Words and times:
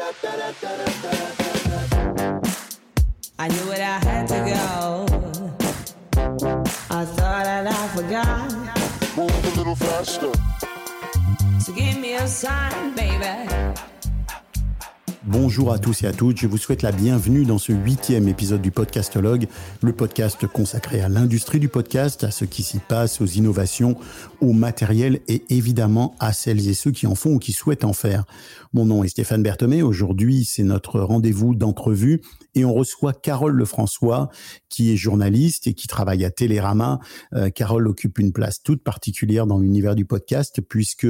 I 0.00 0.12
knew 3.48 3.72
it, 3.72 3.80
I 3.80 3.98
had 3.98 4.28
to 4.28 4.34
go. 4.34 5.06
I 6.88 7.04
thought 7.04 7.44
that 7.44 7.66
I 7.66 7.88
forgot. 7.88 8.52
Move 9.16 9.44
a 9.44 9.50
little 9.58 9.74
faster. 9.74 10.32
So 11.58 11.72
give 11.72 11.98
me 11.98 12.14
a 12.14 12.28
sign, 12.28 12.94
baby. 12.94 13.48
Bonjour 15.30 15.74
à 15.74 15.78
tous 15.78 16.04
et 16.04 16.06
à 16.06 16.12
toutes, 16.14 16.38
je 16.38 16.46
vous 16.46 16.56
souhaite 16.56 16.80
la 16.80 16.90
bienvenue 16.90 17.44
dans 17.44 17.58
ce 17.58 17.70
huitième 17.70 18.28
épisode 18.28 18.62
du 18.62 18.70
Podcastologue, 18.70 19.46
le 19.82 19.92
podcast 19.92 20.46
consacré 20.46 21.02
à 21.02 21.10
l'industrie 21.10 21.60
du 21.60 21.68
podcast, 21.68 22.24
à 22.24 22.30
ce 22.30 22.46
qui 22.46 22.62
s'y 22.62 22.78
passe, 22.78 23.20
aux 23.20 23.26
innovations, 23.26 23.98
au 24.40 24.54
matériel 24.54 25.20
et 25.28 25.42
évidemment 25.50 26.14
à 26.18 26.32
celles 26.32 26.66
et 26.66 26.72
ceux 26.72 26.92
qui 26.92 27.06
en 27.06 27.14
font 27.14 27.34
ou 27.34 27.38
qui 27.38 27.52
souhaitent 27.52 27.84
en 27.84 27.92
faire. 27.92 28.24
Mon 28.72 28.86
nom 28.86 29.04
est 29.04 29.08
Stéphane 29.08 29.42
Berthomé, 29.42 29.82
aujourd'hui 29.82 30.46
c'est 30.46 30.62
notre 30.62 30.98
rendez-vous 30.98 31.54
d'entrevue 31.54 32.22
et 32.54 32.64
on 32.64 32.72
reçoit 32.72 33.12
Carole 33.12 33.52
Lefrançois 33.52 34.30
qui 34.70 34.92
est 34.92 34.96
journaliste 34.96 35.66
et 35.66 35.74
qui 35.74 35.88
travaille 35.88 36.24
à 36.24 36.30
Télérama. 36.30 37.00
Euh, 37.34 37.50
Carole 37.50 37.86
occupe 37.86 38.18
une 38.18 38.32
place 38.32 38.62
toute 38.62 38.82
particulière 38.82 39.46
dans 39.46 39.58
l'univers 39.58 39.94
du 39.94 40.06
podcast 40.06 40.62
puisque 40.66 41.06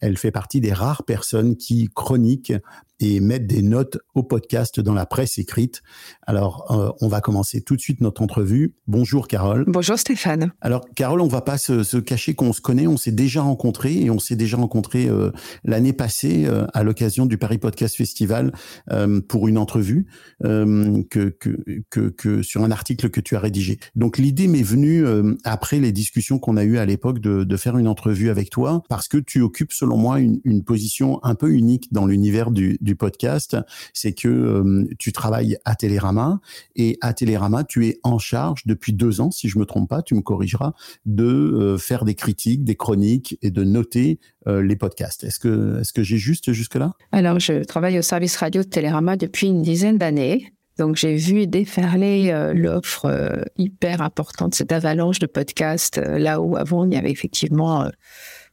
elle 0.00 0.18
fait 0.18 0.32
partie 0.32 0.60
des 0.60 0.72
rares 0.72 1.04
personnes 1.04 1.56
qui 1.56 1.88
chroniquent 1.94 2.54
et 3.00 3.20
mettre 3.20 3.46
des 3.46 3.62
notes 3.62 3.98
au 4.14 4.22
podcast 4.22 4.80
dans 4.80 4.94
la 4.94 5.06
presse 5.06 5.38
écrite. 5.38 5.82
Alors, 6.26 6.70
euh, 6.70 6.90
on 7.00 7.08
va 7.08 7.20
commencer 7.20 7.60
tout 7.62 7.76
de 7.76 7.80
suite 7.80 8.00
notre 8.00 8.22
entrevue. 8.22 8.74
Bonjour 8.86 9.26
Carole. 9.26 9.64
Bonjour 9.66 9.98
Stéphane. 9.98 10.52
Alors 10.60 10.84
Carole, 10.94 11.20
on 11.20 11.28
va 11.28 11.40
pas 11.40 11.58
se, 11.58 11.82
se 11.82 11.96
cacher 11.96 12.34
qu'on 12.34 12.52
se 12.52 12.60
connaît, 12.60 12.86
on 12.86 12.96
s'est 12.96 13.12
déjà 13.12 13.42
rencontrés 13.42 14.00
et 14.00 14.10
on 14.10 14.18
s'est 14.18 14.36
déjà 14.36 14.56
rencontrés 14.56 15.08
euh, 15.08 15.30
l'année 15.64 15.92
passée 15.92 16.44
euh, 16.46 16.66
à 16.74 16.82
l'occasion 16.82 17.26
du 17.26 17.38
Paris 17.38 17.58
Podcast 17.58 17.96
Festival 17.96 18.52
euh, 18.90 19.20
pour 19.20 19.48
une 19.48 19.58
entrevue 19.58 20.06
euh, 20.44 21.02
que, 21.10 21.28
que, 21.28 21.56
que, 21.90 22.08
que, 22.08 22.42
sur 22.42 22.62
un 22.62 22.70
article 22.70 23.10
que 23.10 23.20
tu 23.20 23.36
as 23.36 23.40
rédigé. 23.40 23.78
Donc 23.96 24.18
l'idée 24.18 24.46
m'est 24.46 24.62
venue 24.62 25.04
euh, 25.04 25.34
après 25.44 25.80
les 25.80 25.92
discussions 25.92 26.38
qu'on 26.38 26.56
a 26.56 26.64
eues 26.64 26.78
à 26.78 26.86
l'époque 26.86 27.18
de, 27.18 27.44
de 27.44 27.56
faire 27.56 27.78
une 27.78 27.88
entrevue 27.88 28.30
avec 28.30 28.50
toi 28.50 28.82
parce 28.88 29.08
que 29.08 29.18
tu 29.18 29.40
occupes 29.40 29.72
selon 29.72 29.96
moi 29.96 30.20
une, 30.20 30.40
une 30.44 30.64
position 30.64 31.22
un 31.22 31.34
peu 31.34 31.50
unique 31.50 31.92
dans 31.92 32.06
l'univers 32.06 32.50
du, 32.50 32.78
du 32.80 32.89
podcast, 32.94 33.56
c'est 33.92 34.12
que 34.12 34.28
euh, 34.28 34.88
tu 34.98 35.12
travailles 35.12 35.56
à 35.64 35.74
Télérama 35.74 36.40
et 36.76 36.98
à 37.00 37.12
Télérama, 37.12 37.64
tu 37.64 37.86
es 37.86 37.98
en 38.02 38.18
charge 38.18 38.62
depuis 38.66 38.92
deux 38.92 39.20
ans, 39.20 39.30
si 39.30 39.48
je 39.48 39.58
me 39.58 39.64
trompe 39.64 39.88
pas, 39.88 40.02
tu 40.02 40.14
me 40.14 40.20
corrigeras, 40.20 40.72
de 41.06 41.24
euh, 41.24 41.78
faire 41.78 42.04
des 42.04 42.14
critiques, 42.14 42.64
des 42.64 42.76
chroniques 42.76 43.38
et 43.42 43.50
de 43.50 43.64
noter 43.64 44.18
euh, 44.46 44.62
les 44.62 44.76
podcasts. 44.76 45.24
Est-ce 45.24 45.38
que, 45.38 45.80
est-ce 45.80 45.92
que 45.92 46.02
j'ai 46.02 46.18
juste 46.18 46.52
jusque-là? 46.52 46.92
Alors, 47.12 47.38
je 47.40 47.64
travaille 47.64 47.98
au 47.98 48.02
service 48.02 48.36
radio 48.36 48.62
de 48.62 48.68
Télérama 48.68 49.16
depuis 49.16 49.48
une 49.48 49.62
dizaine 49.62 49.98
d'années. 49.98 50.52
Donc, 50.78 50.96
j'ai 50.96 51.16
vu 51.16 51.46
déferler 51.46 52.52
l'offre 52.54 53.44
hyper 53.58 54.00
importante, 54.00 54.54
cette 54.54 54.72
avalanche 54.72 55.18
de 55.18 55.26
podcasts, 55.26 55.98
là 55.98 56.40
où 56.40 56.56
avant, 56.56 56.86
il 56.86 56.94
y 56.94 56.96
avait 56.96 57.10
effectivement, 57.10 57.90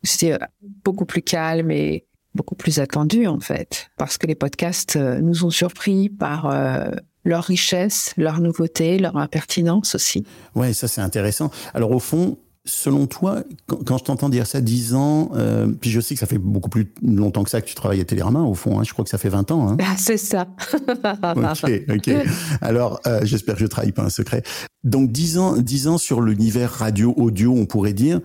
c'était 0.04 0.38
beaucoup 0.84 1.06
plus 1.06 1.22
calme 1.22 1.72
et 1.72 2.06
beaucoup 2.38 2.56
plus 2.56 2.80
attendu, 2.80 3.28
en 3.28 3.42
fait, 3.42 3.90
parce 3.98 4.18
que 4.18 4.28
les 4.28 4.36
podcasts 4.36 4.96
euh, 4.96 5.20
nous 5.20 5.44
ont 5.44 5.50
surpris 5.50 6.08
par 6.08 6.46
euh, 6.46 6.92
leur 7.26 7.44
richesse, 7.44 8.14
leur 8.16 8.40
nouveauté, 8.40 8.98
leur 8.98 9.18
impertinence 9.18 9.96
aussi. 9.96 10.26
Ouais, 10.56 10.72
ça 10.72 10.88
c'est 10.88 11.02
intéressant. 11.02 11.52
Alors 11.74 11.92
au 11.92 12.00
fond, 12.00 12.38
selon 12.68 13.08
toi, 13.08 13.44
quand, 13.66 13.98
je 13.98 14.04
t'entends 14.04 14.30
dire 14.30 14.46
ça, 14.46 14.62
10 14.62 14.94
ans, 14.94 15.32
euh, 15.36 15.68
puis 15.68 15.90
je 15.90 16.00
sais 16.00 16.14
que 16.14 16.20
ça 16.20 16.26
fait 16.26 16.38
beaucoup 16.38 16.70
plus 16.70 16.94
longtemps 17.02 17.44
que 17.44 17.50
ça 17.50 17.62
que 17.62 17.68
tu 17.68 17.76
travailles 17.76 18.02
à 18.02 18.06
Télérama, 18.06 18.42
au 18.42 18.54
fond, 18.54 18.80
hein, 18.80 18.84
je 18.84 18.94
crois 18.94 19.04
que 19.04 19.10
ça 19.10 19.18
fait 19.18 19.30
20 19.30 19.52
ans. 19.52 19.70
Hein. 19.70 19.78
Ah, 19.82 19.96
c'est 19.98 20.18
ça. 20.18 20.48
ok, 21.36 21.72
ok. 21.90 22.12
Alors, 22.62 23.00
euh, 23.08 23.22
j'espère 23.24 23.56
que 23.56 23.62
je 23.62 23.68
trahis 23.68 23.92
pas 23.92 24.04
un 24.04 24.10
secret. 24.10 24.44
Donc, 24.84 25.12
10 25.12 25.38
ans, 25.38 25.58
10 25.58 25.88
ans 25.88 25.98
sur 25.98 26.22
l'univers 26.22 26.72
radio, 26.72 27.14
audio, 27.18 27.54
on 27.54 27.66
pourrait 27.66 27.94
dire. 27.94 28.20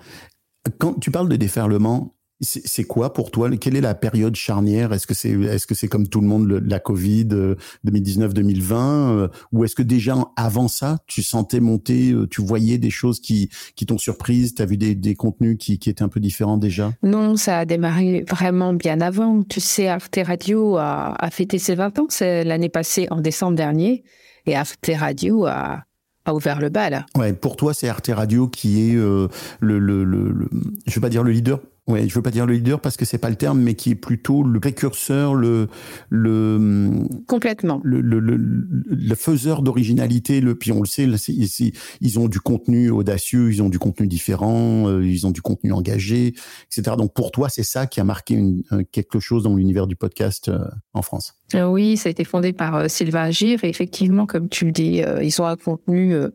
Quand 0.78 0.94
tu 1.00 1.10
parles 1.10 1.28
de 1.28 1.36
déferlement, 1.36 2.14
c'est 2.42 2.84
quoi 2.84 3.12
pour 3.12 3.30
toi 3.30 3.48
Quelle 3.56 3.76
est 3.76 3.80
la 3.80 3.94
période 3.94 4.34
charnière? 4.36 4.92
Est-ce 4.92 5.06
que 5.06 5.14
c'est 5.14 5.30
est-ce 5.30 5.66
que 5.66 5.74
c'est 5.74 5.88
comme 5.88 6.08
tout 6.08 6.20
le 6.20 6.26
monde 6.26 6.46
le- 6.48 6.58
la 6.58 6.80
Covid 6.80 7.28
euh, 7.32 7.54
2019-2020 7.86 8.74
euh, 8.74 9.28
ou 9.52 9.64
est-ce 9.64 9.74
que 9.74 9.82
déjà 9.82 10.16
avant 10.36 10.68
ça 10.68 10.98
tu 11.06 11.22
sentais 11.22 11.60
monter, 11.60 12.12
euh, 12.12 12.26
tu 12.28 12.40
voyais 12.42 12.78
des 12.78 12.90
choses 12.90 13.20
qui 13.20 13.48
qui 13.76 13.86
t'ont 13.86 13.98
surprise, 13.98 14.54
tu 14.54 14.62
as 14.62 14.66
vu 14.66 14.76
des, 14.76 14.94
des 14.94 15.14
contenus 15.14 15.56
qui, 15.58 15.78
qui 15.78 15.90
étaient 15.90 16.02
un 16.02 16.08
peu 16.08 16.20
différents 16.20 16.56
déjà? 16.58 16.92
Non, 17.02 17.36
ça 17.36 17.60
a 17.60 17.64
démarré 17.64 18.24
vraiment 18.28 18.72
bien 18.74 19.00
avant. 19.00 19.42
Tu 19.42 19.60
sais, 19.60 19.88
Arte 19.88 20.18
Radio 20.24 20.76
a, 20.76 21.14
a 21.18 21.30
fêté 21.30 21.58
ses 21.58 21.74
20 21.74 21.98
ans 22.00 22.06
c'est 22.08 22.44
l'année 22.44 22.68
passée, 22.68 23.06
en 23.10 23.20
décembre 23.20 23.56
dernier, 23.56 24.02
et 24.46 24.56
Arte 24.56 24.90
Radio 24.96 25.46
a, 25.46 25.84
a 26.24 26.34
ouvert 26.34 26.60
le 26.60 26.68
bal. 26.68 27.06
Ouais, 27.16 27.32
pour 27.32 27.56
toi 27.56 27.72
c'est 27.74 27.88
Arte 27.88 28.10
Radio 28.12 28.48
qui 28.48 28.90
est 28.90 28.96
euh, 28.96 29.28
le, 29.60 29.78
le, 29.78 30.04
le, 30.04 30.30
le 30.32 30.48
je 30.86 30.94
veux 30.94 31.00
pas 31.00 31.08
dire 31.08 31.22
le 31.22 31.30
leader 31.32 31.60
Ouais, 31.88 32.08
je 32.08 32.14
veux 32.14 32.22
pas 32.22 32.30
dire 32.30 32.46
le 32.46 32.54
leader 32.54 32.80
parce 32.80 32.96
que 32.96 33.04
c'est 33.04 33.18
pas 33.18 33.28
le 33.28 33.34
terme, 33.34 33.60
mais 33.60 33.74
qui 33.74 33.90
est 33.90 33.94
plutôt 33.96 34.44
le 34.44 34.60
précurseur, 34.60 35.34
le 35.34 35.66
le 36.10 36.92
Complètement. 37.26 37.80
le, 37.82 38.00
le, 38.00 38.20
le, 38.20 38.36
le 38.36 39.14
faiseur 39.16 39.62
d'originalité, 39.62 40.40
le, 40.40 40.54
puis 40.54 40.70
on 40.70 40.80
le 40.80 40.86
sait, 40.86 41.06
là, 41.06 41.18
c'est- 41.18 41.34
c'est- 41.46 41.72
ils 42.00 42.18
ont 42.18 42.28
du 42.28 42.38
contenu 42.40 42.90
audacieux, 42.90 43.50
ils 43.52 43.62
ont 43.62 43.68
du 43.68 43.78
contenu 43.78 44.06
différent, 44.06 44.88
euh, 44.88 45.04
ils 45.04 45.26
ont 45.26 45.30
du 45.32 45.42
contenu 45.42 45.72
engagé, 45.72 46.34
etc. 46.70 46.96
Donc 46.96 47.14
pour 47.14 47.32
toi, 47.32 47.48
c'est 47.48 47.64
ça 47.64 47.86
qui 47.86 48.00
a 48.00 48.04
marqué 48.04 48.34
une, 48.34 48.62
un- 48.70 48.84
quelque 48.84 49.18
chose 49.18 49.42
dans 49.42 49.56
l'univers 49.56 49.86
du 49.86 49.96
podcast 49.96 50.48
euh, 50.48 50.58
en 50.94 51.02
France? 51.02 51.34
Euh, 51.54 51.66
Oui, 51.66 51.96
ça 51.96 52.08
a 52.08 52.10
été 52.12 52.24
fondé 52.24 52.52
par 52.52 52.76
euh, 52.76 52.88
Sylvain 52.88 53.22
Agir, 53.24 53.64
et 53.64 53.68
effectivement, 53.68 54.26
comme 54.26 54.48
tu 54.48 54.66
le 54.66 54.72
dis, 54.72 55.02
euh, 55.02 55.22
ils 55.22 55.40
ont 55.42 55.46
un 55.46 55.56
contenu 55.56 56.14
euh, 56.14 56.28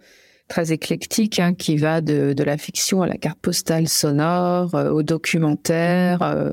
très 0.47 0.71
éclectique 0.71 1.39
hein, 1.39 1.53
qui 1.53 1.77
va 1.77 2.01
de, 2.01 2.33
de 2.33 2.43
la 2.43 2.57
fiction 2.57 3.01
à 3.01 3.07
la 3.07 3.17
carte 3.17 3.39
postale 3.39 3.87
sonore, 3.87 4.75
euh, 4.75 4.89
au 4.91 5.03
documentaire. 5.03 6.21
euh, 6.21 6.51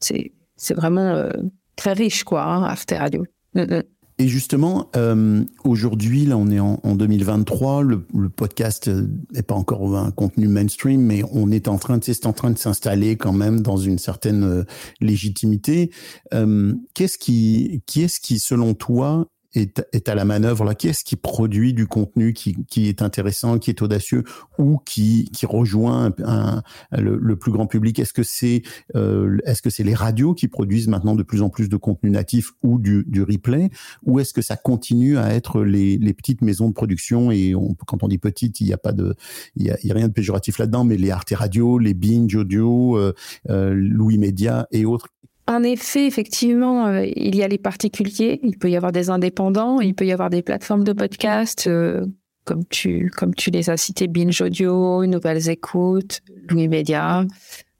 c'est 0.00 0.32
c'est 0.56 0.74
vraiment 0.74 1.00
euh, 1.00 1.30
très 1.76 1.92
riche, 1.92 2.22
quoi, 2.24 2.44
hein, 2.44 2.62
Arte 2.62 2.94
Radio. 2.96 3.24
Mm, 3.54 3.62
mm. 3.62 3.82
Et 4.18 4.28
justement, 4.28 4.88
euh, 4.94 5.42
aujourd'hui, 5.64 6.26
là, 6.26 6.36
on 6.36 6.48
est 6.50 6.60
en, 6.60 6.78
en 6.84 6.94
2023. 6.94 7.82
Le, 7.82 8.06
le 8.14 8.28
podcast 8.28 8.86
euh, 8.86 9.08
n'est 9.32 9.42
pas 9.42 9.54
encore 9.54 9.96
un 9.96 10.10
contenu 10.12 10.46
mainstream, 10.46 11.00
mais 11.00 11.22
on 11.32 11.50
est 11.50 11.66
en 11.66 11.78
train 11.78 11.98
de, 11.98 12.04
c'est 12.04 12.26
en 12.26 12.32
train 12.32 12.50
de 12.50 12.58
s'installer 12.58 13.16
quand 13.16 13.32
même 13.32 13.60
dans 13.62 13.78
une 13.78 13.98
certaine 13.98 14.44
euh, 14.44 14.64
légitimité. 15.00 15.90
Euh, 16.34 16.74
qu'est-ce 16.94 17.18
qui, 17.18 17.82
qui 17.86 18.02
est-ce 18.02 18.20
qui, 18.20 18.38
selon 18.38 18.74
toi, 18.74 19.26
est, 19.54 19.86
est 19.92 20.08
à 20.08 20.14
la 20.14 20.24
manœuvre 20.24 20.64
là 20.64 20.74
Qui 20.74 20.88
est-ce 20.88 21.04
qui 21.04 21.16
produit 21.16 21.74
du 21.74 21.86
contenu 21.86 22.32
qui, 22.32 22.56
qui 22.66 22.88
est 22.88 23.02
intéressant, 23.02 23.58
qui 23.58 23.70
est 23.70 23.82
audacieux 23.82 24.24
ou 24.58 24.78
qui, 24.84 25.30
qui 25.32 25.46
rejoint 25.46 26.14
un, 26.24 26.62
le, 26.92 27.16
le 27.16 27.36
plus 27.36 27.52
grand 27.52 27.66
public? 27.66 27.98
Est-ce 27.98 28.12
que 28.12 28.22
c'est 28.22 28.62
euh, 28.94 29.38
est-ce 29.44 29.62
que 29.62 29.82
les 29.82 29.94
radios 29.94 30.34
qui 30.34 30.48
produisent 30.48 30.88
maintenant 30.88 31.14
de 31.14 31.22
plus 31.22 31.42
en 31.42 31.48
plus 31.48 31.68
de 31.68 31.76
contenu 31.76 32.10
natif 32.10 32.52
ou 32.62 32.78
du, 32.78 33.04
du 33.08 33.22
replay? 33.22 33.70
Ou 34.04 34.20
est-ce 34.20 34.32
que 34.32 34.42
ça 34.42 34.56
continue 34.56 35.18
à 35.18 35.34
être 35.34 35.62
les, 35.62 35.98
les 35.98 36.14
petites 36.14 36.42
maisons 36.42 36.68
de 36.68 36.74
production 36.74 37.30
et 37.30 37.54
on, 37.54 37.74
quand 37.86 38.02
on 38.02 38.08
dit 38.08 38.18
petite, 38.18 38.60
il 38.60 38.66
n'y 38.66 38.72
a 38.72 38.78
pas 38.78 38.92
de, 38.92 39.14
il 39.56 39.66
y 39.66 39.70
a 39.70 39.94
rien 39.94 40.08
de 40.08 40.12
péjoratif 40.12 40.58
là-dedans, 40.58 40.84
mais 40.84 40.96
les 40.96 41.10
Arte 41.10 41.32
Radio, 41.34 41.78
les 41.78 41.94
Binge 41.94 42.34
Audio, 42.34 42.96
euh, 42.96 43.14
euh, 43.50 43.74
Louis 43.74 44.18
Média 44.18 44.66
et 44.70 44.84
autres. 44.84 45.08
En 45.52 45.64
effet, 45.64 46.06
effectivement, 46.06 46.86
euh, 46.86 47.04
il 47.14 47.36
y 47.36 47.42
a 47.42 47.48
les 47.48 47.58
particuliers, 47.58 48.40
il 48.42 48.56
peut 48.56 48.70
y 48.70 48.76
avoir 48.76 48.90
des 48.90 49.10
indépendants, 49.10 49.80
il 49.80 49.94
peut 49.94 50.06
y 50.06 50.12
avoir 50.12 50.30
des 50.30 50.40
plateformes 50.40 50.82
de 50.82 50.94
podcast, 50.94 51.66
euh, 51.66 52.06
comme 52.46 52.64
tu 52.64 53.10
les 53.52 53.68
as 53.68 53.76
cités, 53.76 54.08
Binge 54.08 54.40
Audio, 54.40 55.04
Nouvelles 55.04 55.50
Écoutes, 55.50 56.22
Louis 56.48 56.68
Média, 56.68 57.26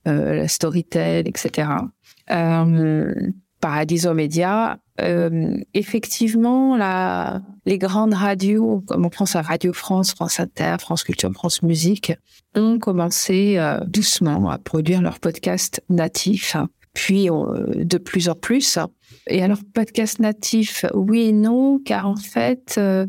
euh, 0.07 0.47
Storytel, 0.49 1.27
etc. 1.27 1.71
Euh, 2.31 3.15
Paradiso 3.63 4.13
Média. 4.13 4.79
Effectivement, 5.73 6.77
les 7.65 7.79
grandes 7.79 8.15
radios, 8.15 8.83
comme 8.87 9.07
on 9.07 9.09
pense 9.09 9.35
à 9.35 9.41
Radio 9.41 9.73
France, 9.73 10.13
France 10.13 10.39
Inter, 10.41 10.77
France 10.79 11.05
Culture, 11.05 11.33
France 11.33 11.63
Musique, 11.63 12.13
ont 12.55 12.79
commencé 12.79 13.59
doucement 13.87 14.51
à 14.51 14.59
produire 14.59 15.01
leurs 15.01 15.19
podcasts 15.19 15.83
natifs 15.89 16.57
puis 16.95 17.31
euh, 17.31 17.85
de 17.85 17.99
plus 17.99 18.29
en 18.29 18.35
plus. 18.35 18.79
Et 19.27 19.43
alors, 19.43 19.59
podcast 19.75 20.19
natif, 20.19 20.85
oui 20.95 21.29
et 21.29 21.33
non, 21.33 21.79
car 21.79 22.07
en 22.07 22.17
fait, 22.17 22.75
euh, 22.79 23.07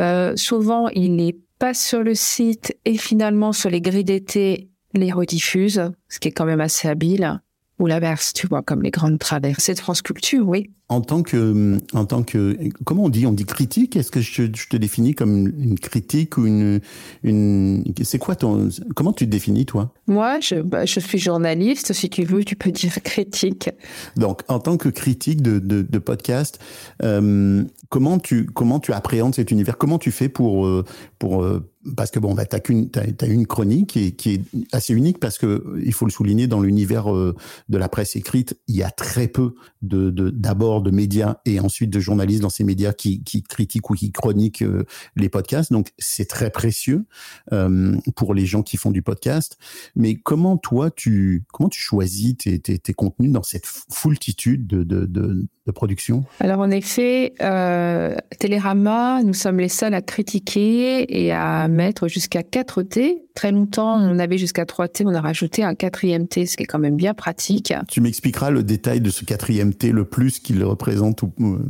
euh, 0.00 0.36
souvent, 0.36 0.88
il 0.88 1.16
n'est 1.16 1.36
pas 1.58 1.74
sur 1.74 2.02
le 2.02 2.14
site 2.14 2.76
et 2.84 2.96
finalement, 2.96 3.52
sur 3.52 3.70
les 3.70 3.80
grilles 3.80 4.04
d'été, 4.04 4.70
les 4.94 5.12
rediffuse, 5.12 5.90
ce 6.08 6.18
qui 6.18 6.28
est 6.28 6.32
quand 6.32 6.44
même 6.44 6.60
assez 6.60 6.88
habile. 6.88 7.40
Ou 7.78 7.86
l'inverse, 7.86 8.32
tu 8.32 8.46
vois, 8.46 8.62
comme 8.62 8.82
les 8.82 8.90
grandes 8.90 9.18
traversées 9.18 9.74
de 9.74 9.80
France 9.80 10.02
Culture, 10.02 10.48
oui. 10.48 10.70
En 10.88 11.00
tant 11.00 11.22
que, 11.24 11.78
en 11.94 12.04
tant 12.04 12.22
que, 12.22 12.56
comment 12.84 13.04
on 13.04 13.08
dit? 13.08 13.26
On 13.26 13.32
dit 13.32 13.44
critique? 13.44 13.96
Est-ce 13.96 14.12
que 14.12 14.20
je, 14.20 14.42
je, 14.54 14.68
te 14.68 14.76
définis 14.76 15.16
comme 15.16 15.48
une 15.48 15.76
critique 15.78 16.38
ou 16.38 16.46
une, 16.46 16.80
une, 17.24 17.82
c'est 18.04 18.20
quoi 18.20 18.36
ton, 18.36 18.68
comment 18.94 19.12
tu 19.12 19.26
te 19.26 19.30
définis 19.30 19.66
toi? 19.66 19.92
Moi, 20.06 20.38
je, 20.38 20.54
bah, 20.62 20.86
je 20.86 21.00
suis 21.00 21.18
journaliste. 21.18 21.92
Si 21.92 22.08
tu 22.08 22.22
veux, 22.22 22.44
tu 22.44 22.54
peux 22.54 22.70
dire 22.70 22.94
critique. 23.02 23.68
Donc, 24.16 24.42
en 24.46 24.60
tant 24.60 24.76
que 24.76 24.88
critique 24.88 25.42
de, 25.42 25.58
de, 25.58 25.82
de 25.82 25.98
podcast, 25.98 26.60
euh, 27.02 27.64
comment 27.88 28.20
tu, 28.20 28.46
comment 28.46 28.78
tu 28.78 28.92
appréhendes 28.92 29.34
cet 29.34 29.50
univers? 29.50 29.78
Comment 29.78 29.98
tu 29.98 30.12
fais 30.12 30.28
pour, 30.28 30.66
euh, 30.66 30.84
pour 31.18 31.42
euh, 31.42 31.68
parce 31.96 32.10
que 32.10 32.18
bon, 32.18 32.34
bah, 32.34 32.46
t'as 32.46 32.60
qu'une, 32.60 32.90
as 32.96 33.26
une 33.26 33.46
chronique 33.46 33.90
qui 33.90 34.06
est, 34.06 34.12
qui 34.12 34.30
est, 34.34 34.42
assez 34.72 34.94
unique 34.94 35.18
parce 35.18 35.38
que 35.38 35.80
il 35.84 35.92
faut 35.92 36.06
le 36.06 36.10
souligner 36.10 36.46
dans 36.46 36.60
l'univers 36.60 37.14
euh, 37.14 37.34
de 37.68 37.78
la 37.78 37.88
presse 37.88 38.16
écrite, 38.16 38.58
il 38.68 38.76
y 38.76 38.82
a 38.82 38.90
très 38.90 39.28
peu 39.28 39.54
de, 39.82 40.10
de 40.10 40.30
d'abord 40.30 40.82
de 40.82 40.90
médias 40.90 41.36
et 41.44 41.60
ensuite 41.60 41.90
de 41.90 42.00
journalistes 42.00 42.42
dans 42.42 42.50
ces 42.50 42.64
médias 42.64 42.92
qui, 42.92 43.22
qui 43.22 43.42
critiquent 43.42 43.90
ou 43.90 43.94
qui 43.94 44.12
chroniquent 44.12 44.62
euh, 44.62 44.84
les 45.14 45.28
podcasts. 45.28 45.72
Donc 45.72 45.90
c'est 45.98 46.28
très 46.28 46.50
précieux 46.50 47.04
euh, 47.52 47.96
pour 48.16 48.34
les 48.34 48.46
gens 48.46 48.62
qui 48.62 48.76
font 48.76 48.90
du 48.90 49.02
podcast. 49.02 49.58
Mais 49.94 50.14
comment 50.14 50.56
toi 50.56 50.90
tu 50.90 51.44
comment 51.52 51.68
tu 51.68 51.80
choisis 51.80 52.36
tes, 52.36 52.58
tes, 52.58 52.78
tes 52.78 52.94
contenus 52.94 53.32
dans 53.32 53.42
cette 53.42 53.66
foultitude 53.66 54.66
de, 54.66 54.82
de, 54.82 55.06
de, 55.06 55.46
de 55.66 55.72
production? 55.72 56.24
Alors 56.40 56.60
en 56.60 56.70
effet, 56.70 57.34
euh, 57.40 58.16
Télérama, 58.38 59.22
nous 59.22 59.34
sommes 59.34 59.58
les 59.58 59.68
seuls 59.68 59.94
à 59.94 60.02
critiquer 60.02 61.24
et 61.24 61.32
à 61.32 61.68
mettre 61.76 62.08
jusqu'à 62.08 62.42
4 62.42 62.82
T. 62.82 63.22
Très 63.34 63.52
longtemps, 63.52 64.00
on 64.00 64.18
avait 64.18 64.38
jusqu'à 64.38 64.66
3 64.66 64.88
T, 64.88 65.04
on 65.06 65.14
a 65.14 65.20
rajouté 65.20 65.62
un 65.62 65.74
quatrième 65.74 66.26
T, 66.26 66.46
ce 66.46 66.56
qui 66.56 66.64
est 66.64 66.66
quand 66.66 66.78
même 66.78 66.96
bien 66.96 67.14
pratique. 67.14 67.72
Tu 67.88 68.00
m'expliqueras 68.00 68.50
le 68.50 68.62
détail 68.64 69.00
de 69.00 69.10
ce 69.10 69.24
quatrième 69.24 69.74
T, 69.74 69.92
le 69.92 70.04
plus 70.04 70.40
qu'il 70.40 70.64
représente 70.64 71.22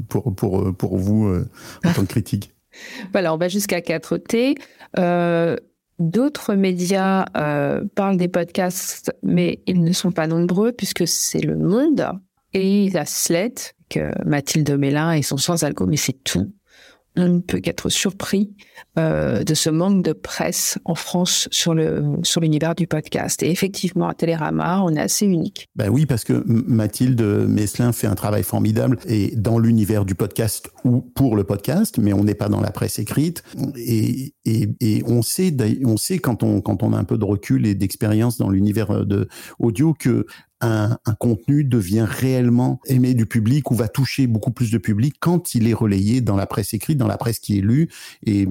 pour, 0.08 0.34
pour, 0.34 0.74
pour 0.74 0.96
vous 0.96 1.26
euh, 1.26 1.48
en 1.84 1.92
tant 1.92 2.02
que 2.02 2.06
critique. 2.08 2.54
voilà, 3.12 3.34
on 3.34 3.36
va 3.36 3.48
jusqu'à 3.48 3.80
4 3.80 4.16
T. 4.18 4.54
Euh, 4.98 5.56
D'autres 5.98 6.54
médias 6.54 7.24
euh, 7.38 7.82
parlent 7.94 8.18
des 8.18 8.28
podcasts, 8.28 9.10
mais 9.22 9.62
ils 9.66 9.82
ne 9.82 9.92
sont 9.94 10.12
pas 10.12 10.26
nombreux 10.26 10.72
puisque 10.72 11.08
c'est 11.08 11.40
le 11.40 11.56
monde. 11.56 12.06
Et 12.52 12.84
il 12.84 12.92
y 12.92 12.98
a 12.98 13.06
Sled, 13.06 13.58
que 13.88 14.10
Mathilde 14.26 14.70
Mélin 14.78 15.12
et 15.12 15.22
son 15.22 15.38
sans 15.38 15.64
algo, 15.64 15.86
mais 15.86 15.96
c'est 15.96 16.22
tout 16.22 16.52
on 17.16 17.28
ne 17.28 17.40
peut 17.40 17.60
qu'être 17.60 17.88
surpris 17.88 18.54
euh, 18.98 19.44
de 19.44 19.54
ce 19.54 19.70
manque 19.70 20.02
de 20.02 20.12
presse 20.12 20.78
en 20.84 20.94
France 20.94 21.48
sur 21.50 21.74
le 21.74 22.04
sur 22.22 22.40
l'univers 22.40 22.74
du 22.74 22.86
podcast. 22.86 23.42
Et 23.42 23.50
effectivement, 23.50 24.08
à 24.08 24.14
Télérama, 24.14 24.82
on 24.82 24.94
est 24.94 25.00
assez 25.00 25.26
unique. 25.26 25.68
Ben 25.76 25.88
oui, 25.88 26.06
parce 26.06 26.24
que 26.24 26.42
Mathilde 26.46 27.20
Meslin 27.20 27.92
fait 27.92 28.06
un 28.06 28.14
travail 28.14 28.42
formidable 28.42 28.98
et 29.06 29.34
dans 29.36 29.58
l'univers 29.58 30.04
du 30.04 30.14
podcast 30.14 30.70
ou 30.84 31.00
pour 31.00 31.36
le 31.36 31.44
podcast, 31.44 31.98
mais 31.98 32.12
on 32.12 32.24
n'est 32.24 32.34
pas 32.34 32.48
dans 32.48 32.60
la 32.60 32.70
presse 32.70 32.98
écrite. 32.98 33.42
Et, 33.76 34.34
et, 34.44 34.68
et 34.80 35.02
on 35.06 35.22
sait 35.22 35.54
on 35.84 35.96
sait 35.96 36.18
quand 36.18 36.42
on 36.42 36.60
quand 36.60 36.82
on 36.82 36.92
a 36.92 36.98
un 36.98 37.04
peu 37.04 37.18
de 37.18 37.24
recul 37.24 37.66
et 37.66 37.74
d'expérience 37.74 38.38
dans 38.38 38.50
l'univers 38.50 39.04
de 39.04 39.28
audio 39.58 39.94
que 39.94 40.26
un, 40.60 40.96
un, 41.04 41.14
contenu 41.14 41.64
devient 41.64 42.06
réellement 42.08 42.80
aimé 42.86 43.14
du 43.14 43.26
public 43.26 43.70
ou 43.70 43.74
va 43.74 43.88
toucher 43.88 44.26
beaucoup 44.26 44.50
plus 44.50 44.70
de 44.70 44.78
public 44.78 45.16
quand 45.20 45.54
il 45.54 45.68
est 45.68 45.74
relayé 45.74 46.20
dans 46.20 46.36
la 46.36 46.46
presse 46.46 46.72
écrite, 46.72 46.96
dans 46.96 47.06
la 47.06 47.18
presse 47.18 47.38
qui 47.38 47.58
est 47.58 47.60
lue. 47.62 47.90
Et 48.24 48.48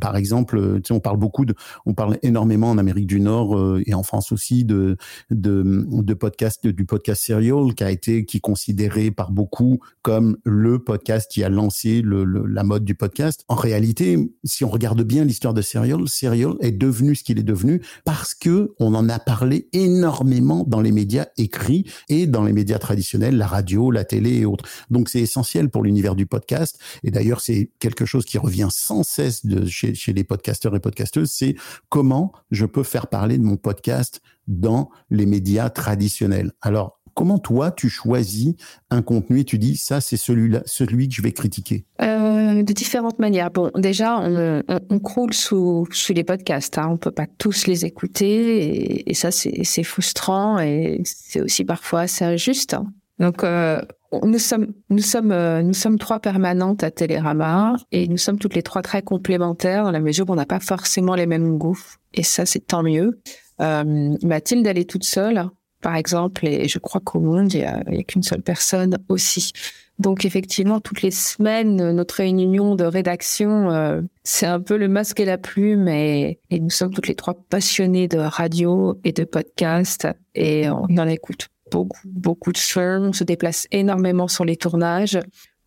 par 0.00 0.16
exemple, 0.16 0.80
sais, 0.84 0.92
on 0.92 1.00
parle 1.00 1.18
beaucoup 1.18 1.44
de, 1.44 1.54
on 1.84 1.94
parle 1.94 2.18
énormément 2.22 2.70
en 2.70 2.78
Amérique 2.78 3.06
du 3.06 3.20
Nord 3.20 3.58
euh, 3.58 3.82
et 3.86 3.94
en 3.94 4.02
France 4.02 4.30
aussi 4.32 4.64
de 4.64 4.96
de, 5.30 5.84
de 5.90 6.14
podcast 6.14 6.66
du 6.66 6.84
podcast 6.84 7.22
Serial 7.22 7.74
qui 7.74 7.84
a 7.84 7.90
été 7.90 8.24
qui 8.24 8.38
est 8.38 8.40
considéré 8.40 9.10
par 9.10 9.32
beaucoup 9.32 9.80
comme 10.02 10.36
le 10.44 10.78
podcast 10.78 11.30
qui 11.30 11.42
a 11.42 11.48
lancé 11.48 12.02
le, 12.02 12.24
le, 12.24 12.46
la 12.46 12.62
mode 12.62 12.84
du 12.84 12.94
podcast. 12.94 13.44
En 13.48 13.56
réalité, 13.56 14.32
si 14.44 14.64
on 14.64 14.68
regarde 14.68 15.02
bien 15.02 15.24
l'histoire 15.24 15.54
de 15.54 15.62
Serial, 15.62 16.08
Serial 16.08 16.54
est 16.60 16.72
devenu 16.72 17.14
ce 17.14 17.24
qu'il 17.24 17.38
est 17.38 17.42
devenu 17.42 17.82
parce 18.04 18.34
que 18.34 18.74
on 18.78 18.94
en 18.94 19.08
a 19.08 19.18
parlé 19.18 19.68
énormément 19.72 20.64
dans 20.66 20.80
les 20.80 20.92
médias 20.92 21.26
et 21.36 21.48
écrit 21.48 21.84
et 22.10 22.26
dans 22.26 22.44
les 22.44 22.52
médias 22.52 22.78
traditionnels, 22.78 23.38
la 23.38 23.46
radio, 23.46 23.90
la 23.90 24.04
télé 24.04 24.40
et 24.40 24.44
autres. 24.44 24.64
Donc 24.90 25.08
c'est 25.08 25.20
essentiel 25.20 25.70
pour 25.70 25.82
l'univers 25.82 26.14
du 26.14 26.26
podcast. 26.26 26.78
Et 27.02 27.10
d'ailleurs, 27.10 27.40
c'est 27.40 27.70
quelque 27.78 28.04
chose 28.04 28.26
qui 28.26 28.36
revient 28.36 28.68
sans 28.70 29.02
cesse 29.02 29.46
de, 29.46 29.57
chez, 29.66 30.12
les 30.12 30.24
podcasteurs 30.24 30.74
et 30.76 30.80
podcasteuses, 30.80 31.30
c'est 31.30 31.54
comment 31.88 32.32
je 32.50 32.66
peux 32.66 32.82
faire 32.82 33.08
parler 33.08 33.38
de 33.38 33.42
mon 33.42 33.56
podcast 33.56 34.20
dans 34.46 34.90
les 35.10 35.26
médias 35.26 35.70
traditionnels. 35.70 36.52
Alors, 36.62 37.00
comment 37.14 37.38
toi 37.38 37.70
tu 37.70 37.88
choisis 37.88 38.54
un 38.90 39.02
contenu 39.02 39.40
et 39.40 39.44
tu 39.44 39.58
dis 39.58 39.76
ça 39.76 40.00
c'est 40.00 40.16
celui-là, 40.16 40.62
celui 40.66 41.08
que 41.08 41.14
je 41.14 41.22
vais 41.22 41.32
critiquer? 41.32 41.84
Euh, 42.00 42.62
De 42.62 42.72
différentes 42.72 43.18
manières. 43.18 43.50
Bon, 43.50 43.70
déjà 43.74 44.20
on, 44.20 44.98
croule 45.00 45.34
sous, 45.34 45.86
sous 45.90 46.12
les 46.12 46.24
podcasts. 46.24 46.78
Hein. 46.78 46.88
On 46.90 46.96
peut 46.96 47.10
pas 47.10 47.26
tous 47.38 47.66
les 47.66 47.84
écouter 47.84 49.10
et, 49.10 49.14
ça 49.14 49.30
c'est 49.30 49.82
frustrant 49.82 50.60
et 50.60 51.00
c'est 51.04 51.40
aussi 51.40 51.64
parfois 51.64 52.02
assez 52.02 52.24
injuste. 52.24 52.74
Hein. 52.74 52.86
Donc 53.18 53.44
euh, 53.44 53.80
nous 54.22 54.38
sommes 54.38 54.72
nous 54.90 55.02
sommes 55.02 55.32
euh, 55.32 55.62
nous 55.62 55.74
sommes 55.74 55.98
trois 55.98 56.20
permanentes 56.20 56.82
à 56.82 56.90
Télérama 56.90 57.76
et 57.92 58.08
nous 58.08 58.16
sommes 58.16 58.38
toutes 58.38 58.54
les 58.54 58.62
trois 58.62 58.82
très 58.82 59.02
complémentaires 59.02 59.84
dans 59.84 59.90
la 59.90 60.00
mesure 60.00 60.28
où 60.28 60.32
on 60.32 60.36
n'a 60.36 60.46
pas 60.46 60.60
forcément 60.60 61.14
les 61.14 61.26
mêmes 61.26 61.58
goûts 61.58 61.80
et 62.14 62.22
ça 62.22 62.46
c'est 62.46 62.66
tant 62.66 62.82
mieux. 62.82 63.20
Euh, 63.60 64.16
Mathilde 64.22 64.66
elle 64.66 64.78
est 64.78 64.88
toute 64.88 65.04
seule 65.04 65.50
par 65.80 65.94
exemple, 65.94 66.46
et 66.46 66.68
je 66.68 66.78
crois 66.78 67.00
qu'au 67.00 67.20
monde, 67.20 67.52
il 67.52 67.60
n'y 67.60 67.64
a, 67.64 67.76
a 67.76 68.02
qu'une 68.02 68.22
seule 68.22 68.42
personne 68.42 68.98
aussi. 69.08 69.52
Donc 69.98 70.24
effectivement, 70.24 70.80
toutes 70.80 71.02
les 71.02 71.10
semaines, 71.10 71.92
notre 71.92 72.16
réunion 72.16 72.76
de 72.76 72.84
rédaction, 72.84 73.70
euh, 73.70 74.00
c'est 74.22 74.46
un 74.46 74.60
peu 74.60 74.76
le 74.76 74.88
masque 74.88 75.18
et 75.20 75.24
la 75.24 75.38
plume, 75.38 75.88
et, 75.88 76.38
et, 76.50 76.60
nous 76.60 76.70
sommes 76.70 76.92
toutes 76.92 77.08
les 77.08 77.16
trois 77.16 77.34
passionnés 77.34 78.06
de 78.06 78.18
radio 78.18 78.98
et 79.04 79.12
de 79.12 79.24
podcast, 79.24 80.06
et 80.34 80.68
on 80.70 80.84
en 80.98 81.08
écoute 81.08 81.48
beaucoup, 81.70 82.00
beaucoup 82.04 82.52
de 82.52 82.58
films, 82.58 83.06
on 83.08 83.12
se 83.12 83.24
déplace 83.24 83.66
énormément 83.70 84.28
sur 84.28 84.44
les 84.44 84.56
tournages, 84.56 85.18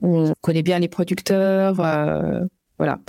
on 0.02 0.34
connaît 0.42 0.64
bien 0.64 0.80
les 0.80 0.88
producteurs, 0.88 1.80
euh, 1.80 2.42
voilà. 2.78 3.00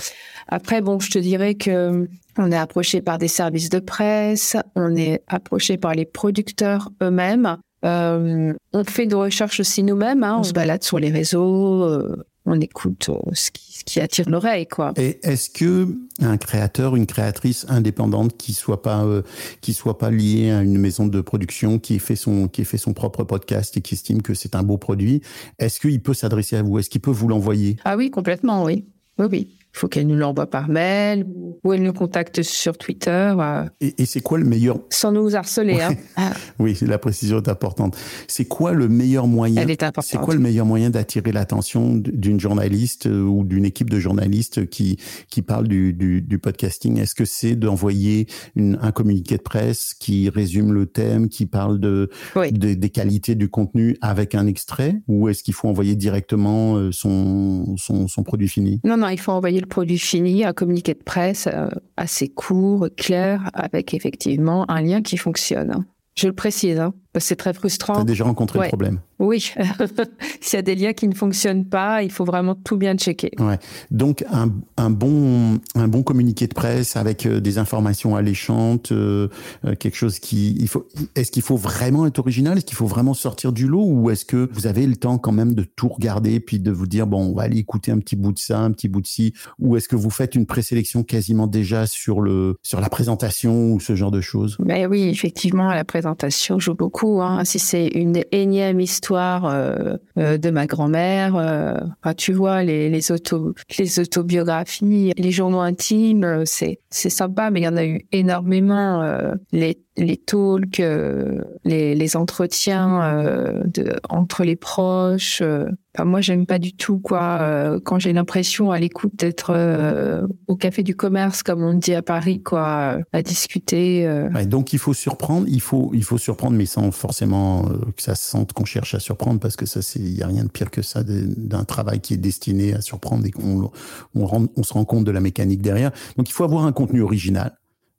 Après, 0.47 0.81
bon, 0.81 0.99
je 0.99 1.09
te 1.09 1.17
dirais 1.17 1.55
que 1.55 2.07
on 2.37 2.51
est 2.51 2.57
approché 2.57 3.01
par 3.01 3.17
des 3.17 3.27
services 3.27 3.69
de 3.69 3.79
presse, 3.79 4.55
on 4.75 4.95
est 4.95 5.23
approché 5.27 5.77
par 5.77 5.93
les 5.93 6.05
producteurs 6.05 6.89
eux-mêmes. 7.01 7.57
Euh, 7.83 8.53
on 8.71 8.83
fait 8.83 9.07
des 9.07 9.15
recherches 9.15 9.59
aussi 9.59 9.83
nous-mêmes. 9.83 10.23
Hein, 10.23 10.37
on 10.39 10.43
se 10.43 10.53
balade 10.53 10.83
sur 10.83 10.99
les 10.99 11.09
réseaux, 11.09 11.83
euh, 11.83 12.23
on 12.45 12.59
écoute 12.59 13.09
euh, 13.09 13.31
ce, 13.33 13.51
qui, 13.51 13.73
ce, 13.73 13.83
qui, 13.83 13.99
attire 13.99 14.29
l'oreille, 14.29 14.67
quoi. 14.67 14.93
Et 14.97 15.19
est-ce 15.23 15.49
que 15.49 15.97
un 16.19 16.37
créateur, 16.37 16.95
une 16.95 17.05
créatrice 17.05 17.65
indépendante 17.69 18.37
qui 18.37 18.53
soit 18.53 18.81
pas 18.81 19.05
euh, 19.05 19.21
qui 19.61 19.73
soit 19.73 19.97
pas 19.97 20.11
liée 20.11 20.51
à 20.51 20.61
une 20.61 20.77
maison 20.77 21.07
de 21.07 21.21
production, 21.21 21.79
qui 21.79 21.99
fait 21.99 22.15
son 22.15 22.47
qui 22.47 22.65
fait 22.65 22.77
son 22.77 22.93
propre 22.93 23.23
podcast 23.23 23.77
et 23.77 23.81
qui 23.81 23.95
estime 23.95 24.21
que 24.21 24.33
c'est 24.33 24.55
un 24.55 24.63
beau 24.63 24.77
produit, 24.77 25.21
est-ce 25.59 25.79
qu'il 25.79 26.01
peut 26.01 26.13
s'adresser 26.13 26.57
à 26.57 26.63
vous? 26.63 26.79
Est-ce 26.79 26.89
qu'il 26.89 27.01
peut 27.01 27.11
vous 27.11 27.27
l'envoyer? 27.27 27.77
Ah 27.85 27.95
oui, 27.95 28.11
complètement, 28.11 28.63
oui. 28.63 28.85
Oui, 29.19 29.27
oui. 29.31 29.57
Il 29.73 29.79
faut 29.79 29.87
qu'elle 29.87 30.05
nous 30.05 30.15
l'envoie 30.15 30.45
par 30.45 30.69
mail 30.69 31.25
ou 31.63 31.73
elle 31.73 31.81
nous 31.81 31.93
contacte 31.93 32.43
sur 32.43 32.77
Twitter. 32.77 33.33
Euh. 33.39 33.65
Et, 33.81 34.03
et 34.03 34.05
c'est 34.05 34.21
quoi 34.21 34.37
le 34.37 34.45
meilleur 34.45 34.79
Sans 34.89 35.11
nous 35.11 35.35
harceler. 35.35 35.75
Ouais. 35.75 35.83
Hein. 35.83 35.95
Ah. 36.15 36.33
Oui, 36.59 36.77
la 36.81 36.99
précision 36.99 37.37
est 37.37 37.49
importante. 37.49 37.97
C'est 38.27 38.45
quoi 38.45 38.73
le 38.73 38.87
meilleur 38.87 39.27
moyen 39.27 39.61
Elle 39.61 39.71
est 39.71 39.81
importante. 39.81 40.09
C'est 40.09 40.19
quoi 40.19 40.35
le 40.35 40.39
meilleur 40.39 40.65
moyen 40.65 40.91
d'attirer 40.91 41.31
l'attention 41.31 41.95
d'une 41.95 42.39
journaliste 42.39 43.07
euh, 43.07 43.23
ou 43.23 43.43
d'une 43.43 43.65
équipe 43.65 43.89
de 43.89 43.99
journalistes 43.99 44.69
qui 44.69 44.97
qui 45.29 45.41
parle 45.41 45.67
du, 45.67 45.93
du, 45.93 46.21
du 46.21 46.37
podcasting? 46.37 46.99
Est-ce 46.99 47.15
que 47.15 47.25
c'est 47.25 47.55
d'envoyer 47.55 48.27
un 48.55 48.91
communiqué 48.91 49.37
de 49.37 49.41
presse 49.41 49.93
qui 49.99 50.29
résume 50.29 50.73
le 50.73 50.85
thème, 50.85 51.27
qui 51.27 51.47
parle 51.47 51.79
de, 51.79 52.09
oui. 52.35 52.51
de 52.51 52.75
des 52.75 52.89
qualités 52.89 53.35
du 53.35 53.49
contenu 53.49 53.97
avec 54.01 54.35
un 54.35 54.45
extrait, 54.45 55.01
ou 55.07 55.27
est-ce 55.27 55.41
qu'il 55.41 55.55
faut 55.55 55.67
envoyer 55.67 55.95
directement 55.95 56.75
euh, 56.75 56.91
son, 56.91 57.75
son 57.77 58.07
son 58.07 58.23
produit 58.23 58.47
fini? 58.47 58.79
Non, 58.83 58.97
non, 58.97 59.09
il 59.09 59.19
faut 59.19 59.31
envoyer 59.31 59.59
le 59.63 59.67
produit 59.67 59.97
fini, 59.97 60.45
un 60.45 60.53
communiqué 60.53 60.93
de 60.93 61.03
presse 61.03 61.47
euh, 61.51 61.69
assez 61.97 62.27
court, 62.29 62.87
clair, 62.95 63.49
avec 63.53 63.93
effectivement 63.93 64.69
un 64.69 64.81
lien 64.81 65.01
qui 65.01 65.17
fonctionne. 65.17 65.85
Je 66.15 66.27
le 66.27 66.33
précise, 66.33 66.79
hein, 66.79 66.93
c'est 67.19 67.35
très 67.35 67.53
frustrant. 67.53 67.95
Tu 67.95 68.01
as 68.01 68.05
déjà 68.05 68.23
rencontré 68.23 68.59
ouais. 68.59 68.65
le 68.65 68.69
problème 68.69 68.99
Oui. 69.19 69.53
S'il 70.41 70.57
y 70.57 70.59
a 70.59 70.61
des 70.61 70.75
liens 70.75 70.93
qui 70.93 71.07
ne 71.07 71.13
fonctionnent 71.13 71.65
pas, 71.65 72.01
il 72.01 72.11
faut 72.11 72.25
vraiment 72.25 72.55
tout 72.55 72.77
bien 72.77 72.95
checker. 72.95 73.31
Ouais. 73.39 73.59
Donc, 73.91 74.23
un, 74.31 74.49
un, 74.77 74.89
bon, 74.89 75.59
un 75.75 75.87
bon 75.87 76.01
communiqué 76.01 76.47
de 76.47 76.53
presse 76.53 76.95
avec 76.95 77.25
euh, 77.25 77.39
des 77.39 77.59
informations 77.59 78.15
alléchantes, 78.15 78.91
euh, 78.91 79.27
euh, 79.65 79.75
quelque 79.75 79.95
chose 79.95 80.19
qui... 80.19 80.55
Il 80.59 80.67
faut, 80.67 80.87
est-ce 81.15 81.31
qu'il 81.31 81.43
faut 81.43 81.55
vraiment 81.55 82.07
être 82.07 82.19
original? 82.19 82.57
Est-ce 82.57 82.65
qu'il 82.65 82.77
faut 82.77 82.87
vraiment 82.87 83.13
sortir 83.13 83.51
du 83.51 83.67
lot? 83.67 83.85
Ou 83.85 84.09
est-ce 84.09 84.25
que 84.25 84.49
vous 84.51 84.65
avez 84.65 84.87
le 84.87 84.95
temps 84.95 85.19
quand 85.19 85.31
même 85.31 85.53
de 85.53 85.63
tout 85.63 85.89
regarder 85.89 86.39
puis 86.39 86.59
de 86.59 86.71
vous 86.71 86.87
dire, 86.87 87.05
bon, 87.05 87.31
on 87.31 87.35
va 87.35 87.43
aller 87.43 87.59
écouter 87.59 87.91
un 87.91 87.99
petit 87.99 88.15
bout 88.15 88.31
de 88.31 88.39
ça, 88.39 88.59
un 88.59 88.71
petit 88.71 88.87
bout 88.87 89.01
de 89.01 89.07
ci? 89.07 89.33
Ou 89.59 89.77
est-ce 89.77 89.87
que 89.87 89.95
vous 89.95 90.09
faites 90.09 90.33
une 90.33 90.47
présélection 90.47 91.03
quasiment 91.03 91.45
déjà 91.45 91.85
sur, 91.85 92.21
le, 92.21 92.55
sur 92.63 92.81
la 92.81 92.89
présentation 92.89 93.73
ou 93.73 93.79
ce 93.79 93.95
genre 93.95 94.11
de 94.11 94.21
choses? 94.21 94.57
Ben 94.59 94.87
oui, 94.87 95.03
effectivement, 95.03 95.71
la 95.71 95.83
présentation 95.83 96.57
joue 96.57 96.73
beaucoup 96.73 97.02
hein, 97.05 97.45
si 97.45 97.59
c'est 97.59 97.87
une 97.87 98.23
énième 98.31 98.79
histoire 98.79 99.45
euh, 99.45 99.97
euh, 100.17 100.37
de 100.37 100.49
ma 100.49 100.65
grand-mère, 100.65 101.35
euh, 101.35 101.75
enfin, 102.01 102.13
tu 102.13 102.33
vois, 102.33 102.63
les, 102.63 102.89
les, 102.89 103.11
auto, 103.11 103.53
les 103.77 103.99
autobiographies, 103.99 105.13
les 105.17 105.31
journaux 105.31 105.59
intimes, 105.59 106.43
c'est 106.45 106.79
c'est 106.89 107.09
sympa, 107.09 107.49
mais 107.51 107.61
il 107.61 107.63
y 107.63 107.67
en 107.67 107.77
a 107.77 107.85
eu 107.85 108.05
énormément. 108.11 109.03
les 109.51 109.83
les 109.95 110.17
talks, 110.17 110.79
euh, 110.79 111.41
les, 111.65 111.93
les 111.95 112.15
entretiens 112.17 113.01
euh, 113.03 113.63
de, 113.65 113.93
entre 114.09 114.43
les 114.43 114.55
proches. 114.55 115.41
euh. 115.41 115.67
Enfin, 115.95 116.05
moi, 116.05 116.21
j'aime 116.21 116.47
pas 116.47 116.57
du 116.57 116.73
tout 116.75 116.97
quoi 116.97 117.37
euh, 117.41 117.79
quand 117.83 117.99
j'ai 117.99 118.13
l'impression 118.13 118.71
à 118.71 118.79
l'écoute 118.79 119.11
d'être 119.15 119.51
euh, 119.55 120.25
au 120.47 120.55
café 120.55 120.81
du 120.81 120.95
commerce, 120.95 121.43
comme 121.43 121.61
on 121.61 121.75
dit 121.75 121.93
à 121.93 122.01
Paris, 122.01 122.41
quoi, 122.41 122.97
à 123.13 123.21
discuter. 123.21 124.07
euh. 124.07 124.27
Ouais, 124.31 124.47
donc 124.47 124.73
il 124.73 124.79
faut 124.79 124.95
surprendre, 124.95 125.45
il 125.47 125.61
faut, 125.61 125.91
il 125.93 126.03
faut 126.03 126.17
surprendre, 126.17 126.57
mais 126.57 126.65
sans 126.65 126.89
forcément 126.89 127.65
que 127.95 128.01
ça 128.01 128.15
se 128.15 128.27
sente 128.27 128.53
qu'on 128.53 128.65
cherche 128.65 128.95
à 128.95 128.99
surprendre, 128.99 129.39
parce 129.39 129.55
que 129.55 129.67
ça, 129.67 129.83
c'est, 129.83 129.99
il 129.99 130.17
y 130.17 130.23
a 130.23 130.27
rien 130.27 130.45
de 130.45 130.49
pire 130.49 130.71
que 130.71 130.81
ça 130.81 131.03
d'un 131.03 131.63
travail 131.65 131.99
qui 131.99 132.15
est 132.15 132.17
destiné 132.17 132.73
à 132.73 132.81
surprendre 132.81 133.23
et 133.27 133.31
qu'on 133.31 133.69
on, 134.15 134.25
rend- 134.25 134.47
on 134.57 134.63
se 134.63 134.73
rend 134.73 134.85
compte 134.85 135.03
de 135.03 135.11
la 135.11 135.19
mécanique 135.21 135.61
derrière. 135.61 135.91
Donc 136.17 136.27
il 136.27 136.33
faut 136.33 136.43
avoir 136.43 136.65
un 136.65 136.71
contenu 136.71 137.01
original, 137.01 137.53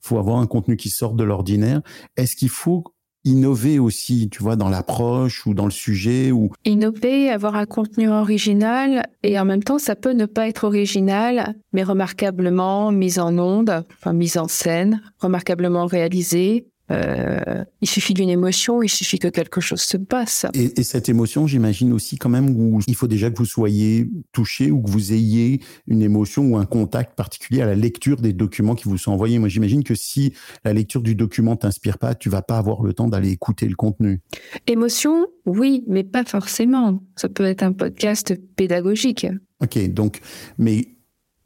faut 0.04 0.18
avoir 0.18 0.38
un 0.38 0.46
contenu 0.46 0.76
qui 0.76 0.90
sort 0.90 1.14
de 1.14 1.24
l'ordinaire. 1.24 1.80
Est-ce 2.16 2.36
qu'il 2.36 2.50
faut 2.50 2.84
innover 3.24 3.78
aussi, 3.78 4.28
tu 4.28 4.42
vois, 4.42 4.54
dans 4.54 4.68
l'approche 4.68 5.46
ou 5.46 5.54
dans 5.54 5.64
le 5.64 5.70
sujet 5.70 6.30
ou? 6.30 6.50
Innover, 6.66 7.30
avoir 7.30 7.56
un 7.56 7.64
contenu 7.64 8.10
original 8.10 9.06
et 9.22 9.38
en 9.38 9.46
même 9.46 9.62
temps, 9.62 9.78
ça 9.78 9.96
peut 9.96 10.12
ne 10.12 10.26
pas 10.26 10.46
être 10.46 10.64
original, 10.64 11.54
mais 11.72 11.82
remarquablement 11.82 12.92
mis 12.92 13.18
en 13.18 13.38
onde, 13.38 13.82
enfin 13.94 14.12
mise 14.12 14.36
en 14.36 14.46
scène, 14.46 15.00
remarquablement 15.18 15.86
réalisé. 15.86 16.66
Euh, 16.90 17.64
il 17.80 17.88
suffit 17.88 18.12
d'une 18.12 18.28
émotion, 18.28 18.82
il 18.82 18.88
suffit 18.88 19.18
que 19.18 19.28
quelque 19.28 19.60
chose 19.60 19.80
se 19.80 19.96
passe. 19.96 20.46
Et, 20.54 20.80
et 20.80 20.82
cette 20.82 21.08
émotion, 21.08 21.46
j'imagine 21.46 21.92
aussi 21.92 22.18
quand 22.18 22.28
même 22.28 22.50
où 22.50 22.80
il 22.86 22.94
faut 22.94 23.08
déjà 23.08 23.30
que 23.30 23.38
vous 23.38 23.46
soyez 23.46 24.10
touché 24.32 24.70
ou 24.70 24.82
que 24.82 24.90
vous 24.90 25.12
ayez 25.12 25.60
une 25.86 26.02
émotion 26.02 26.44
ou 26.44 26.56
un 26.56 26.66
contact 26.66 27.16
particulier 27.16 27.62
à 27.62 27.66
la 27.66 27.74
lecture 27.74 28.20
des 28.20 28.32
documents 28.32 28.74
qui 28.74 28.88
vous 28.88 28.98
sont 28.98 29.12
envoyés. 29.12 29.38
Moi, 29.38 29.48
j'imagine 29.48 29.82
que 29.82 29.94
si 29.94 30.34
la 30.64 30.72
lecture 30.72 31.02
du 31.02 31.14
document 31.14 31.56
t'inspire 31.56 31.98
pas, 31.98 32.14
tu 32.14 32.28
vas 32.28 32.42
pas 32.42 32.58
avoir 32.58 32.82
le 32.82 32.92
temps 32.92 33.08
d'aller 33.08 33.30
écouter 33.30 33.66
le 33.66 33.76
contenu. 33.76 34.20
Émotion, 34.66 35.26
oui, 35.46 35.84
mais 35.86 36.04
pas 36.04 36.24
forcément. 36.24 37.02
Ça 37.16 37.28
peut 37.28 37.44
être 37.44 37.62
un 37.62 37.72
podcast 37.72 38.34
pédagogique. 38.56 39.26
Ok, 39.62 39.78
donc, 39.88 40.20
mais 40.58 40.93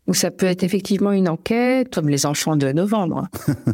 Ou 0.09 0.15
ça 0.15 0.31
peut 0.31 0.47
être 0.47 0.62
effectivement 0.62 1.12
une 1.12 1.29
enquête, 1.29 1.95
comme 1.95 2.09
les 2.09 2.25
enfants 2.25 2.57
de 2.57 2.73
novembre. 2.73 3.29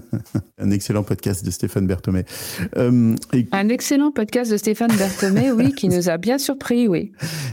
un 0.59 0.71
excellent 0.73 1.05
podcast 1.05 1.45
de 1.45 1.51
Stéphane 1.53 1.87
Berthomé. 1.87 2.25
Euh, 2.77 3.15
et, 3.33 3.47
Un 3.53 3.69
excellent 3.69 4.11
podcast 4.11 4.51
de 4.51 4.57
Stéphane 4.57 4.95
Berthomé, 4.97 5.53
oui, 5.53 5.73
qui 5.73 5.89
nous 5.89 6.09
a 6.09 6.19
bien 6.19 6.39
surpris, 6.39 6.89
oui. 6.89 7.13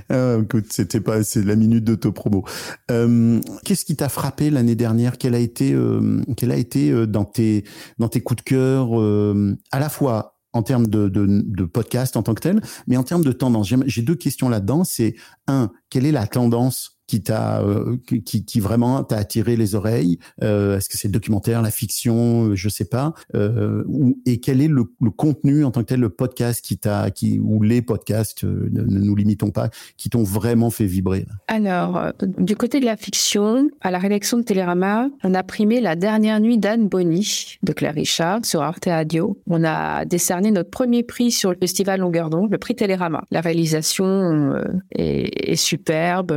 ah, 0.10 0.38
écoute, 0.42 0.66
c'était 0.70 1.00
pas, 1.00 1.22
c'est 1.22 1.46
la 1.46 1.56
minute 1.56 1.84
d'autopromo. 1.84 2.44
Euh, 2.90 3.40
Qu'est-ce 3.64 3.86
qui 3.86 3.96
t'a 3.96 4.10
frappé 4.10 4.50
l'année 4.50 4.76
dernière? 4.76 5.20
Quel 5.20 5.36
a 5.36 5.40
été, 5.40 5.74
euh, 5.74 6.20
quel 6.36 6.52
a 6.52 6.58
été 6.58 6.90
euh, 6.90 7.06
dans 7.06 7.26
tes, 7.26 7.64
dans 8.00 8.10
tes 8.10 8.22
coups 8.22 8.44
de 8.44 8.50
cœur, 8.50 9.00
euh, 9.00 9.56
à 9.72 9.80
la 9.80 9.90
fois 9.90 10.40
en 10.54 10.64
termes 10.64 10.88
de, 10.88 11.08
de, 11.08 11.28
de 11.28 11.66
podcast 11.66 12.18
en 12.18 12.24
tant 12.24 12.34
que 12.34 12.42
tel, 12.42 12.62
mais 12.88 12.98
en 12.98 13.04
termes 13.04 13.24
de 13.24 13.32
tendance? 13.32 13.72
J'ai 13.86 14.02
deux 14.02 14.16
questions 14.16 14.50
là-dedans. 14.50 14.84
C'est 14.84 15.14
un, 15.48 15.70
quelle 15.92 16.08
est 16.08 16.12
la 16.12 16.26
tendance 16.26 17.01
qui 17.12 17.22
t'a, 17.22 17.62
euh, 17.62 17.98
qui, 18.08 18.46
qui- 18.46 18.60
vraiment 18.62 19.04
t'a 19.04 19.18
attiré 19.18 19.58
les 19.58 19.76
oreilles 19.76 20.18
euh, 20.44 20.78
Est-ce 20.78 20.88
que 20.88 20.98
c'est 20.98 21.10
le 21.10 21.12
documentaire, 21.12 21.62
la 21.62 21.72
fiction, 21.72 22.46
euh, 22.46 22.56
je 22.56 22.70
sais 22.70 22.86
pas. 22.86 23.14
Euh, 23.36 23.84
ou, 23.88 24.18
et 24.26 24.40
quel 24.40 24.62
est 24.62 24.70
le, 24.70 24.86
le 25.02 25.10
contenu 25.12 25.66
en 25.66 25.72
tant 25.72 25.82
que 25.82 25.88
tel, 25.88 26.00
le 26.00 26.10
podcast 26.10 26.64
qui 26.64 26.78
t'a, 26.78 27.12
qui 27.12 27.38
ou 27.40 27.62
les 27.64 27.82
podcasts, 27.82 28.46
ne, 28.46 28.82
ne 28.82 29.00
nous 29.00 29.16
limitons 29.16 29.52
pas, 29.52 29.70
qui 29.98 30.10
t'ont 30.10 30.24
vraiment 30.24 30.70
fait 30.70 30.86
vibrer 30.86 31.26
Alors, 31.50 32.02
du 32.38 32.56
côté 32.56 32.80
de 32.80 32.86
la 32.86 32.96
fiction, 32.96 33.70
à 33.82 33.92
la 33.92 34.00
rédaction 34.00 34.38
de 34.38 34.44
Télérama, 34.44 35.10
on 35.26 35.34
a 35.34 35.44
primé 35.44 35.82
La 35.82 35.98
dernière 35.98 36.40
nuit 36.40 36.58
d'Anne 36.58 36.88
Bonny 36.88 37.58
de 37.62 37.74
Claire 37.74 37.96
Richard 37.96 38.46
sur 38.46 38.62
Arte 38.62 38.86
Radio. 38.86 39.38
On 39.48 39.66
a 39.66 40.06
décerné 40.06 40.52
notre 40.52 40.70
premier 40.70 41.04
prix 41.04 41.32
sur 41.32 41.50
le 41.52 41.58
festival 41.60 42.00
Longueur 42.00 42.30
d'onde, 42.30 42.52
le 42.52 42.58
prix 42.58 42.76
Télérama. 42.76 43.26
La 43.32 43.42
réalisation 43.42 44.54
est, 44.92 45.52
est 45.52 45.56
superbe, 45.58 46.32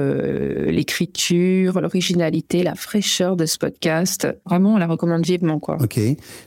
l'écriture, 0.66 1.80
l'originalité, 1.80 2.62
la 2.62 2.74
fraîcheur 2.74 3.36
de 3.36 3.46
ce 3.46 3.58
podcast. 3.58 4.28
Vraiment, 4.46 4.74
on 4.74 4.78
la 4.78 4.86
recommande 4.86 5.24
vivement, 5.24 5.58
quoi. 5.58 5.76
Ok. 5.80 6.00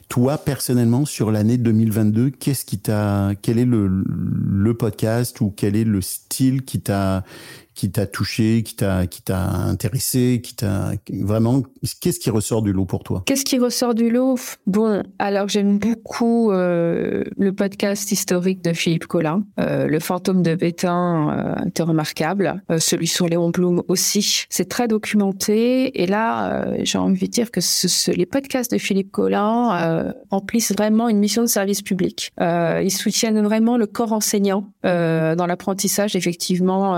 Toi, 0.09 0.37
personnellement, 0.37 1.05
sur 1.05 1.31
l'année 1.31 1.57
2022, 1.57 2.31
qu'est-ce 2.31 2.65
qui 2.65 2.79
t'a, 2.79 3.31
quel 3.41 3.59
est 3.59 3.65
le, 3.65 3.87
le 3.87 4.73
podcast 4.73 5.41
ou 5.41 5.53
quel 5.55 5.75
est 5.75 5.83
le 5.83 6.01
style 6.01 6.63
qui 6.63 6.79
t'a, 6.79 7.23
qui 7.77 7.91
t'a 7.91 8.07
touché, 8.07 8.63
qui 8.63 8.75
t'a, 8.75 9.05
qui 9.05 9.21
t'a 9.21 9.39
intéressé, 9.39 10.41
qui 10.43 10.55
t'a 10.55 10.93
vraiment, 11.11 11.61
qu'est-ce 12.01 12.19
qui 12.19 12.31
ressort 12.31 12.63
du 12.63 12.73
lot 12.73 12.85
pour 12.85 13.03
toi? 13.03 13.21
Qu'est-ce 13.27 13.45
qui 13.45 13.59
ressort 13.59 13.93
du 13.93 14.09
lot? 14.09 14.39
Bon, 14.65 15.03
alors 15.19 15.47
j'aime 15.47 15.77
beaucoup 15.77 16.51
euh, 16.51 17.23
le 17.37 17.53
podcast 17.53 18.11
historique 18.11 18.63
de 18.63 18.73
Philippe 18.73 19.05
Collin. 19.05 19.43
Euh, 19.59 19.85
le 19.85 19.99
fantôme 19.99 20.41
de 20.41 20.55
Bétain 20.55 21.55
euh, 21.59 21.65
était 21.67 21.83
remarquable. 21.83 22.63
Euh, 22.71 22.79
celui 22.79 23.05
sur 23.05 23.27
Léon 23.27 23.51
Blum 23.51 23.83
aussi. 23.89 24.45
C'est 24.49 24.67
très 24.67 24.87
documenté. 24.87 26.01
Et 26.01 26.07
là, 26.07 26.63
euh, 26.65 26.77
j'ai 26.83 26.97
envie 26.97 27.27
de 27.27 27.31
dire 27.31 27.51
que 27.51 27.61
ce, 27.61 27.87
ce- 27.87 28.09
les 28.09 28.25
podcasts 28.25 28.71
de 28.71 28.79
Philippe 28.79 29.11
Collin 29.11 29.77
euh, 29.79 30.13
remplissent 30.31 30.73
vraiment 30.75 31.09
une 31.09 31.19
mission 31.19 31.43
de 31.43 31.47
service 31.47 31.83
public. 31.83 32.31
Ils 32.39 32.91
soutiennent 32.91 33.43
vraiment 33.43 33.77
le 33.77 33.85
corps 33.85 34.13
enseignant 34.13 34.71
dans 34.83 35.45
l'apprentissage, 35.47 36.15
effectivement, 36.15 36.95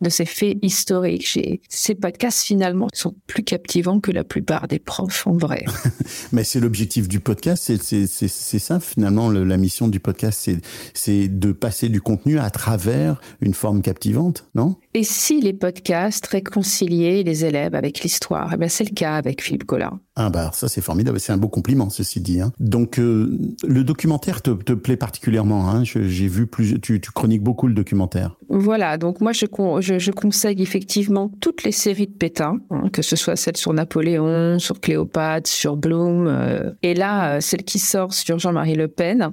de 0.00 0.08
ces 0.08 0.19
faits 0.24 0.58
historiques. 0.62 1.38
Ces 1.68 1.94
podcasts, 1.94 2.42
finalement, 2.44 2.88
sont 2.92 3.14
plus 3.26 3.42
captivants 3.42 4.00
que 4.00 4.10
la 4.10 4.24
plupart 4.24 4.68
des 4.68 4.78
profs, 4.78 5.26
en 5.26 5.32
vrai. 5.36 5.64
Mais 6.32 6.44
c'est 6.44 6.60
l'objectif 6.60 7.08
du 7.08 7.20
podcast, 7.20 7.72
c'est, 7.80 8.58
ça 8.58 8.80
finalement, 8.80 9.28
le- 9.28 9.44
la 9.44 9.56
mission 9.56 9.88
du 9.88 10.00
podcast, 10.00 10.38
c'est, 10.42 10.58
c'est 10.94 11.28
de 11.28 11.52
passer 11.52 11.88
du 11.88 12.00
contenu 12.00 12.38
à 12.38 12.50
travers 12.50 13.20
une 13.40 13.54
forme 13.54 13.82
captivante, 13.82 14.46
non? 14.54 14.76
Et 14.94 15.04
si 15.04 15.40
les 15.40 15.52
podcasts 15.52 16.26
réconciliaient 16.26 17.22
les 17.22 17.44
élèves 17.44 17.74
avec 17.74 18.00
l'histoire? 18.00 18.50
Eh 18.54 18.56
bien, 18.56 18.68
c'est 18.68 18.88
le 18.88 18.94
cas 18.94 19.14
avec 19.14 19.42
Philippe 19.42 19.64
Collin. 19.64 20.00
Ah 20.22 20.28
bah 20.28 20.50
ça 20.52 20.68
c'est 20.68 20.82
formidable, 20.82 21.18
c'est 21.18 21.32
un 21.32 21.38
beau 21.38 21.48
compliment 21.48 21.88
ceci 21.88 22.20
dit. 22.20 22.42
Hein. 22.42 22.52
Donc 22.60 22.98
euh, 22.98 23.38
le 23.66 23.84
documentaire 23.84 24.42
te, 24.42 24.50
plaît 24.50 24.98
particulièrement. 24.98 25.70
Hein. 25.70 25.82
J'ai 25.82 26.28
vu 26.28 26.46
plus, 26.46 26.78
tu, 26.78 27.00
chroniques 27.00 27.42
beaucoup 27.42 27.66
le 27.66 27.72
documentaire. 27.72 28.36
Voilà, 28.50 28.98
donc 28.98 29.22
moi 29.22 29.32
je, 29.32 29.46
con- 29.46 29.80
je, 29.80 29.98
je 29.98 30.10
conseille 30.10 30.60
effectivement 30.60 31.30
toutes 31.40 31.62
les 31.62 31.72
séries 31.72 32.06
de 32.06 32.12
Pétain, 32.12 32.58
hein, 32.68 32.90
que 32.92 33.00
ce 33.00 33.16
soit 33.16 33.34
celle 33.34 33.56
sur 33.56 33.72
Napoléon, 33.72 34.58
sur 34.58 34.78
Cléopâtre, 34.78 35.48
sur 35.48 35.78
Blum, 35.78 36.26
euh, 36.26 36.70
et 36.82 36.92
là 36.92 37.36
euh, 37.36 37.40
celle 37.40 37.62
qui 37.62 37.78
sort 37.78 38.12
sur 38.12 38.38
Jean-Marie 38.38 38.74
Le 38.74 38.88
Pen. 38.88 39.30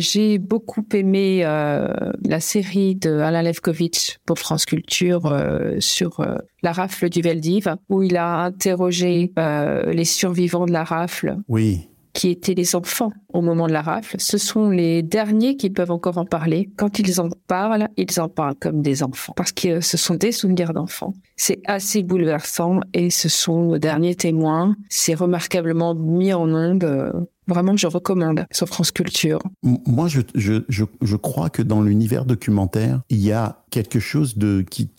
J'ai 0.00 0.36
beaucoup 0.36 0.84
aimé 0.92 1.44
la 1.44 2.40
série 2.40 2.94
de 2.94 3.20
Alain 3.20 3.40
Levkovitch 3.40 4.18
pour 4.26 4.38
France 4.38 4.66
Culture 4.66 5.34
sur 5.78 6.20
la 6.64 6.72
rafle 6.72 7.08
du 7.08 7.20
Veldiv, 7.20 7.76
où 7.88 8.02
il 8.02 8.16
a 8.16 8.38
interrogé 8.44 9.32
euh, 9.38 9.92
les 9.92 10.04
survivants 10.04 10.66
de 10.66 10.72
la 10.72 10.82
rafle 10.84 11.36
Oui. 11.48 11.88
qui 12.14 12.30
étaient 12.30 12.54
les 12.54 12.74
enfants 12.74 13.12
au 13.34 13.42
moment 13.42 13.66
de 13.66 13.72
la 13.72 13.82
rafle. 13.82 14.16
Ce 14.18 14.38
sont 14.38 14.70
les 14.70 15.02
derniers 15.02 15.56
qui 15.56 15.68
peuvent 15.68 15.90
encore 15.90 16.16
en 16.16 16.24
parler. 16.24 16.70
Quand 16.76 16.98
ils 16.98 17.20
en 17.20 17.28
parlent, 17.46 17.88
ils 17.96 18.20
en 18.20 18.28
parlent 18.28 18.54
comme 18.54 18.80
des 18.80 19.02
enfants, 19.02 19.34
parce 19.36 19.52
que 19.52 19.80
ce 19.80 19.96
sont 19.96 20.14
des 20.14 20.32
souvenirs 20.32 20.72
d'enfants. 20.72 21.12
C'est 21.36 21.60
assez 21.66 22.02
bouleversant 22.02 22.80
et 22.94 23.10
ce 23.10 23.28
sont 23.28 23.62
nos 23.62 23.78
derniers 23.78 24.14
témoins. 24.14 24.76
C'est 24.88 25.14
remarquablement 25.14 25.94
mis 25.94 26.32
en 26.32 26.48
onde. 26.48 26.84
euh, 26.84 27.12
Vraiment, 27.46 27.76
je 27.76 27.86
recommande 27.86 28.46
sur 28.50 28.66
France 28.68 28.90
Culture. 28.90 29.40
Moi, 29.62 30.08
je, 30.08 31.14
crois 31.16 31.50
que 31.50 31.62
dans 31.62 31.82
l'univers 31.82 32.24
documentaire, 32.24 33.02
il 33.10 33.20
y 33.20 33.32
a 33.32 33.64
quelque 33.70 34.00
chose 34.00 34.38
de 34.38 34.62
qui, 34.62 34.90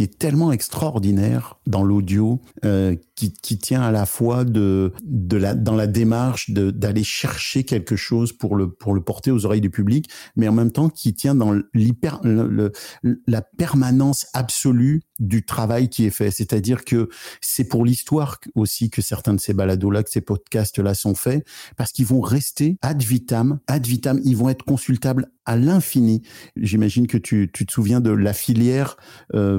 est 0.00 0.18
tellement 0.18 0.52
extraordinaire 0.52 1.58
dans 1.66 1.82
l'audio, 1.82 2.40
euh, 2.64 2.94
qui, 3.16 3.58
tient 3.58 3.82
à 3.82 3.90
la 3.90 4.06
fois 4.06 4.44
de, 4.44 4.92
dans 5.04 5.74
la 5.74 5.86
démarche 5.86 6.50
d'aller 6.50 7.04
chercher 7.04 7.53
quelque 7.62 7.94
chose 7.94 8.32
pour 8.32 8.56
le, 8.56 8.68
pour 8.70 8.92
le 8.94 9.00
porter 9.02 9.30
aux 9.30 9.46
oreilles 9.46 9.60
du 9.60 9.70
public, 9.70 10.10
mais 10.34 10.48
en 10.48 10.52
même 10.52 10.72
temps 10.72 10.88
qui 10.88 11.14
tient 11.14 11.34
dans 11.36 11.54
l'hyper, 11.72 12.20
le- 12.24 12.48
le- 12.48 13.22
la 13.28 13.42
permanence 13.42 14.26
absolue 14.32 15.02
du 15.20 15.44
travail 15.44 15.88
qui 15.88 16.04
est 16.06 16.10
fait. 16.10 16.32
C'est-à-dire 16.32 16.84
que 16.84 17.08
c'est 17.40 17.64
pour 17.68 17.84
l'histoire 17.84 18.40
aussi 18.56 18.90
que 18.90 19.00
certains 19.00 19.32
de 19.34 19.40
ces 19.40 19.54
balados-là, 19.54 20.02
que 20.02 20.10
ces 20.10 20.20
podcasts-là 20.20 20.94
sont 20.94 21.14
faits, 21.14 21.46
parce 21.76 21.92
qu'ils 21.92 22.06
vont 22.06 22.20
rester 22.20 22.76
ad 22.82 23.00
vitam, 23.00 23.60
ad 23.68 23.86
vitam, 23.86 24.20
ils 24.24 24.36
vont 24.36 24.48
être 24.48 24.64
consultables 24.64 25.30
à 25.46 25.56
l'infini. 25.56 26.22
J'imagine 26.56 27.06
que 27.06 27.18
tu, 27.18 27.50
tu 27.52 27.64
te 27.66 27.72
souviens 27.72 28.00
de 28.00 28.10
la 28.10 28.32
filière 28.32 28.96
euh, 29.34 29.58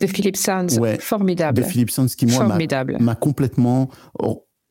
De 0.00 0.06
Philippe 0.06 0.36
Sands, 0.36 0.66
Ouais, 0.78 0.98
formidable. 0.98 1.62
de 1.62 1.66
Philippe 1.66 1.90
Sands 1.90 2.06
qui, 2.06 2.26
moi, 2.26 2.46
m'a- 3.00 3.14
complètement 3.14 3.88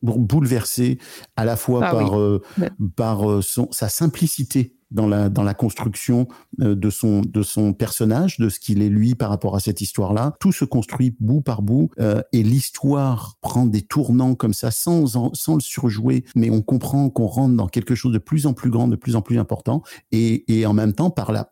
bouleversé 0.05 0.99
à 1.35 1.45
la 1.45 1.55
fois 1.55 1.81
Ah 1.83 1.91
par, 1.91 2.13
oui. 2.13 2.19
euh, 2.19 2.39
Ouais. 2.59 2.69
par 2.95 3.29
euh, 3.29 3.41
son, 3.41 3.67
sa 3.71 3.89
simplicité 3.89 4.75
dans 4.91 5.07
la 5.07 5.53
construction 5.53 6.27
euh, 6.61 6.75
de 6.75 6.89
son 6.89 7.73
personnage, 7.73 8.37
de 8.37 8.49
ce 8.49 8.59
qu'il 8.59 8.81
est 8.81 8.89
lui 8.89 9.15
par 9.15 9.29
rapport 9.29 9.55
à 9.55 9.59
cette 9.59 9.81
histoire-là. 9.81 10.35
Tout 10.39 10.51
se 10.51 10.65
construit 10.65 11.15
bout 11.19 11.41
par 11.41 11.61
bout 11.61 11.89
euh, 11.99 12.21
et 12.31 12.43
l'histoire 12.43 13.35
prend 13.41 13.65
des 13.65 13.81
tournants 13.81 14.35
comme 14.35 14.53
ça 14.53 14.71
sans 14.71 15.05
le 15.27 15.59
surjouer, 15.59 16.25
mais 16.35 16.49
on 16.49 16.61
comprend 16.61 17.09
qu'on 17.09 17.27
rentre 17.27 17.55
dans 17.55 17.67
quelque 17.67 17.95
chose 17.95 18.13
de 18.13 18.19
plus 18.19 18.45
en 18.45 18.53
plus 18.53 18.69
grand, 18.69 18.87
de 18.87 18.95
plus 18.95 19.15
en 19.15 19.21
plus 19.21 19.39
important 19.39 19.83
et 20.11 20.65
en 20.65 20.73
même 20.73 20.93
temps 20.93 21.09
par 21.09 21.31
la 21.31 21.51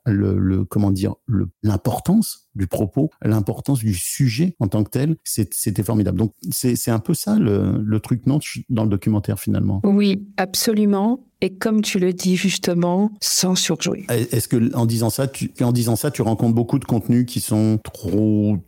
comment 0.70 0.92
dire 0.92 1.16
l'importance 1.64 2.44
du 2.56 2.68
propos, 2.68 3.10
l'importance 3.24 3.80
du 3.80 3.94
sujet 3.94 4.56
en 4.60 4.68
tant 4.68 4.84
que 4.84 4.90
tel, 4.90 5.16
c'était 5.24 5.84
formidable. 5.84 6.18
Donc 6.18 6.34
c'est 6.52 6.92
un 6.92 7.00
peu 7.00 7.14
ça 7.14 7.38
le, 7.38 8.00
truc 8.00 8.26
non 8.26 8.40
dans 8.70 8.84
le 8.84 8.90
documentaire 8.90 9.40
finalement. 9.40 9.82
Oui, 9.84 10.28
absolument. 10.38 11.26
Et 11.44 11.50
comme 11.50 11.82
tu 11.82 12.00
le 12.00 12.14
dis 12.14 12.38
justement, 12.38 13.12
sans 13.20 13.56
surjouer. 13.56 14.06
Est-ce 14.08 14.48
que 14.48 14.74
en 14.74 14.86
disant 14.86 15.10
ça, 15.10 15.28
tu, 15.28 15.52
en 15.60 15.74
disant 15.74 15.98
ça, 15.98 16.10
tu 16.10 16.22
rencontres 16.22 16.56
beaucoup 16.56 16.80
de 16.80 16.86
contenus 16.86 17.26
qui 17.26 17.42
sont 17.42 17.82
trop, 17.84 18.60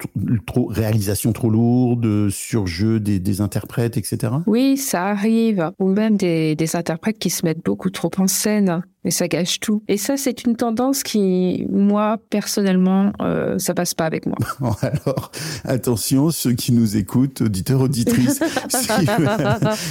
trop 0.46 0.66
réalisation 0.66 1.32
trop 1.32 1.50
lourde, 1.50 2.30
surjeu 2.30 3.00
des, 3.00 3.20
des 3.22 3.40
interprètes, 3.40 3.96
etc. 3.96 4.34
Oui, 4.46 4.76
ça 4.76 5.06
arrive. 5.06 5.72
Ou 5.80 5.88
même 5.88 6.18
des, 6.18 6.58
des 6.58 6.76
interprètes 6.76 7.18
qui 7.18 7.30
se 7.30 7.46
mettent 7.46 7.64
beaucoup 7.64 7.90
trop 7.90 8.12
en 8.18 8.28
scène. 8.28 8.82
Et 9.06 9.12
ça 9.12 9.28
gâche 9.28 9.60
tout. 9.60 9.84
Et 9.88 9.98
ça, 9.98 10.18
c'est 10.18 10.46
une 10.46 10.56
tendance 10.56 11.04
qui, 11.04 11.68
moi, 11.70 12.18
personnellement, 12.32 13.14
euh, 13.22 13.60
ça 13.60 13.76
passe 13.76 13.94
pas 13.94 14.06
avec 14.06 14.26
moi. 14.26 14.38
Alors, 14.82 15.32
attention, 15.64 16.32
ceux 16.32 16.54
qui 16.54 16.72
nous 16.72 16.98
écoutent, 16.98 17.42
auditeurs, 17.42 17.82
auditrices, 17.82 18.42
si, 18.70 18.88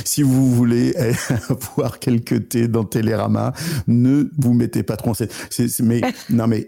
si 0.05 0.23
vous 0.23 0.53
voulez 0.53 0.95
avoir 1.49 2.01
quelques 2.01 2.49
thés 2.49 2.67
dans 2.67 2.85
Télérama, 2.85 3.53
ne 3.87 4.31
vous 4.37 4.53
mettez 4.53 4.83
pas 4.83 4.97
trop 4.97 5.11
en 5.11 5.15
scène. 5.15 5.29
Mais 5.81 6.01
non, 6.31 6.49
mais 6.49 6.67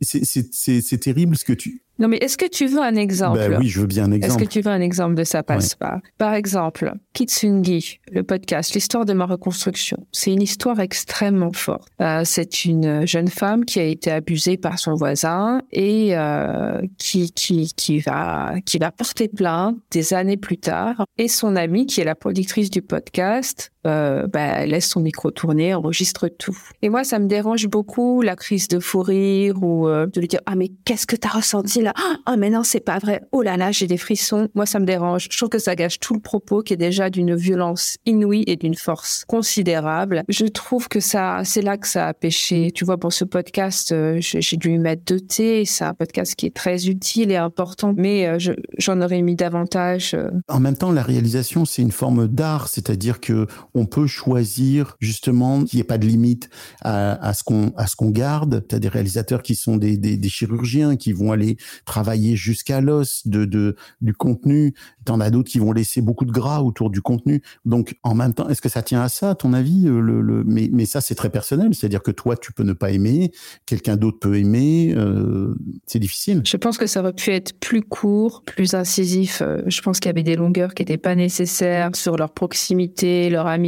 c'est 0.00 1.00
terrible 1.00 1.36
ce 1.36 1.44
que 1.44 1.52
tu. 1.52 1.82
Non, 2.02 2.08
mais 2.08 2.16
est-ce 2.16 2.36
que 2.36 2.48
tu 2.48 2.66
veux 2.66 2.80
un 2.80 2.96
exemple? 2.96 3.38
Ben 3.38 3.58
oui, 3.60 3.68
je 3.68 3.80
veux 3.80 3.86
bien 3.86 4.06
un 4.06 4.10
Est-ce 4.10 4.24
exemple. 4.24 4.42
que 4.42 4.48
tu 4.48 4.60
veux 4.60 4.72
un 4.72 4.80
exemple 4.80 5.14
de 5.14 5.22
ça 5.22 5.44
passe 5.44 5.76
pas? 5.76 6.00
Par 6.18 6.34
exemple, 6.34 6.94
Kitsungi, 7.12 8.00
le 8.10 8.24
podcast, 8.24 8.74
l'histoire 8.74 9.04
de 9.04 9.12
ma 9.12 9.24
reconstruction. 9.24 10.04
C'est 10.10 10.32
une 10.32 10.42
histoire 10.42 10.80
extrêmement 10.80 11.52
forte. 11.52 11.86
Euh, 12.00 12.22
c'est 12.24 12.64
une 12.64 13.06
jeune 13.06 13.28
femme 13.28 13.64
qui 13.64 13.78
a 13.78 13.84
été 13.84 14.10
abusée 14.10 14.56
par 14.56 14.80
son 14.80 14.94
voisin 14.94 15.62
et 15.70 16.16
euh, 16.16 16.80
qui 16.98 17.30
qui 17.30 17.72
qui 17.76 18.00
va 18.00 18.54
qui 18.66 18.78
va 18.78 18.90
porter 18.90 19.28
plainte 19.28 19.76
des 19.92 20.12
années 20.12 20.36
plus 20.36 20.58
tard. 20.58 21.04
Et 21.18 21.28
son 21.28 21.54
amie, 21.54 21.86
qui 21.86 22.00
est 22.00 22.04
la 22.04 22.16
productrice 22.16 22.68
du 22.68 22.82
podcast, 22.82 23.71
euh, 23.86 24.26
bah, 24.26 24.64
laisse 24.66 24.88
son 24.88 25.00
micro 25.00 25.30
tourner, 25.30 25.74
enregistre 25.74 26.28
tout. 26.28 26.56
Et 26.82 26.88
moi, 26.88 27.04
ça 27.04 27.18
me 27.18 27.26
dérange 27.26 27.66
beaucoup 27.68 28.22
la 28.22 28.36
crise 28.36 28.68
de 28.68 28.78
fou 28.78 29.02
rire 29.02 29.62
ou 29.62 29.88
euh, 29.88 30.06
de 30.06 30.20
lui 30.20 30.28
dire 30.28 30.40
ah 30.46 30.54
mais 30.54 30.70
qu'est-ce 30.84 31.06
que 31.06 31.16
t'as 31.16 31.28
ressenti 31.30 31.80
là? 31.82 31.92
Ah 32.26 32.36
mais 32.36 32.50
non 32.50 32.62
c'est 32.62 32.80
pas 32.80 32.98
vrai. 32.98 33.22
Oh 33.32 33.42
là 33.42 33.56
là 33.56 33.72
j'ai 33.72 33.86
des 33.86 33.96
frissons. 33.96 34.48
Moi 34.54 34.66
ça 34.66 34.78
me 34.78 34.86
dérange. 34.86 35.28
Je 35.30 35.36
trouve 35.36 35.48
que 35.48 35.58
ça 35.58 35.74
gâche 35.74 35.98
tout 36.00 36.14
le 36.14 36.20
propos 36.20 36.62
qui 36.62 36.74
est 36.74 36.76
déjà 36.76 37.10
d'une 37.10 37.34
violence 37.34 37.96
inouïe 38.06 38.44
et 38.46 38.56
d'une 38.56 38.74
force 38.74 39.24
considérable. 39.26 40.22
Je 40.28 40.46
trouve 40.46 40.88
que 40.88 41.00
ça 41.00 41.40
c'est 41.44 41.62
là 41.62 41.76
que 41.76 41.86
ça 41.88 42.08
a 42.08 42.14
péché. 42.14 42.70
Tu 42.74 42.84
vois 42.84 42.98
pour 42.98 43.12
ce 43.12 43.24
podcast 43.24 43.92
euh, 43.92 44.18
j'ai 44.20 44.56
dû 44.56 44.78
mettre 44.78 45.02
deux 45.06 45.20
T. 45.20 45.64
C'est 45.64 45.84
un 45.84 45.94
podcast 45.94 46.34
qui 46.34 46.46
est 46.46 46.54
très 46.54 46.86
utile 46.88 47.30
et 47.30 47.36
important, 47.36 47.94
mais 47.96 48.26
euh, 48.26 48.38
je- 48.38 48.52
j'en 48.78 49.00
aurais 49.00 49.22
mis 49.22 49.34
davantage. 49.36 50.14
euh, 50.14 50.30
En 50.48 50.60
même 50.60 50.76
temps, 50.76 50.92
la 50.92 51.02
réalisation, 51.02 51.64
c'est 51.64 51.82
une 51.82 51.90
forme 51.92 52.28
d'art, 52.28 52.68
c'est-à-dire 52.68 53.20
que 53.20 53.46
on 53.74 53.86
peut 53.86 54.06
choisir 54.06 54.96
justement 55.00 55.64
qu'il 55.64 55.78
n'y 55.78 55.80
ait 55.80 55.84
pas 55.84 55.98
de 55.98 56.06
limite 56.06 56.50
à, 56.82 57.12
à 57.26 57.32
ce 57.32 57.42
qu'on 57.44 57.72
à 57.76 57.86
ce 57.86 57.96
qu'on 57.96 58.10
garde. 58.10 58.64
Tu 58.68 58.74
as 58.74 58.78
des 58.78 58.88
réalisateurs 58.88 59.42
qui 59.42 59.54
sont 59.54 59.76
des, 59.76 59.96
des, 59.96 60.16
des 60.16 60.28
chirurgiens 60.28 60.96
qui 60.96 61.12
vont 61.12 61.32
aller 61.32 61.56
travailler 61.86 62.36
jusqu'à 62.36 62.80
l'os 62.80 63.26
de, 63.26 63.44
de 63.44 63.76
du 64.00 64.12
contenu. 64.12 64.74
T'en 65.04 65.20
as 65.20 65.30
d'autres 65.30 65.50
qui 65.50 65.58
vont 65.58 65.72
laisser 65.72 66.00
beaucoup 66.02 66.24
de 66.24 66.32
gras 66.32 66.60
autour 66.60 66.90
du 66.90 67.00
contenu. 67.00 67.42
Donc 67.64 67.96
en 68.02 68.14
même 68.14 68.34
temps, 68.34 68.48
est-ce 68.48 68.60
que 68.60 68.68
ça 68.68 68.82
tient 68.82 69.02
à 69.02 69.08
ça, 69.08 69.30
à 69.30 69.34
ton 69.34 69.52
avis 69.52 69.86
euh, 69.86 70.00
le, 70.00 70.20
le... 70.20 70.44
Mais, 70.44 70.68
mais 70.72 70.86
ça, 70.86 71.00
c'est 71.00 71.14
très 71.14 71.30
personnel. 71.30 71.74
C'est-à-dire 71.74 72.02
que 72.02 72.10
toi, 72.10 72.36
tu 72.36 72.52
peux 72.52 72.64
ne 72.64 72.72
pas 72.74 72.90
aimer, 72.90 73.32
quelqu'un 73.66 73.96
d'autre 73.96 74.18
peut 74.18 74.36
aimer. 74.36 74.94
euh, 74.96 75.54
c'est 75.86 75.98
difficile. 75.98 76.42
Je 76.44 76.56
pense 76.56 76.78
que 76.78 76.86
ça 76.86 77.00
aurait 77.00 77.12
pu 77.12 77.30
être 77.30 77.58
plus 77.58 77.82
court, 77.82 78.42
plus 78.44 78.74
incisif. 78.74 79.40
Euh, 79.42 79.62
Je 79.66 79.80
pense 79.80 79.98
qu'il 79.98 80.08
y 80.08 80.10
avait 80.10 80.22
des 80.22 80.36
longueurs 80.36 80.74
qui 80.74 80.82
n'étaient 80.82 80.98
pas 80.98 81.14
nécessaires 81.14 81.90
sur 81.94 82.16
leur 82.16 82.32
proximité, 82.32 83.30
leur 83.30 83.46
amitié. 83.46 83.61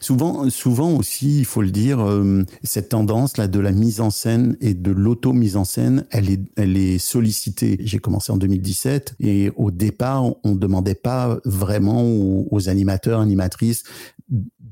Souvent, 0.00 0.48
souvent 0.50 0.96
aussi, 0.96 1.38
il 1.38 1.44
faut 1.44 1.62
le 1.62 1.70
dire, 1.70 2.00
euh, 2.00 2.44
cette 2.62 2.90
tendance 2.90 3.36
là 3.36 3.48
de 3.48 3.60
la 3.60 3.72
mise 3.72 4.00
en 4.00 4.10
scène 4.10 4.56
et 4.60 4.74
de 4.74 4.90
l'auto-mise 4.90 5.56
en 5.56 5.64
scène, 5.64 6.06
elle 6.10 6.30
est, 6.30 6.40
elle 6.56 6.76
est 6.76 6.98
sollicitée. 6.98 7.78
J'ai 7.80 7.98
commencé 7.98 8.32
en 8.32 8.36
2017 8.36 9.16
et 9.20 9.50
au 9.56 9.70
départ, 9.70 10.24
on 10.44 10.50
ne 10.50 10.58
demandait 10.58 10.94
pas 10.94 11.38
vraiment 11.44 12.02
aux, 12.02 12.48
aux 12.50 12.68
animateurs, 12.68 13.20
animatrices 13.20 13.84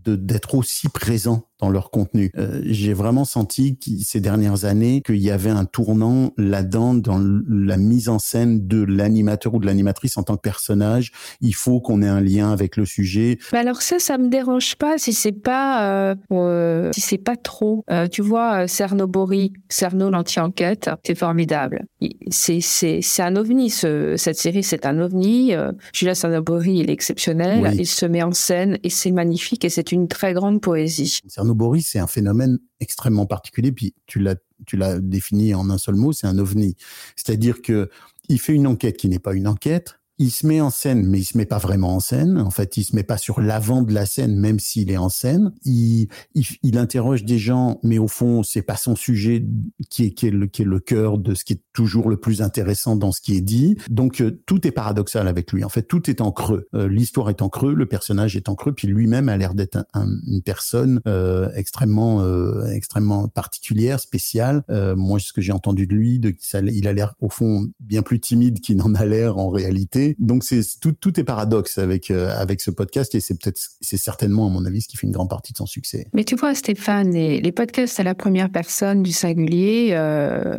d'être 0.07 0.55
aussi 0.55 0.89
présents 0.89 1.48
dans 1.61 1.71
leur 1.71 1.91
contenu. 1.91 2.31
Euh, 2.37 2.61
J'ai 2.65 2.93
vraiment 2.93 3.25
senti 3.25 3.79
ces 4.03 4.21
dernières 4.21 4.65
années 4.65 5.03
qu'il 5.05 5.17
y 5.19 5.31
avait 5.31 5.51
un 5.51 5.65
tournant 5.65 6.33
là-dedans 6.37 6.95
dans 6.95 7.21
la 7.49 7.77
mise 7.77 8.09
en 8.09 8.19
scène 8.19 8.67
de 8.67 8.83
l'animateur 8.83 9.55
ou 9.55 9.59
de 9.59 9.67
l'animatrice 9.67 10.17
en 10.17 10.23
tant 10.23 10.37
que 10.37 10.43
personnage. 10.43 11.13
Il 11.41 11.55
faut 11.55 11.81
qu'on 11.81 12.03
ait 12.03 12.09
un 12.09 12.21
lien 12.21 12.53
avec 12.53 12.77
le 12.77 12.85
sujet. 12.87 13.39
Mais 13.53 13.59
alors 13.59 13.83
ça, 13.83 13.99
ça 13.99 14.19
me 14.19 14.29
dérange 14.29 14.77
pas 14.77 14.99
si 14.99 15.13
c'est 15.13 15.33
pas 15.33 16.11
euh, 16.11 16.15
euh, 16.33 16.91
si 16.95 17.01
c'est 17.01 17.19
pas 17.19 17.37
trop. 17.37 17.85
Euh, 17.91 18.07
tu 18.07 18.23
vois, 18.23 18.65
euh, 18.65 18.67
Cerno 18.67 19.07
Bori, 19.07 19.53
Cerno 19.69 20.11
l'anti-enquête, 20.11 20.91
c'est 21.05 21.17
formidable. 21.17 21.87
C'est 22.31 22.61
c'est 22.61 23.01
c'est 23.03 23.23
un 23.23 23.37
ovni. 23.37 23.71
Ce, 23.71 24.15
cette 24.17 24.39
série, 24.39 24.63
c'est 24.63 24.87
un 24.87 24.99
ovni. 25.01 25.55
Euh, 25.55 25.73
Julia 25.93 26.15
Cerno 26.15 26.43
Bori, 26.43 26.79
il 26.79 26.91
est 26.91 26.93
exceptionnel. 26.93 27.61
Oui. 27.63 27.71
Il 27.79 27.87
se 27.87 28.07
met 28.07 28.23
en 28.23 28.33
scène 28.33 28.79
et 28.85 28.91
c'est 28.91 29.11
magnifique 29.13 29.65
et 29.65 29.69
c'est 29.71 29.93
une 29.93 30.09
très 30.09 30.33
grande 30.35 30.61
poésie. 30.61 31.19
Cerno 31.29 31.48
Boris, 31.55 31.89
c'est 31.89 31.99
un 31.99 32.07
phénomène 32.07 32.59
extrêmement 32.81 33.27
particulier, 33.27 33.73
puis 33.73 33.95
tu 34.07 34.19
l'as 34.19 34.37
tu 34.67 34.77
l'as 34.77 34.99
défini 34.99 35.55
en 35.55 35.71
un 35.71 35.79
seul 35.79 35.95
mot, 35.95 36.13
c'est 36.13 36.27
un 36.27 36.39
ovni. 36.39 36.77
C'est-à-dire 37.17 37.63
que 37.63 37.89
il 38.29 38.41
fait 38.41 38.55
une 38.55 38.67
enquête 38.67 38.97
qui 38.97 39.09
n'est 39.09 39.19
pas 39.19 39.35
une 39.35 39.49
enquête. 39.49 39.98
Il 40.21 40.31
se 40.31 40.47
met 40.47 40.61
en 40.61 40.71
scène, 40.71 41.07
mais 41.07 41.21
il 41.21 41.25
se 41.25 41.37
met 41.39 41.47
pas 41.47 41.59
vraiment 41.59 41.95
en 41.95 42.01
scène. 42.01 42.39
En 42.39 42.51
fait, 42.51 42.77
il 42.77 42.83
se 42.85 42.97
met 42.97 43.05
pas 43.05 43.19
sur 43.19 43.41
l'avant 43.41 43.83
de 43.83 43.93
la 43.95 44.05
scène, 44.05 44.37
même 44.37 44.59
s'il 44.59 44.91
est 44.91 44.97
en 44.97 45.09
scène. 45.09 45.53
Il, 45.65 46.09
il, 46.35 46.45
il 46.65 46.77
interroge 46.79 47.25
des 47.25 47.39
gens, 47.39 47.79
mais 47.85 47.99
au 47.99 48.09
fond, 48.09 48.43
c'est 48.43 48.63
pas 48.63 48.77
son 48.77 48.97
sujet 48.97 49.45
qui 49.91 50.07
est, 50.07 50.11
qui 50.11 50.27
est 50.27 50.31
le, 50.31 50.47
qui 50.49 50.63
est 50.63 50.65
le 50.65 50.81
cœur 50.81 51.19
de 51.19 51.35
ce 51.35 51.45
qui 51.45 51.53
est 51.53 51.63
toujours 51.73 52.09
le 52.09 52.17
plus 52.17 52.43
intéressant 52.43 52.97
dans 52.97 53.13
ce 53.13 53.21
qui 53.21 53.37
est 53.37 53.41
dit. 53.41 53.77
Donc, 53.91 54.21
euh, 54.21 54.41
tout 54.47 54.67
est 54.67 54.73
paradoxal 54.73 55.29
avec 55.29 55.53
lui. 55.53 55.63
En 55.63 55.69
fait, 55.69 55.83
tout 55.83 56.11
est 56.11 56.21
en 56.21 56.33
creux. 56.33 56.67
Euh, 56.75 56.89
L'histoire 56.89 57.31
est 57.31 57.41
en 57.43 57.49
creux, 57.49 57.75
le 57.75 57.87
personnage 57.87 58.35
est 58.37 58.49
en 58.49 58.57
creux, 58.57 58.73
puis 58.73 58.89
lui-même 58.89 59.29
a 59.29 59.37
l'air 59.37 59.55
d'être 59.55 59.77
un- 59.77 59.85
un- 59.95 60.19
une 60.27 60.43
personne 60.43 61.01
euh, 61.07 61.49
extrêmement, 61.55 62.23
euh, 62.23 62.67
extrêmement 62.73 63.29
particulière, 63.29 64.01
spéciale. 64.01 64.65
Moi, 64.69 65.21
ce 65.21 65.33
que 65.33 65.41
j'ai 65.41 65.53
entendu 65.53 65.87
de 65.87 65.95
lui, 65.95 66.19
de, 66.19 66.35
ça, 66.41 66.61
il 66.61 66.89
a 66.89 66.93
l'air 66.93 67.15
au 67.21 67.29
fond 67.29 67.69
bien 67.79 68.03
plus 68.03 68.19
timide 68.21 68.61
qu'il 68.61 68.77
n'en 68.79 68.95
a 68.95 69.05
l'air 69.07 69.39
en 69.39 69.49
réalité. 69.49 70.08
Donc, 70.19 70.45
c'est 70.45 70.61
tout, 70.81 70.93
tout 70.93 71.19
est 71.19 71.25
paradoxe 71.25 71.79
avec 71.79 72.11
euh, 72.11 72.31
avec 72.37 72.61
ce 72.61 72.71
podcast, 72.71 73.15
et 73.15 73.21
c'est 73.21 73.35
peut-être, 73.35 73.61
c'est 73.81 73.97
certainement 73.97 74.47
à 74.47 74.51
mon 74.51 74.65
avis 74.65 74.83
ce 74.83 74.89
qui 74.89 74.97
fait 74.97 75.07
une 75.07 75.13
grande 75.13 75.31
partie 75.31 75.53
de 75.53 75.59
son 75.59 75.67
succès. 75.67 76.07
Mais 76.15 76.25
tu 76.25 76.37
vois, 76.37 76.55
Stéphane, 76.55 77.13
les, 77.13 77.41
les 77.41 77.53
podcasts 77.53 77.99
à 78.01 78.03
la 78.03 78.15
première 78.15 78.51
personne 78.51 79.03
du 79.03 79.13
singulier, 79.13 79.91
euh, 79.93 80.57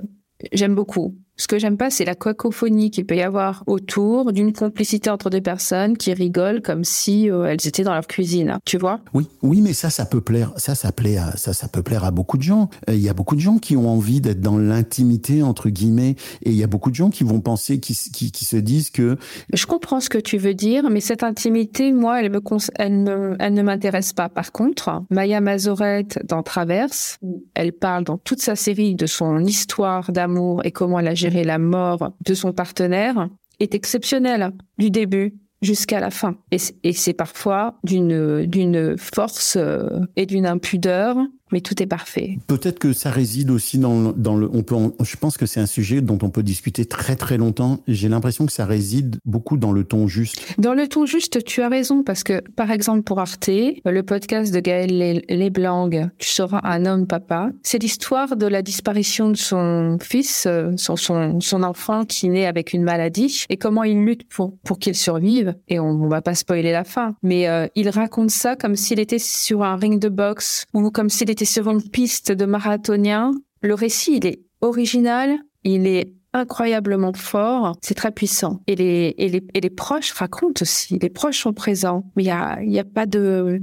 j'aime 0.52 0.76
beaucoup. 0.76 1.18
Ce 1.40 1.48
que 1.48 1.58
j'aime 1.58 1.78
pas, 1.78 1.90
c'est 1.90 2.04
la 2.04 2.16
cacophonie 2.16 2.92
qu'il 2.92 3.06
peut 3.06 3.16
y 3.16 3.22
avoir 3.22 3.64
autour 3.66 4.34
d'une 4.34 4.52
complicité 4.52 5.10
entre 5.10 5.30
deux 5.30 5.40
personnes 5.40 5.96
qui 5.96 6.12
rigolent 6.14 6.62
comme 6.62 6.84
si 6.84 7.32
euh, 7.32 7.46
elles 7.46 7.66
étaient 7.66 7.84
dans 7.84 7.94
leur 7.94 8.08
cuisine. 8.08 8.58
Tu 8.66 8.78
vois? 8.78 9.00
Oui, 9.14 9.26
oui, 9.42 9.62
mais 9.62 9.72
ça, 9.72 9.90
ça 9.90 10.06
peut 10.06 10.20
plaire. 10.20 10.52
Ça, 10.58 10.76
ça 10.76 10.92
plaît 10.92 11.16
à 11.18 11.38
ça, 11.38 11.54
ça 11.54 11.70
peut 11.70 11.82
plaire 11.82 12.04
à 12.04 12.12
beaucoup 12.12 12.38
de 12.38 12.44
gens. 12.44 12.70
Euh, 12.90 12.94
Il 12.96 13.00
y 13.02 13.08
a 13.08 13.14
beaucoup 13.14 13.36
de 13.38 13.40
gens 13.40 13.58
qui 13.58 13.78
ont 13.78 13.88
envie 13.88 14.20
d'être 14.20 14.42
dans 14.42 14.58
l'intimité 14.58 15.42
entre 15.42 15.70
guillemets, 15.70 16.16
et 16.44 16.50
il 16.50 16.56
y 16.58 16.64
a 16.64 16.68
beaucoup 16.68 16.90
de 16.90 16.96
gens 16.96 17.10
qui 17.10 17.24
vont 17.24 17.40
penser, 17.40 17.80
qui, 17.80 17.98
qui, 18.12 18.32
qui 18.34 18.44
se 18.44 18.58
disent 18.58 18.90
que 18.90 19.16
Je 19.54 19.66
comprends 19.66 20.02
ce 20.02 20.10
que 20.10 20.18
tu 20.18 20.38
veux 20.38 20.54
dire, 20.54 20.90
mais 20.90 21.00
cette 21.00 21.24
intimité, 21.24 21.94
moi, 21.94 22.20
elle 22.22 22.32
me, 22.32 22.42
elle 22.76 22.94
me- 23.00 23.36
elle 23.40 23.54
ne 23.54 23.62
m'intéresse 23.62 24.12
pas. 24.12 24.28
Par 24.28 24.52
contre, 24.52 25.04
Maya 25.10 25.40
Mazorette 25.40 26.20
dans 26.28 26.44
Traverse, 26.44 27.18
elle 27.54 27.72
parle 27.72 28.04
dans 28.04 28.18
toute 28.18 28.42
sa 28.42 28.58
série 28.58 28.96
de 28.96 29.06
son 29.06 29.40
histoire 29.46 30.12
d'amour 30.12 30.66
et 30.66 30.72
comment 30.72 31.00
elle 31.00 31.08
a 31.08 31.16
géré 31.16 31.29
la 31.30 31.58
mort 31.58 32.14
de 32.26 32.34
son 32.34 32.54
partenaire, 32.54 33.30
est 33.60 33.76
exceptionnelle 33.76 34.52
du 34.78 34.90
début 34.90 35.36
jusqu'à 35.62 36.00
la 36.00 36.10
fin. 36.10 36.38
Et 36.52 36.94
c'est 36.94 37.14
parfois 37.14 37.78
d'une 37.84 38.46
d'une 38.46 38.98
force 38.98 39.58
euh, 39.58 40.00
et 40.16 40.26
d'une 40.26 40.46
impudeur 40.46 41.18
mais 41.52 41.62
tout 41.62 41.82
est 41.82 41.88
parfait. 41.88 42.38
Peut-être 42.48 42.80
que 42.80 42.94
ça 42.94 43.12
réside 43.12 43.52
aussi 43.52 43.78
dans, 43.78 44.12
dans 44.12 44.36
le. 44.36 44.50
On 44.54 44.64
peut. 44.64 44.76
je 45.02 45.16
pense 45.16 45.38
que 45.38 45.46
c'est 45.46 45.60
un 45.60 45.66
sujet 45.66 46.02
dont 46.02 46.18
on 46.22 46.30
peut 46.30 46.44
discuter 46.44 46.86
très 46.86 47.16
très 47.16 47.38
longtemps. 47.38 47.80
J'ai 47.88 48.10
l'impression 48.10 48.46
que 48.46 48.52
ça 48.52 48.66
réside 48.66 49.18
beaucoup 49.26 49.58
dans 49.58 49.72
le 49.72 49.84
ton 49.84 50.08
juste. 50.08 50.56
Dans 50.58 50.74
le 50.74 50.88
ton 50.88 51.06
juste, 51.06 51.44
tu 51.44 51.62
as 51.62 51.70
raison 51.70 52.04
parce 52.04 52.24
que 52.24 52.42
par 52.56 52.72
exemple 52.72 53.04
pour 53.04 53.20
Arte, 53.20 53.50
le 53.50 54.02
podcast 54.02 54.54
de 54.54 54.60
Gaël 54.60 55.24
Leblanc, 55.30 55.90
tu 56.18 56.30
seras 56.30 56.62
un 56.64 56.86
homme 56.86 57.08
papa, 57.08 57.50
c'est 57.64 57.82
l'histoire 57.82 58.36
de 58.36 58.46
la 58.46 58.62
disparition 58.62 59.30
de 59.30 59.38
son 59.38 59.98
fils, 60.02 60.46
euh, 60.48 60.72
son, 60.78 60.96
son, 60.96 61.40
son 61.40 61.64
enfant 61.64 62.06
qui 62.06 62.30
naît 62.30 62.46
avec 62.46 62.74
une 62.74 62.84
maladie 62.84 63.46
et 63.50 63.58
comment 63.58 63.84
il 63.84 64.04
lutte 64.04 64.28
pour 64.28 64.58
pour 64.64 64.80
qu'il 64.80 64.96
survive. 64.96 65.56
Et 65.68 65.80
on, 65.80 65.90
on 65.90 66.08
va 66.08 66.22
pas 66.22 66.36
spoiler 66.36 66.72
la 66.72 66.84
fin, 66.84 67.16
mais 67.24 67.48
euh, 67.48 67.68
il 67.76 67.90
raconte 67.90 68.32
ça 68.32 68.56
comme 68.56 68.76
s'il 68.76 69.00
était 69.00 69.20
sur 69.20 69.64
un 69.64 69.76
ring 69.76 70.00
de 70.00 70.10
boxe 70.10 70.66
ou 70.74 70.90
comme 70.92 71.10
s'il 71.10 71.30
était 71.30 71.39
sur 71.46 71.70
une 71.70 71.82
piste 71.82 72.32
de 72.32 72.46
marathonien. 72.46 73.32
Le 73.62 73.74
récit, 73.74 74.18
il 74.18 74.26
est 74.26 74.42
original, 74.62 75.38
il 75.64 75.88
est 75.88 76.14
incroyablement 76.34 77.14
fort, 77.14 77.76
c'est 77.82 77.96
très 77.96 78.12
puissant. 78.12 78.62
Et 78.68 78.76
les, 78.76 79.16
et 79.18 79.30
les, 79.30 79.46
et 79.54 79.62
les 79.62 79.70
proches 79.70 80.12
racontent 80.12 80.62
aussi, 80.62 81.00
les 81.00 81.10
proches 81.10 81.42
sont 81.42 81.54
présents, 81.54 82.12
mais 82.16 82.24
il 82.24 82.28
y 82.28 82.32
a, 82.32 82.62
y 82.64 82.80
a 82.80 82.84
pas 82.84 83.06
de, 83.06 83.62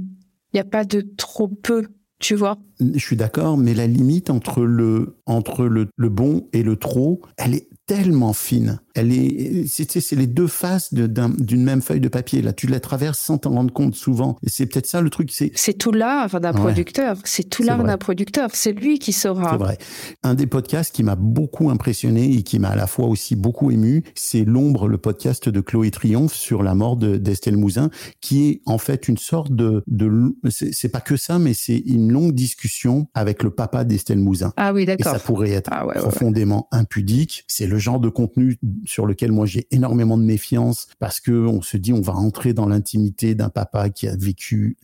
a 0.55 0.63
pas 0.63 0.83
de 0.83 1.01
trop 1.17 1.47
peu, 1.47 1.87
tu 2.19 2.35
vois. 2.35 2.57
Je 2.79 2.99
suis 2.99 3.15
d'accord, 3.15 3.57
mais 3.57 3.73
la 3.73 3.87
limite 3.87 4.29
entre 4.29 4.63
le, 4.63 5.17
entre 5.25 5.65
le, 5.65 5.87
le 5.95 6.09
bon 6.09 6.47
et 6.53 6.63
le 6.63 6.75
trop, 6.75 7.21
elle 7.37 7.55
est 7.55 7.69
tellement 7.85 8.33
fine. 8.33 8.81
Elle 8.97 9.13
est, 9.13 9.65
c'est, 9.67 10.11
les 10.13 10.25
deux 10.25 10.47
faces 10.47 10.91
d'une 10.91 11.63
même 11.63 11.81
feuille 11.81 11.99
de 11.99 12.07
papier. 12.07 12.41
Là, 12.41 12.51
tu 12.51 12.65
la 12.65 12.79
traverses 12.79 13.19
sans 13.19 13.37
t'en 13.37 13.51
rendre 13.51 13.71
compte 13.71 13.95
souvent. 13.95 14.37
Et 14.43 14.49
c'est 14.49 14.65
peut-être 14.65 14.87
ça 14.87 15.01
le 15.01 15.11
truc. 15.11 15.29
C'est, 15.31 15.51
c'est 15.53 15.77
tout 15.77 15.91
l'art 15.91 16.39
d'un 16.41 16.51
producteur. 16.51 17.17
C'est 17.23 17.47
tout 17.47 17.61
l'art 17.61 17.83
d'un 17.83 17.97
producteur. 17.97 18.49
C'est 18.53 18.71
lui 18.71 18.97
qui 18.97 19.13
saura. 19.13 19.51
C'est 19.51 19.57
vrai. 19.57 19.77
Un 20.23 20.33
des 20.33 20.47
podcasts 20.47 20.95
qui 20.95 21.03
m'a 21.03 21.15
beaucoup 21.15 21.69
impressionné 21.69 22.33
et 22.33 22.41
qui 22.41 22.57
m'a 22.57 22.69
à 22.69 22.75
la 22.75 22.87
fois 22.87 23.07
aussi 23.07 23.35
beaucoup 23.35 23.69
ému, 23.69 24.03
c'est 24.15 24.43
L'ombre, 24.45 24.87
le 24.87 24.97
podcast 24.97 25.49
de 25.49 25.61
Chloé 25.61 25.91
Triomphe 25.91 26.33
sur 26.33 26.63
la 26.63 26.73
mort 26.73 26.97
de, 26.97 27.17
d'Estelle 27.17 27.57
Mouzin, 27.57 27.91
qui 28.19 28.49
est 28.49 28.61
en 28.65 28.79
fait 28.79 29.07
une 29.07 29.17
sorte 29.17 29.51
de, 29.51 29.83
de 29.85 30.35
c'est, 30.49 30.89
pas 30.89 31.01
que 31.01 31.17
ça, 31.17 31.37
mais 31.37 31.53
c'est 31.53 31.77
une 31.77 32.11
longue 32.11 32.33
discussion 32.33 33.07
avec 33.13 33.43
le 33.43 33.51
papa 33.51 33.83
d'Estelle 33.83 34.19
Mouzin. 34.19 34.53
Ah 34.57 34.73
oui, 34.73 34.85
d'accord. 34.85 35.13
Et 35.13 35.17
ça 35.17 35.23
pourrait 35.23 35.51
être 35.51 35.69
ah 35.71 35.85
profondément 35.95 36.67
impudique. 36.71 37.43
C'est 37.47 37.67
le 37.67 37.77
genre 37.77 37.99
de 37.99 38.09
contenu 38.09 38.57
sur 38.87 39.05
lequel 39.05 39.31
moi 39.31 39.45
j'ai 39.45 39.67
énormément 39.71 40.17
de 40.17 40.23
méfiance 40.23 40.87
parce 40.99 41.19
que 41.19 41.31
on 41.31 41.61
se 41.61 41.77
dit 41.77 41.93
on 41.93 42.01
va 42.01 42.13
rentrer 42.13 42.53
dans 42.53 42.67
l'intimité 42.67 43.35
d'un 43.35 43.49
papa 43.49 43.89
qui 43.89 44.07
a 44.07 44.15
vécu 44.15 44.77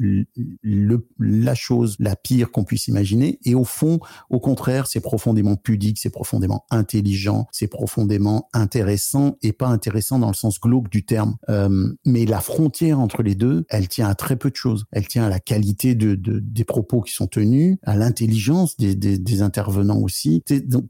la 1.19 1.55
chose 1.55 1.95
la 1.99 2.15
pire 2.15 2.51
qu'on 2.51 2.63
puisse 2.63 2.87
imaginer. 2.87 3.39
Et 3.45 3.55
au 3.55 3.63
fond 3.63 3.99
au 4.29 4.39
contraire 4.39 4.87
c'est 4.87 4.99
profondément 4.99 5.55
pudique 5.55 5.99
c'est 5.99 6.09
profondément 6.09 6.65
intelligent 6.69 7.47
c'est 7.51 7.67
profondément 7.67 8.49
intéressant 8.53 9.37
et 9.41 9.53
pas 9.53 9.67
intéressant 9.67 10.19
dans 10.19 10.29
le 10.29 10.33
sens 10.33 10.59
glauque 10.59 10.89
du 10.89 11.05
terme. 11.05 11.35
Euh, 11.49 11.93
mais 12.05 12.25
la 12.25 12.41
frontière 12.41 12.99
entre 12.99 13.23
les 13.23 13.35
deux 13.35 13.65
elle 13.69 13.87
tient 13.87 14.07
à 14.07 14.15
très 14.15 14.35
peu 14.35 14.49
de 14.49 14.55
choses. 14.55 14.85
Elle 14.91 15.07
tient 15.07 15.25
à 15.25 15.29
la 15.29 15.39
qualité 15.39 15.95
de, 15.95 16.15
de 16.15 16.39
des 16.39 16.63
propos 16.63 17.01
qui 17.01 17.13
sont 17.13 17.27
tenus 17.27 17.77
à 17.83 17.95
l'intelligence 17.95 18.77
des 18.77 19.41
intervenants 19.41 19.99
aussi. 19.99 20.43
Donc 20.65 20.89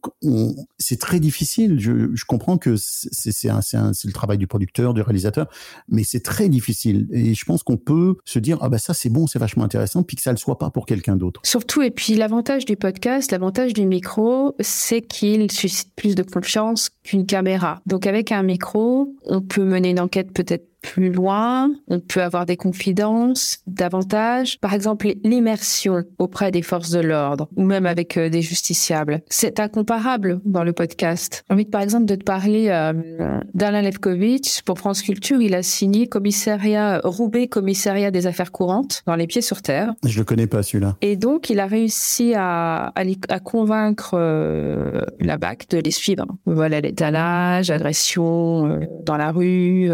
c'est 0.78 1.00
très 1.00 1.20
difficile. 1.20 1.80
Je, 1.80 2.12
je 2.14 2.26
comprends 2.26 2.58
que 2.58 2.76
c'est 3.12 3.48
le 3.50 4.12
travail 4.12 4.38
du 4.38 4.48
producteur, 4.48 4.94
du 4.94 5.02
réalisateur, 5.02 5.48
mais 5.90 6.04
c'est 6.04 6.22
très 6.22 6.50
difficile. 6.50 7.08
Et 7.12 7.34
je 7.34 7.46
pense 7.46 7.64
qu'on 7.64 7.78
peut 7.78 8.16
se 8.26 8.40
dire 8.40 8.58
ah 8.62 8.70
bah 8.70 8.78
ça 8.78 8.94
c'est 8.94 9.10
bon, 9.10 9.28
c'est 9.28 9.40
vachement 9.40 9.64
intéressant, 9.64 10.04
puis 10.04 10.16
que 10.16 10.22
ça 10.22 10.32
le 10.32 10.38
soit 10.38 10.58
pas 10.58 10.70
pour 10.70 10.86
quelqu'un 10.86 11.16
d'autre. 11.16 11.42
Surtout 11.44 11.82
et 11.82 11.92
puis 11.92 12.16
l'avantage 12.16 12.66
du 12.66 12.76
podcast, 12.76 13.32
l'avantage 13.32 13.74
du 13.74 13.86
micro, 13.86 14.56
c'est 14.60 15.02
qu'il 15.02 15.52
suscite 15.52 15.94
plus 15.96 16.16
de 16.16 16.24
confiance 16.24 16.90
qu'une 17.04 17.26
caméra. 17.26 17.82
Donc 17.86 18.08
avec 18.08 18.32
un 18.32 18.44
micro, 18.44 19.16
on 19.26 19.42
peut 19.42 19.64
mener 19.64 19.90
une 19.90 20.00
enquête 20.00 20.32
peut-être 20.34 20.73
plus 20.84 21.12
loin, 21.12 21.72
on 21.88 22.00
peut 22.00 22.22
avoir 22.22 22.46
des 22.46 22.58
confidences 22.58 23.60
davantage. 23.66 24.60
Par 24.60 24.74
exemple, 24.74 25.08
l'immersion 25.24 26.04
auprès 26.20 26.52
des 26.52 26.62
forces 26.62 26.92
de 26.92 27.00
l'ordre 27.00 27.48
ou 27.56 27.64
même 27.64 27.86
avec 27.86 28.18
euh, 28.18 28.30
des 28.30 28.42
justiciables. 28.42 29.22
C'est 29.30 29.60
incomparable 29.60 30.42
dans 30.46 30.64
le 30.64 30.74
podcast. 30.74 31.44
J'ai 31.48 31.54
envie, 31.54 31.66
par 31.66 31.82
exemple, 31.82 32.06
de 32.06 32.16
te 32.16 32.24
parler 32.24 32.68
euh, 32.70 33.40
d'Alain 33.54 33.82
Levkovitch. 33.82 34.62
Pour 34.64 34.78
France 34.78 35.02
Culture, 35.02 35.42
il 35.42 35.56
a 35.56 35.64
signé 35.64 36.08
commissariat 36.08 37.00
Roubaix, 37.04 37.48
commissariat 37.48 38.12
des 38.12 38.28
affaires 38.28 38.52
courantes 38.52 39.04
dans 39.08 39.16
Les 39.16 39.26
Pieds 39.26 39.42
sur 39.42 39.62
Terre. 39.62 39.94
Je 40.06 40.20
le 40.20 40.26
connais 40.26 40.48
pas 40.48 40.64
celui-là. 40.64 40.98
Et 41.02 41.16
donc, 41.16 41.50
il 41.50 41.60
a 41.62 41.66
réussi 41.66 42.34
à, 42.36 42.92
à, 43.30 43.40
convaincre 43.40 44.12
euh, 44.16 45.02
la 45.20 45.38
BAC 45.38 45.70
de 45.70 45.78
les 45.78 45.92
suivre. 45.92 46.26
Voilà, 46.46 46.82
l'étalage, 46.82 47.72
agression 47.72 48.82
dans 49.06 49.16
la 49.18 49.32
rue 49.32 49.90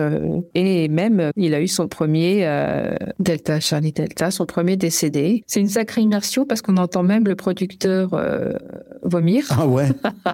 et 0.56 0.79
et 0.80 0.88
même 0.88 1.20
euh, 1.20 1.32
il 1.36 1.54
a 1.54 1.62
eu 1.62 1.68
son 1.68 1.88
premier 1.88 2.42
euh, 2.44 2.96
Delta 3.20 3.60
Charlie 3.60 3.92
Delta, 3.92 4.32
son 4.32 4.46
premier 4.46 4.78
décédé. 4.78 5.44
C'est 5.48 5.60
une 5.60 5.68
sacrée 5.68 6.02
immersion 6.02 6.46
parce 6.46 6.62
qu'on 6.62 6.78
entend 6.78 7.04
même 7.04 7.26
le 7.26 7.36
producteur 7.36 8.14
euh, 8.14 8.54
vomir. 9.04 9.46
Ah 9.50 9.68
ouais. 9.68 9.90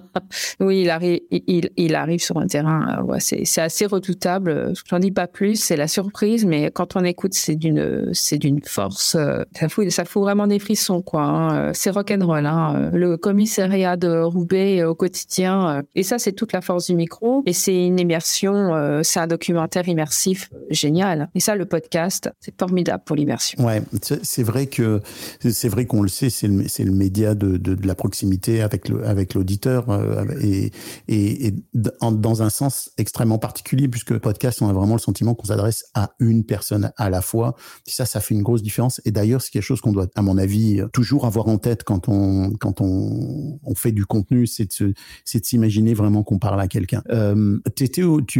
oui, 0.60 0.82
il 0.82 0.90
arrive, 0.90 1.22
il, 1.32 1.70
il, 1.78 1.96
arrive 1.96 2.22
sur 2.22 2.38
un 2.38 2.48
terrain. 2.48 3.04
ouais, 3.04 3.20
c'est 3.20 3.62
assez 3.62 3.86
redoutable. 3.86 4.74
J'en 4.90 5.00
dis 5.00 5.12
pas 5.12 5.28
plus. 5.28 5.56
C'est 5.56 5.78
la 5.78 5.88
surprise, 5.88 6.46
mais 6.46 6.72
quand 6.72 6.96
on 6.96 7.04
écoute, 7.04 7.34
c'est 7.34 7.56
d'une 7.56 8.10
c'est 8.14 8.38
d'une 8.38 8.62
force. 8.64 9.18
ça 9.54 9.70
fout 9.70 9.90
ça 9.90 10.06
fout 10.06 10.22
vraiment 10.22 10.48
des 10.48 10.60
frissons 10.60 11.02
quoi. 11.02 11.24
Hein. 11.24 11.74
C'est 11.74 11.90
rock'n'roll. 11.90 12.46
Hein. 12.46 12.92
Le 12.94 13.18
commissariat 13.18 13.98
de 13.98 14.22
Roubaix 14.22 14.84
au 14.84 14.96
quotidien. 14.96 15.84
et 15.96 16.04
ça, 16.04 16.20
c'est 16.20 16.34
toute 16.34 16.54
la 16.54 16.62
force 16.62 16.88
du 16.88 16.96
micro. 16.96 17.44
Et 17.46 17.54
c'est 17.54 17.86
une 17.86 18.00
immersion. 18.00 19.02
c'est 19.04 19.20
un 19.20 19.28
documentaire 19.28 19.88
immersif 19.88 20.35
génial. 20.70 21.30
Et 21.36 21.40
ça, 21.40 21.56
le 21.56 21.66
podcast, 21.66 22.30
c'est 22.40 22.58
formidable 22.60 23.04
pour 23.06 23.16
l'immersion. 23.16 23.64
Ouais, 23.64 23.82
c'est 24.24 24.44
vrai 24.44 24.68
que 24.68 25.02
c'est 25.40 25.70
vrai 25.70 25.86
qu'on 25.86 26.02
le 26.02 26.08
sait, 26.08 26.30
c'est 26.30 26.48
le, 26.48 26.64
le 26.64 26.92
média 26.92 27.36
de, 27.36 27.58
de, 27.58 27.76
de, 27.76 27.88
la 27.88 27.96
proximité 27.96 28.62
avec 28.62 28.90
le 28.90 29.06
avec 29.06 29.34
l'auditeur 29.34 29.90
euh, 29.90 30.26
et, 30.42 30.72
et, 31.08 31.48
et 31.48 31.56
dans 31.74 32.42
un 32.42 32.50
sens 32.50 32.92
extrêmement 32.98 33.38
particulier 33.38 33.88
puisque 33.88 34.12
le 34.12 34.20
podcast, 34.20 34.62
on 34.62 34.70
a 34.70 34.74
vraiment 34.74 34.96
le 34.96 35.00
sentiment 35.00 35.36
qu'on 35.36 35.48
s'adresse 35.48 35.86
à 35.94 36.12
une 36.20 36.44
personne 36.46 36.92
à 36.98 37.10
la 37.10 37.22
fois. 37.22 37.56
Et 37.88 37.92
ça, 37.92 38.06
ça 38.06 38.20
fait 38.20 38.34
une 38.34 38.44
grosse 38.44 38.64
différence. 38.64 39.02
Et 39.06 39.12
d'ailleurs, 39.12 39.42
c'est 39.42 39.52
quelque 39.52 39.64
chose 39.64 39.82
qu'on 39.82 39.92
doit, 39.92 40.08
à 40.16 40.22
mon 40.22 40.38
avis, 40.38 40.82
toujours 40.94 41.26
avoir 41.26 41.48
en 41.48 41.58
tête 41.58 41.84
quand 41.84 42.10
on 42.10 42.52
quand 42.60 42.82
on, 42.82 43.60
on 43.64 43.76
fait 43.76 43.92
du 43.92 44.06
contenu, 44.06 44.48
c'est 44.48 44.80
de 44.80 44.94
s'imaginer 45.26 45.94
vraiment 45.94 46.24
qu'on 46.24 46.40
parle 46.40 46.60
à 46.60 46.68
quelqu'un. 46.68 47.02
Euh, 47.12 47.60
tu 47.76 47.84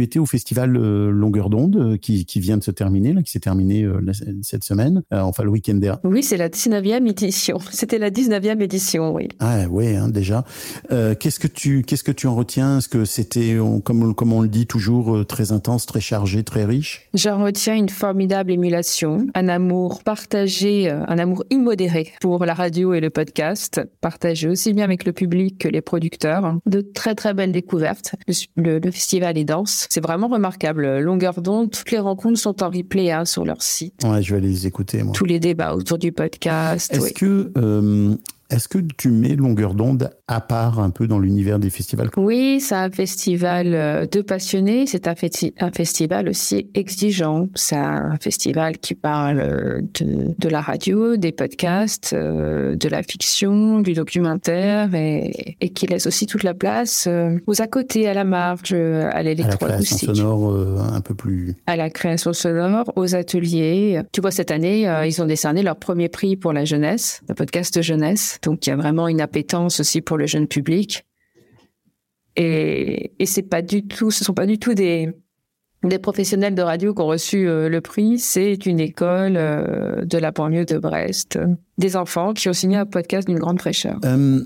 étais 0.02 0.18
au 0.18 0.26
festival 0.26 0.76
euh, 0.76 1.10
Longueur 1.10 1.50
d'onde 1.50 1.76
euh, 1.86 1.96
qui, 1.96 2.24
qui, 2.24 2.40
vient 2.40 2.56
de 2.56 2.62
se 2.62 2.70
terminer, 2.70 3.12
là, 3.12 3.22
qui 3.22 3.30
s'est 3.30 3.40
terminé 3.40 3.82
euh, 3.82 4.00
cette 4.42 4.64
semaine, 4.64 5.02
euh, 5.12 5.20
enfin 5.20 5.42
le 5.42 5.50
week-end 5.50 5.74
dernier. 5.74 6.00
Oui, 6.04 6.22
c'est 6.22 6.36
la 6.36 6.48
19e 6.48 7.08
édition. 7.08 7.58
C'était 7.70 7.98
la 7.98 8.10
19e 8.10 8.60
édition, 8.60 9.14
oui. 9.14 9.28
Ah 9.40 9.64
oui, 9.70 9.96
hein, 9.96 10.08
déjà. 10.08 10.44
qu'est-ce 10.90 11.38
que 11.38 11.46
tu 11.46 11.82
qu'est-ce 11.82 12.04
que 12.04 12.12
tu 12.12 12.26
en 12.26 12.34
retiens? 12.34 12.78
Est-ce 12.78 12.88
que 12.88 13.04
c'était, 13.04 13.56
comme, 13.84 14.14
comme 14.14 14.32
on 14.32 14.42
le 14.42 14.48
dit 14.48 14.66
toujours, 14.66 15.26
très 15.26 15.52
intense, 15.52 15.86
très 15.86 16.00
chargé, 16.00 16.44
très 16.44 16.64
riche? 16.64 17.08
J'en 17.14 17.42
retiens 17.42 17.74
une 17.74 17.88
formidable 17.88 18.52
émulation, 18.52 19.26
un 19.34 19.48
amour 19.48 20.02
partagé, 20.02 20.90
un 20.90 21.18
amour 21.18 21.44
immodéré 21.50 22.12
pour 22.20 22.44
la 22.44 22.54
radio 22.54 22.94
et 22.94 23.00
le 23.00 23.10
podcast, 23.10 23.80
partagé 24.00 24.48
aussi 24.48 24.72
bien 24.72 24.84
avec 24.84 25.04
le 25.04 25.12
public 25.12 25.58
que 25.58 25.68
les 25.68 25.80
producteurs. 25.80 26.58
De 26.66 26.80
très 26.80 27.14
très 27.14 27.34
belles 27.34 27.52
découvertes. 27.52 28.14
Le, 28.56 28.78
le 28.78 28.90
festival 28.90 29.38
est 29.38 29.44
dense. 29.44 29.86
C'est 29.90 30.02
vraiment 30.02 30.28
remarquable. 30.28 30.98
Longueur 30.98 31.40
d'onde, 31.42 31.75
toutes 31.78 31.90
les 31.90 31.98
rencontres 31.98 32.38
sont 32.38 32.62
en 32.62 32.70
replay 32.70 33.10
hein, 33.10 33.24
sur 33.24 33.44
leur 33.44 33.62
site. 33.62 34.02
Ouais, 34.04 34.22
je 34.22 34.32
vais 34.32 34.38
aller 34.38 34.48
les 34.48 34.66
écouter, 34.66 35.02
moi. 35.02 35.12
Tous 35.14 35.24
les 35.24 35.40
débats 35.40 35.74
autour 35.74 35.98
du 35.98 36.12
podcast. 36.12 36.92
Est-ce 36.92 37.12
que 37.12 37.52
euh, 37.56 38.14
est-ce 38.48 38.68
que 38.68 38.78
tu 38.96 39.10
mets 39.10 39.34
Longueur 39.34 39.74
d'onde 39.74 40.10
à 40.28 40.40
part 40.40 40.78
un 40.78 40.90
peu 40.90 41.06
dans 41.08 41.18
l'univers 41.18 41.58
des 41.58 41.70
festivals 41.70 42.10
Oui, 42.16 42.60
c'est 42.60 42.74
un 42.74 42.90
festival 42.90 43.74
euh, 43.74 44.06
de 44.06 44.20
passionnés. 44.20 44.86
C'est 44.86 45.08
un, 45.08 45.14
un, 45.60 45.70
festival 45.70 46.28
aussi 46.28 46.68
exigeant. 46.74 47.48
C'est 47.54 47.76
un 47.76 48.16
festival 48.20 48.78
qui 48.78 48.94
parle 48.94 49.40
euh, 49.40 49.80
de, 50.00 50.34
de 50.38 50.48
la 50.48 50.60
radio, 50.60 51.16
des 51.16 51.32
podcasts, 51.32 52.12
euh, 52.12 52.76
de 52.76 52.88
la 52.88 53.02
fiction, 53.02 53.80
du 53.80 53.94
documentaire 53.94 54.94
et, 54.94 55.56
et, 55.60 55.70
qui 55.70 55.86
laisse 55.86 56.06
aussi 56.06 56.26
toute 56.26 56.44
la 56.44 56.54
place 56.54 57.08
aux 57.46 57.62
à 57.62 57.66
côté, 57.66 58.06
à 58.08 58.14
la 58.14 58.24
marge, 58.24 58.72
à 58.72 59.22
l'électroacoustique. 59.22 60.08
À 60.08 60.12
la 60.12 60.14
création 60.14 60.14
sonore 60.14 60.92
un 60.94 61.00
peu 61.00 61.14
plus... 61.14 61.54
À 61.66 61.76
la 61.76 61.90
création 61.90 62.32
sonore, 62.32 62.92
aux 62.96 63.14
ateliers. 63.14 64.00
Tu 64.12 64.20
vois, 64.20 64.30
cette 64.30 64.50
année, 64.50 64.88
ils 65.06 65.22
ont 65.22 65.26
décerné 65.26 65.62
leur 65.62 65.76
premier 65.76 66.08
prix 66.08 66.36
pour 66.36 66.52
la 66.52 66.64
jeunesse, 66.64 67.22
le 67.28 67.34
podcast 67.34 67.82
jeunesse. 67.82 68.35
Donc 68.42 68.66
il 68.66 68.70
y 68.70 68.72
a 68.72 68.76
vraiment 68.76 69.08
une 69.08 69.20
appétence 69.20 69.80
aussi 69.80 70.00
pour 70.00 70.16
le 70.18 70.26
jeune 70.26 70.46
public. 70.46 71.04
Et, 72.36 73.12
et 73.18 73.26
c'est 73.26 73.42
pas 73.42 73.62
du 73.62 73.86
tout, 73.86 74.10
ce 74.10 74.24
sont 74.24 74.34
pas 74.34 74.46
du 74.46 74.58
tout 74.58 74.74
des, 74.74 75.10
des 75.82 75.98
professionnels 75.98 76.54
de 76.54 76.62
radio 76.62 76.94
qui 76.94 77.00
ont 77.00 77.06
reçu 77.06 77.48
euh, 77.48 77.68
le 77.68 77.80
prix, 77.80 78.18
c'est 78.18 78.66
une 78.66 78.80
école 78.80 79.36
euh, 79.36 80.04
de 80.04 80.18
la 80.18 80.30
banlieue 80.32 80.64
de 80.64 80.78
Brest. 80.78 81.38
Des 81.78 81.96
enfants 81.96 82.34
qui 82.34 82.48
ont 82.48 82.52
signé 82.52 82.76
un 82.76 82.86
podcast 82.86 83.28
d'une 83.28 83.38
grande 83.38 83.60
fraîcheur. 83.60 83.98
Euh, 84.04 84.40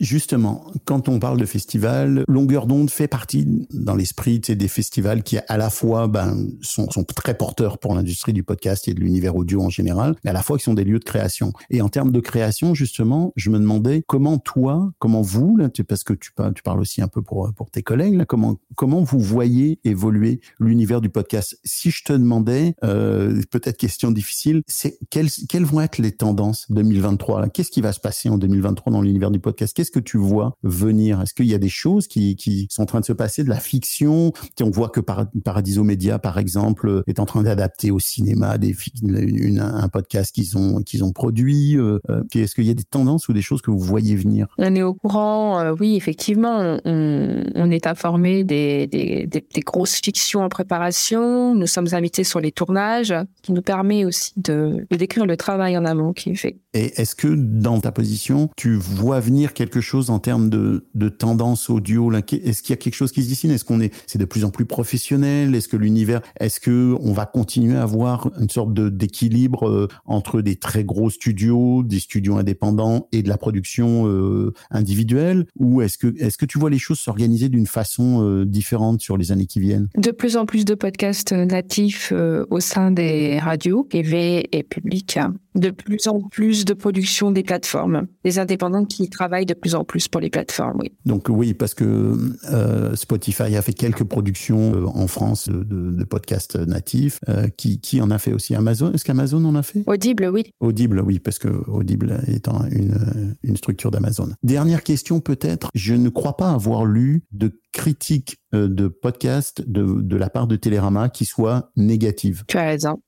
Justement, 0.00 0.64
quand 0.86 1.10
on 1.10 1.18
parle 1.18 1.38
de 1.38 1.44
festival, 1.44 2.24
Longueur 2.26 2.66
d'onde 2.66 2.88
fait 2.88 3.06
partie 3.06 3.66
dans 3.70 3.94
l'esprit 3.94 4.40
des 4.40 4.68
festivals 4.68 5.22
qui 5.22 5.36
à 5.46 5.58
la 5.58 5.68
fois 5.68 6.08
ben, 6.08 6.48
sont, 6.62 6.90
sont 6.90 7.04
très 7.04 7.36
porteurs 7.36 7.76
pour 7.76 7.94
l'industrie 7.94 8.32
du 8.32 8.42
podcast 8.42 8.88
et 8.88 8.94
de 8.94 9.00
l'univers 9.00 9.36
audio 9.36 9.60
en 9.60 9.68
général, 9.68 10.16
mais 10.24 10.30
à 10.30 10.32
la 10.32 10.42
fois 10.42 10.56
qui 10.56 10.64
sont 10.64 10.72
des 10.72 10.84
lieux 10.84 10.98
de 10.98 11.04
création. 11.04 11.52
Et 11.68 11.82
en 11.82 11.90
termes 11.90 12.12
de 12.12 12.20
création, 12.20 12.72
justement, 12.72 13.34
je 13.36 13.50
me 13.50 13.58
demandais 13.58 14.02
comment 14.06 14.38
toi, 14.38 14.90
comment 14.98 15.20
vous, 15.20 15.58
là, 15.58 15.68
parce 15.86 16.02
que 16.02 16.14
tu, 16.14 16.32
parles 16.32 16.80
aussi 16.80 17.02
un 17.02 17.08
peu 17.08 17.20
pour, 17.20 17.52
tes 17.70 17.82
collègues, 17.82 18.24
comment, 18.24 18.56
comment 18.76 19.02
vous 19.02 19.20
voyez 19.20 19.80
évoluer 19.84 20.40
l'univers 20.60 21.02
du 21.02 21.10
podcast? 21.10 21.58
Si 21.64 21.90
je 21.90 22.04
te 22.04 22.14
demandais, 22.14 22.74
euh, 22.84 23.38
peut-être 23.50 23.76
question 23.76 24.10
difficile, 24.12 24.62
c'est 24.66 24.98
quelles, 25.10 25.30
quelles 25.48 25.66
vont 25.66 25.82
être 25.82 25.98
les 25.98 26.12
tendances 26.12 26.66
2023 26.70 27.50
Qu'est-ce 27.50 27.70
qui 27.70 27.82
va 27.82 27.92
se 27.92 28.00
passer 28.00 28.30
en 28.30 28.38
2023 28.38 28.92
dans 28.92 29.02
l'univers 29.02 29.30
du 29.30 29.40
podcast? 29.40 29.76
Que 29.90 30.00
tu 30.00 30.18
vois 30.18 30.56
venir? 30.62 31.20
Est-ce 31.20 31.34
qu'il 31.34 31.46
y 31.46 31.54
a 31.54 31.58
des 31.58 31.68
choses 31.68 32.06
qui, 32.06 32.36
qui, 32.36 32.66
sont 32.70 32.82
en 32.82 32.86
train 32.86 33.00
de 33.00 33.04
se 33.04 33.12
passer, 33.12 33.44
de 33.44 33.48
la 33.48 33.60
fiction? 33.60 34.32
On 34.60 34.70
voit 34.70 34.88
que 34.88 35.00
Paradiso 35.00 35.84
Media, 35.84 36.18
par 36.18 36.38
exemple, 36.38 37.02
est 37.06 37.20
en 37.20 37.26
train 37.26 37.42
d'adapter 37.42 37.90
au 37.90 37.98
cinéma 37.98 38.58
des 38.58 38.74
une, 39.02 39.60
un 39.60 39.88
podcast 39.88 40.34
qu'ils 40.34 40.56
ont 40.56 40.82
qu'ils 40.82 41.04
ont 41.04 41.12
produit. 41.12 41.76
Euh, 41.76 41.98
euh, 42.10 42.22
est-ce 42.34 42.54
qu'il 42.54 42.64
y 42.64 42.70
a 42.70 42.74
des 42.74 42.84
tendances 42.84 43.28
ou 43.28 43.32
des 43.32 43.42
choses 43.42 43.62
que 43.62 43.70
vous 43.70 43.78
voyez 43.78 44.16
venir? 44.16 44.46
On 44.58 44.74
est 44.74 44.82
au 44.82 44.94
courant, 44.94 45.60
euh, 45.60 45.74
oui, 45.78 45.96
effectivement, 45.96 46.78
on, 46.84 47.44
on 47.54 47.70
est 47.70 47.86
informé 47.86 48.44
des, 48.44 48.86
des, 48.86 49.26
des, 49.26 49.46
des, 49.54 49.60
grosses 49.60 50.00
fictions 50.02 50.42
en 50.42 50.48
préparation. 50.48 51.54
Nous 51.54 51.66
sommes 51.66 51.88
invités 51.92 52.24
sur 52.24 52.40
les 52.40 52.52
tournages, 52.52 53.14
qui 53.42 53.52
nous 53.52 53.62
permet 53.62 54.04
aussi 54.04 54.32
de, 54.36 54.86
de 54.90 54.96
décrire 54.96 55.26
le 55.26 55.36
travail 55.36 55.76
en 55.76 55.84
amont 55.84 56.12
qui 56.12 56.30
est 56.30 56.36
fait. 56.36 56.58
Et 56.72 57.00
est-ce 57.00 57.14
que 57.14 57.28
dans 57.28 57.80
ta 57.80 57.92
position, 57.92 58.48
tu 58.56 58.74
vois 58.74 59.20
venir 59.20 59.54
quelque 59.54 59.79
chose 59.80 60.10
en 60.10 60.18
termes 60.18 60.50
de, 60.50 61.08
tendance 61.18 61.70
audio 61.70 62.12
Est-ce 62.12 62.62
qu'il 62.62 62.70
y 62.70 62.72
a 62.72 62.76
quelque 62.76 62.94
chose 62.94 63.12
qui 63.12 63.22
se 63.22 63.28
dessine? 63.28 63.50
Est-ce 63.50 63.64
qu'on 63.64 63.80
est, 63.80 63.92
c'est 64.06 64.18
de 64.18 64.24
plus 64.24 64.44
en 64.44 64.50
plus 64.50 64.64
professionnel? 64.64 65.54
Est-ce 65.54 65.68
que 65.68 65.76
l'univers, 65.76 66.20
est-ce 66.38 66.60
que 66.60 66.96
on 67.00 67.12
va 67.12 67.26
continuer 67.26 67.76
à 67.76 67.82
avoir 67.82 68.30
une 68.40 68.48
sorte 68.48 68.72
d'équilibre 68.74 69.68
euh, 69.68 69.88
entre 70.04 70.40
des 70.40 70.56
très 70.56 70.84
gros 70.84 71.10
studios, 71.10 71.82
des 71.82 72.00
studios 72.00 72.36
indépendants 72.36 73.08
et 73.12 73.22
de 73.22 73.28
la 73.28 73.36
production 73.36 74.06
euh, 74.06 74.52
individuelle? 74.70 75.46
Ou 75.58 75.82
est-ce 75.82 75.98
que 75.98 76.14
est-ce 76.18 76.38
que 76.38 76.46
tu 76.46 76.58
vois 76.58 76.70
les 76.70 76.78
choses 76.78 76.98
s'organiser 76.98 77.48
d'une 77.48 77.66
façon 77.66 78.24
euh, 78.24 78.44
différente 78.44 79.00
sur 79.00 79.16
les 79.16 79.32
années 79.32 79.46
qui 79.46 79.60
viennent? 79.60 79.88
De 79.96 80.10
plus 80.10 80.36
en 80.36 80.46
plus 80.46 80.64
de 80.64 80.74
podcasts 80.74 81.32
natifs 81.32 82.12
au 82.50 82.60
sein 82.60 82.90
des 82.90 83.38
radios 83.38 83.84
privées 83.84 84.48
et 84.52 84.62
publiques. 84.62 85.18
De 85.54 85.70
plus 85.70 86.06
en 86.06 86.20
plus 86.20 86.64
de 86.64 86.74
production 86.74 87.30
des 87.30 87.42
plateformes, 87.42 88.06
des 88.24 88.38
indépendants 88.38 88.84
qui 88.84 89.10
travaillent 89.10 89.46
de 89.46 89.54
plus 89.54 89.69
en 89.74 89.84
plus 89.84 90.08
pour 90.08 90.20
les 90.20 90.30
plateformes, 90.30 90.78
oui. 90.80 90.92
Donc 91.06 91.28
oui, 91.28 91.54
parce 91.54 91.74
que 91.74 92.16
euh, 92.50 92.94
Spotify 92.96 93.56
a 93.56 93.62
fait 93.62 93.72
quelques 93.72 94.04
productions 94.04 94.74
euh, 94.74 94.86
en 94.86 95.06
France 95.06 95.48
de, 95.48 95.62
de, 95.62 96.04
podcasts 96.04 96.56
natifs. 96.56 97.18
Euh, 97.28 97.48
qui, 97.56 97.80
qui 97.80 98.00
en 98.00 98.10
a 98.10 98.18
fait 98.18 98.32
aussi 98.32 98.54
Amazon 98.54 98.92
Est-ce 98.92 99.04
qu'Amazon 99.04 99.44
en 99.44 99.54
a 99.54 99.62
fait? 99.62 99.82
Audible, 99.86 100.28
oui. 100.32 100.44
Audible, 100.60 101.00
oui, 101.00 101.18
parce 101.18 101.38
que 101.38 101.48
Audible 101.48 102.20
étant 102.26 102.64
une, 102.66 103.36
une 103.42 103.56
structure 103.56 103.90
d'Amazon. 103.90 104.30
Dernière 104.42 104.82
question 104.82 105.20
peut-être. 105.20 105.70
Je 105.74 105.94
ne 105.94 106.08
crois 106.08 106.36
pas 106.36 106.50
avoir 106.50 106.84
lu 106.84 107.24
de 107.32 107.60
critique 107.72 108.38
de 108.52 108.88
podcast 108.88 109.62
de, 109.66 110.00
de 110.00 110.16
la 110.16 110.28
part 110.28 110.46
de 110.46 110.56
Télérama 110.56 111.08
qui 111.08 111.24
soit 111.24 111.70
négative. 111.76 112.44
Tu 112.48 112.58
as 112.58 112.64
raison 112.64 113.00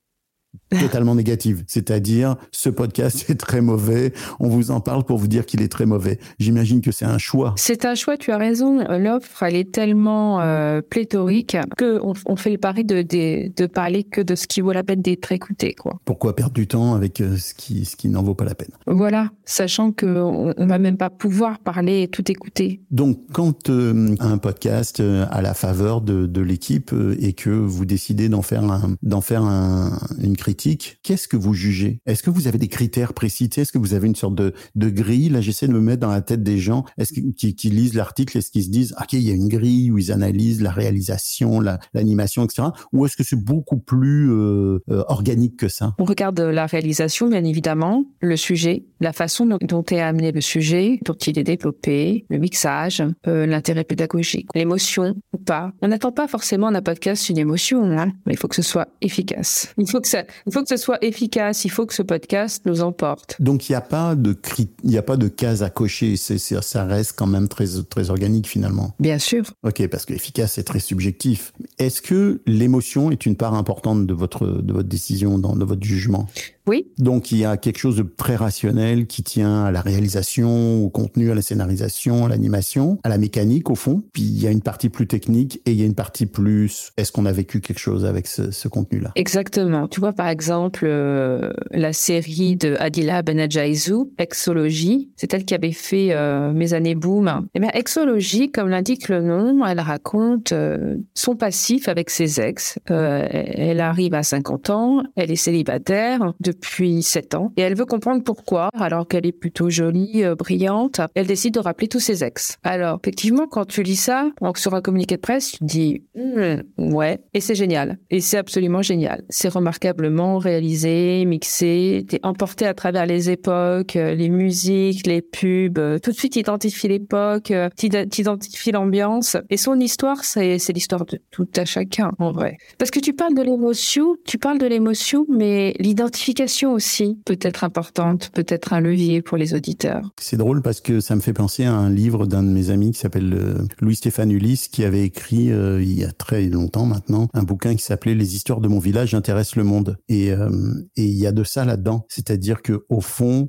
totalement 0.80 1.14
négative. 1.14 1.64
C'est-à-dire, 1.66 2.36
ce 2.50 2.68
podcast 2.68 3.28
est 3.30 3.34
très 3.34 3.60
mauvais. 3.60 4.12
On 4.40 4.48
vous 4.48 4.70
en 4.70 4.80
parle 4.80 5.04
pour 5.04 5.18
vous 5.18 5.28
dire 5.28 5.46
qu'il 5.46 5.62
est 5.62 5.68
très 5.68 5.86
mauvais. 5.86 6.18
J'imagine 6.38 6.80
que 6.80 6.92
c'est 6.92 7.04
un 7.04 7.18
choix. 7.18 7.54
C'est 7.56 7.84
un 7.84 7.94
choix, 7.94 8.16
tu 8.16 8.32
as 8.32 8.38
raison. 8.38 8.78
L'offre, 8.98 9.42
elle 9.42 9.56
est 9.56 9.72
tellement 9.72 10.40
euh, 10.40 10.80
pléthorique 10.80 11.56
qu'on 11.78 12.14
on 12.26 12.36
fait 12.36 12.50
le 12.50 12.58
pari 12.58 12.84
de, 12.84 13.02
de, 13.02 13.52
de, 13.54 13.66
parler 13.66 14.04
que 14.04 14.20
de 14.20 14.34
ce 14.34 14.46
qui 14.46 14.60
vaut 14.60 14.72
la 14.72 14.82
peine 14.82 15.02
d'être 15.02 15.32
écouté. 15.32 15.74
Quoi. 15.74 16.00
Pourquoi 16.04 16.34
perdre 16.34 16.52
du 16.52 16.66
temps 16.66 16.94
avec 16.94 17.20
euh, 17.20 17.36
ce 17.36 17.54
qui, 17.54 17.84
ce 17.84 17.96
qui 17.96 18.08
n'en 18.08 18.22
vaut 18.22 18.34
pas 18.34 18.44
la 18.44 18.54
peine? 18.54 18.70
Voilà, 18.86 19.30
sachant 19.44 19.92
qu'on 19.92 20.54
ne 20.56 20.66
va 20.66 20.78
même 20.78 20.96
pas 20.96 21.10
pouvoir 21.10 21.58
parler 21.58 22.02
et 22.02 22.08
tout 22.08 22.30
écouter. 22.30 22.80
Donc, 22.90 23.20
quand 23.32 23.70
euh, 23.70 24.14
un 24.20 24.38
podcast 24.38 25.00
euh, 25.00 25.26
à 25.30 25.42
la 25.42 25.54
faveur 25.54 26.00
de, 26.00 26.26
de 26.26 26.40
l'équipe 26.40 26.94
et 27.18 27.32
que 27.32 27.50
vous 27.50 27.84
décidez 27.84 28.28
d'en 28.28 28.42
faire, 28.42 28.64
un, 28.64 28.96
d'en 29.02 29.20
faire 29.20 29.42
un, 29.42 29.98
une 30.20 30.36
critique, 30.36 30.61
qu'est-ce 31.02 31.28
que 31.28 31.36
vous 31.36 31.54
jugez? 31.54 32.00
Est-ce 32.06 32.22
que 32.22 32.30
vous 32.30 32.46
avez 32.46 32.58
des 32.58 32.68
critères 32.68 33.12
précis? 33.12 33.48
Est-ce 33.56 33.72
que 33.72 33.78
vous 33.78 33.94
avez 33.94 34.06
une 34.06 34.14
sorte 34.14 34.34
de, 34.34 34.52
grille? 34.76 35.28
Là, 35.28 35.40
j'essaie 35.40 35.68
de 35.68 35.72
me 35.72 35.80
mettre 35.80 36.00
dans 36.00 36.10
la 36.10 36.20
tête 36.20 36.42
des 36.42 36.58
gens 36.58 36.84
est-ce 36.98 37.12
qui, 37.12 37.54
qui, 37.54 37.70
lisent 37.70 37.94
l'article, 37.94 38.38
est-ce 38.38 38.50
qu'ils 38.50 38.64
se 38.64 38.70
disent, 38.70 38.94
OK, 39.00 39.12
il 39.14 39.22
y 39.22 39.30
a 39.30 39.34
une 39.34 39.48
grille 39.48 39.90
où 39.90 39.98
ils 39.98 40.12
analysent 40.12 40.62
la 40.62 40.70
réalisation, 40.70 41.60
l'animation, 41.94 42.44
etc. 42.44 42.68
Ou 42.92 43.06
est-ce 43.06 43.16
que 43.16 43.24
c'est 43.24 43.42
beaucoup 43.42 43.78
plus 43.78 44.30
euh, 44.30 44.78
euh, 44.90 45.04
organique 45.08 45.56
que 45.56 45.68
ça? 45.68 45.94
On 45.98 46.04
regarde 46.04 46.38
la 46.40 46.66
réalisation, 46.66 47.28
bien 47.28 47.44
évidemment, 47.44 48.04
le 48.20 48.36
sujet, 48.36 48.84
la 49.00 49.12
façon 49.12 49.46
dont, 49.46 49.84
est 49.90 50.00
amené 50.00 50.32
le 50.32 50.40
sujet, 50.40 50.98
dont 51.04 51.14
il 51.14 51.38
est 51.38 51.44
développé, 51.44 52.24
le 52.30 52.38
mixage, 52.38 53.02
euh, 53.26 53.46
l'intérêt 53.46 53.84
pédagogique, 53.84 54.48
l'émotion 54.54 55.14
ou 55.32 55.38
pas. 55.38 55.72
On 55.82 55.88
n'attend 55.88 56.12
pas 56.12 56.28
forcément 56.28 56.70
d'un 56.70 56.82
podcast 56.82 57.28
une 57.28 57.38
émotion, 57.38 57.84
hein, 57.98 58.12
mais 58.26 58.34
il 58.34 58.36
faut 58.36 58.48
que 58.48 58.56
ce 58.56 58.62
soit 58.62 58.88
efficace. 59.00 59.74
Il 59.78 59.88
faut 59.88 60.00
que 60.00 60.08
ça, 60.08 60.24
il 60.52 60.54
faut 60.54 60.62
que 60.64 60.68
ce 60.68 60.76
soit 60.76 61.02
efficace. 61.02 61.64
Il 61.64 61.70
faut 61.70 61.86
que 61.86 61.94
ce 61.94 62.02
podcast 62.02 62.64
nous 62.66 62.82
emporte. 62.82 63.36
Donc 63.40 63.70
il 63.70 63.72
n'y 63.72 63.76
a 63.76 63.80
pas 63.80 64.14
de 64.14 64.36
il 64.84 64.90
n'y 64.90 64.98
a 64.98 65.02
pas 65.02 65.16
de 65.16 65.28
case 65.28 65.62
à 65.62 65.70
cocher. 65.70 66.18
C'est, 66.18 66.36
ça 66.36 66.84
reste 66.84 67.14
quand 67.16 67.26
même 67.26 67.48
très 67.48 67.64
très 67.88 68.10
organique 68.10 68.46
finalement. 68.46 68.94
Bien 69.00 69.18
sûr. 69.18 69.44
Ok, 69.62 69.86
parce 69.88 70.04
que 70.04 70.12
efficace 70.12 70.52
c'est 70.52 70.64
très 70.64 70.80
subjectif. 70.80 71.54
Est-ce 71.78 72.02
que 72.02 72.42
l'émotion 72.46 73.10
est 73.10 73.24
une 73.24 73.34
part 73.34 73.54
importante 73.54 74.06
de 74.06 74.12
votre 74.12 74.46
de 74.46 74.74
votre 74.74 74.90
décision, 74.90 75.38
dans, 75.38 75.56
de 75.56 75.64
votre 75.64 75.82
jugement? 75.82 76.28
Oui. 76.66 76.86
Donc 76.98 77.32
il 77.32 77.38
y 77.38 77.44
a 77.44 77.56
quelque 77.56 77.78
chose 77.78 77.96
de 77.96 78.02
très 78.02 78.36
rationnel 78.36 79.06
qui 79.06 79.22
tient 79.22 79.64
à 79.64 79.70
la 79.70 79.80
réalisation, 79.80 80.84
au 80.84 80.90
contenu, 80.90 81.30
à 81.30 81.34
la 81.34 81.42
scénarisation, 81.42 82.26
à 82.26 82.28
l'animation, 82.28 82.98
à 83.02 83.08
la 83.08 83.18
mécanique 83.18 83.70
au 83.70 83.74
fond. 83.74 84.02
Puis 84.12 84.22
il 84.22 84.40
y 84.40 84.46
a 84.46 84.50
une 84.50 84.62
partie 84.62 84.88
plus 84.88 85.06
technique 85.06 85.60
et 85.66 85.72
il 85.72 85.80
y 85.80 85.82
a 85.82 85.86
une 85.86 85.94
partie 85.94 86.26
plus 86.26 86.92
est-ce 86.96 87.10
qu'on 87.10 87.26
a 87.26 87.32
vécu 87.32 87.60
quelque 87.60 87.78
chose 87.78 88.04
avec 88.04 88.26
ce, 88.26 88.50
ce 88.50 88.68
contenu-là? 88.68 89.10
Exactement. 89.16 89.88
Tu 89.88 90.00
vois 90.00 90.12
par 90.12 90.28
exemple 90.28 90.84
euh, 90.84 91.52
la 91.72 91.92
série 91.92 92.56
de 92.56 92.76
Adila 92.78 93.22
Benadjaizou, 93.22 94.12
Exologie, 94.18 95.10
c'est 95.16 95.34
elle 95.34 95.44
qui 95.44 95.54
avait 95.54 95.72
fait 95.72 96.08
euh, 96.12 96.52
Mes 96.52 96.74
années 96.74 96.94
boom. 96.94 97.48
Eh 97.54 97.60
bien 97.60 97.70
Exologie, 97.74 98.50
comme 98.50 98.68
l'indique 98.68 99.08
le 99.08 99.20
nom, 99.20 99.66
elle 99.66 99.80
raconte 99.80 100.52
euh, 100.52 100.96
son 101.14 101.34
passif 101.34 101.88
avec 101.88 102.10
ses 102.10 102.40
ex. 102.40 102.78
Elle 102.86 103.80
arrive 103.80 104.14
à 104.14 104.22
50 104.22 104.70
ans, 104.70 105.02
elle 105.16 105.30
est 105.30 105.36
célibataire. 105.36 106.32
De 106.40 106.51
depuis 106.52 107.02
sept 107.02 107.34
ans 107.34 107.52
et 107.56 107.62
elle 107.62 107.74
veut 107.74 107.86
comprendre 107.86 108.22
pourquoi, 108.22 108.68
alors 108.74 109.06
qu'elle 109.06 109.26
est 109.26 109.32
plutôt 109.32 109.70
jolie, 109.70 110.24
euh, 110.24 110.34
brillante, 110.34 111.00
elle 111.14 111.26
décide 111.26 111.54
de 111.54 111.60
rappeler 111.60 111.88
tous 111.88 112.00
ses 112.00 112.24
ex. 112.24 112.58
Alors, 112.62 112.98
effectivement, 113.02 113.46
quand 113.46 113.64
tu 113.64 113.82
lis 113.82 113.96
ça, 113.96 114.30
donc 114.40 114.58
sur 114.58 114.74
un 114.74 114.80
communiqué 114.80 115.16
de 115.16 115.20
presse, 115.20 115.52
tu 115.52 115.58
te 115.58 115.64
dis, 115.64 116.02
hmm, 116.14 116.94
ouais, 116.94 117.20
et 117.34 117.40
c'est 117.40 117.54
génial. 117.54 117.98
Et 118.10 118.20
c'est 118.20 118.38
absolument 118.38 118.82
génial. 118.82 119.22
C'est 119.28 119.48
remarquablement 119.48 120.38
réalisé, 120.38 121.24
mixé, 121.24 122.04
t'es 122.08 122.20
emporté 122.22 122.66
à 122.66 122.74
travers 122.74 123.06
les 123.06 123.30
époques, 123.30 123.96
euh, 123.96 124.14
les 124.14 124.28
musiques, 124.28 125.06
les 125.06 125.22
pubs, 125.22 125.78
euh, 125.78 125.98
tout 125.98 126.10
de 126.10 126.16
suite 126.16 126.36
identifie 126.36 126.88
l'époque, 126.88 127.52
t'identifies 127.76 128.72
l'ambiance. 128.72 129.36
Et 129.50 129.56
son 129.56 129.78
histoire, 129.80 130.24
c'est 130.24 130.58
l'histoire 130.72 131.04
de 131.04 131.18
tout 131.30 131.48
à 131.56 131.64
chacun, 131.64 132.12
en 132.18 132.32
vrai. 132.32 132.56
Parce 132.78 132.90
que 132.90 133.00
tu 133.00 133.12
parles 133.12 133.34
de 133.34 133.42
l'émotion, 133.42 134.16
tu 134.24 134.38
parles 134.38 134.58
de 134.58 134.66
l'émotion, 134.66 135.26
mais 135.28 135.74
l'identification 135.78 136.41
aussi 136.72 137.18
peut 137.24 137.38
être 137.40 137.64
importante, 137.64 138.30
peut 138.32 138.46
être 138.48 138.72
un 138.72 138.80
levier 138.80 139.22
pour 139.22 139.36
les 139.36 139.54
auditeurs. 139.54 140.10
C'est 140.20 140.36
drôle 140.36 140.62
parce 140.62 140.80
que 140.80 141.00
ça 141.00 141.16
me 141.16 141.20
fait 141.20 141.32
penser 141.32 141.64
à 141.64 141.74
un 141.74 141.90
livre 141.90 142.26
d'un 142.26 142.42
de 142.42 142.48
mes 142.48 142.70
amis 142.70 142.92
qui 142.92 142.98
s'appelle 142.98 143.32
euh, 143.34 143.66
Louis-Stéphane 143.80 144.30
Ulysse 144.30 144.68
qui 144.68 144.84
avait 144.84 145.02
écrit 145.02 145.50
euh, 145.50 145.82
il 145.82 145.92
y 145.92 146.04
a 146.04 146.12
très 146.12 146.42
longtemps 146.46 146.86
maintenant 146.86 147.28
un 147.34 147.42
bouquin 147.42 147.74
qui 147.74 147.82
s'appelait 147.82 148.14
Les 148.14 148.36
histoires 148.36 148.60
de 148.60 148.68
mon 148.68 148.78
village 148.78 149.14
intéressent 149.14 149.56
le 149.56 149.64
monde. 149.64 149.96
Et, 150.08 150.32
euh, 150.32 150.50
et 150.96 151.04
il 151.04 151.16
y 151.16 151.26
a 151.26 151.32
de 151.32 151.44
ça 151.44 151.64
là-dedans. 151.64 152.04
C'est-à-dire 152.08 152.62
que 152.62 152.84
au 152.88 153.00
fond, 153.00 153.48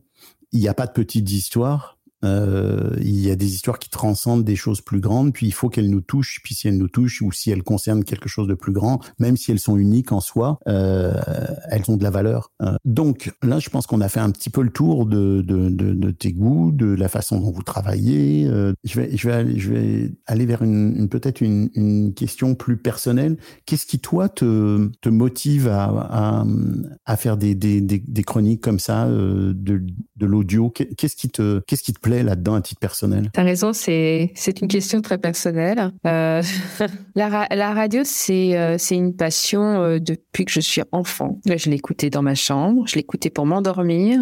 il 0.52 0.60
n'y 0.60 0.68
a 0.68 0.74
pas 0.74 0.88
de 0.88 0.92
petites 0.92 1.32
histoires 1.32 1.98
Euh, 2.24 2.96
il 3.02 3.20
y 3.20 3.30
a 3.32 3.36
des 3.36 3.54
histoires 3.54 3.80
qui 3.80 3.90
transcendent 3.90 4.44
des 4.44 4.56
choses 4.56 4.82
plus 4.82 5.00
grandes, 5.00 5.34
puis 5.34 5.48
il 5.48 5.52
faut 5.52 5.70
qu'elles 5.70 5.90
nous 5.90 6.02
touchent. 6.02 6.40
Puis 6.44 6.56
si 6.56 6.68
elles 6.68 6.78
nous 6.78 6.88
touchent 6.88 7.22
ou 7.22 7.32
si 7.32 7.52
elles 7.52 7.64
concernent 7.64 8.04
quelque 8.04 8.30
chose 8.30 8.48
de 8.48 8.54
plus 8.54 8.72
grand, 8.72 9.00
même 9.20 9.38
si 9.38 9.52
elles 9.52 9.60
sont 9.60 9.78
uniques 9.78 10.12
en 10.12 10.20
soi, 10.20 10.60
euh, 10.68 11.14
elles 11.70 11.84
ont 11.88 11.98
de 11.98 12.04
la 12.04 12.10
valeur. 12.10 12.52
Euh, 12.62 12.76
donc 12.86 13.34
là, 13.44 13.60
je 13.60 13.70
pense 13.70 13.88
qu'on 13.88 14.02
a 14.02 14.10
fait 14.10 14.20
un 14.20 14.32
petit 14.32 14.50
peu 14.50 14.62
le 14.62 14.70
tour 14.70 15.06
de, 15.06 15.42
de, 15.42 15.70
de, 15.70 16.12
tes 16.12 16.32
goûts, 16.32 16.72
de 16.72 16.86
la 16.86 17.10
façon 17.10 17.40
dont 17.40 17.52
vous 17.52 17.64
travaillez. 17.64 18.48
Euh, 18.48 18.74
je 18.84 19.00
vais, 19.00 19.16
je 19.16 19.28
vais, 19.28 19.34
aller, 19.34 19.60
je 19.60 19.74
vais 19.74 20.12
aller 20.26 20.46
vers 20.46 20.62
une, 20.62 21.10
peut-être 21.10 21.42
une, 21.42 21.70
une 21.76 22.14
question 22.14 22.56
plus 22.56 22.78
personnelle. 22.78 23.38
Qu'est-ce 23.66 23.86
qui 23.86 24.00
toi 24.00 24.30
te, 24.30 24.90
te 25.02 25.10
motive 25.10 25.68
à, 25.68 25.86
à, 25.86 26.46
à 27.06 27.18
faire 27.18 27.38
des, 27.38 27.56
des, 27.56 27.82
des, 27.82 28.00
des 28.00 28.24
chroniques 28.24 28.62
comme 28.62 28.80
ça, 28.80 29.08
de, 29.08 29.54
de 29.54 30.26
l'audio? 30.26 30.70
Qu'est-ce 30.70 31.16
qui 31.16 31.30
te, 31.30 31.60
qu'est-ce 31.68 31.84
qui 31.84 31.94
te 31.94 32.00
plaît 32.00 32.13
là-dedans 32.22 32.56
à 32.56 32.62
titre 32.62 32.80
personnel? 32.80 33.30
T'as 33.34 33.44
raison, 33.44 33.74
c'est 33.74 34.32
c'est 34.36 34.62
une 34.62 34.68
question 34.68 35.02
très 35.02 35.18
personnelle. 35.18 35.92
Euh, 36.06 36.44
la, 37.16 37.48
la 37.50 37.74
radio, 37.74 38.02
c'est 38.04 38.58
euh, 38.58 38.76
c'est 38.78 38.96
une 38.96 39.16
passion 39.16 39.82
euh, 39.82 40.00
depuis 40.00 40.46
que 40.46 40.52
je 40.52 40.60
suis 40.60 40.82
enfant. 40.92 41.40
Je 41.46 41.70
l'écoutais 41.70 42.10
dans 42.10 42.22
ma 42.22 42.36
chambre, 42.36 42.86
je 42.88 42.96
l'écoutais 42.96 43.30
pour 43.30 43.46
m'endormir 43.46 44.20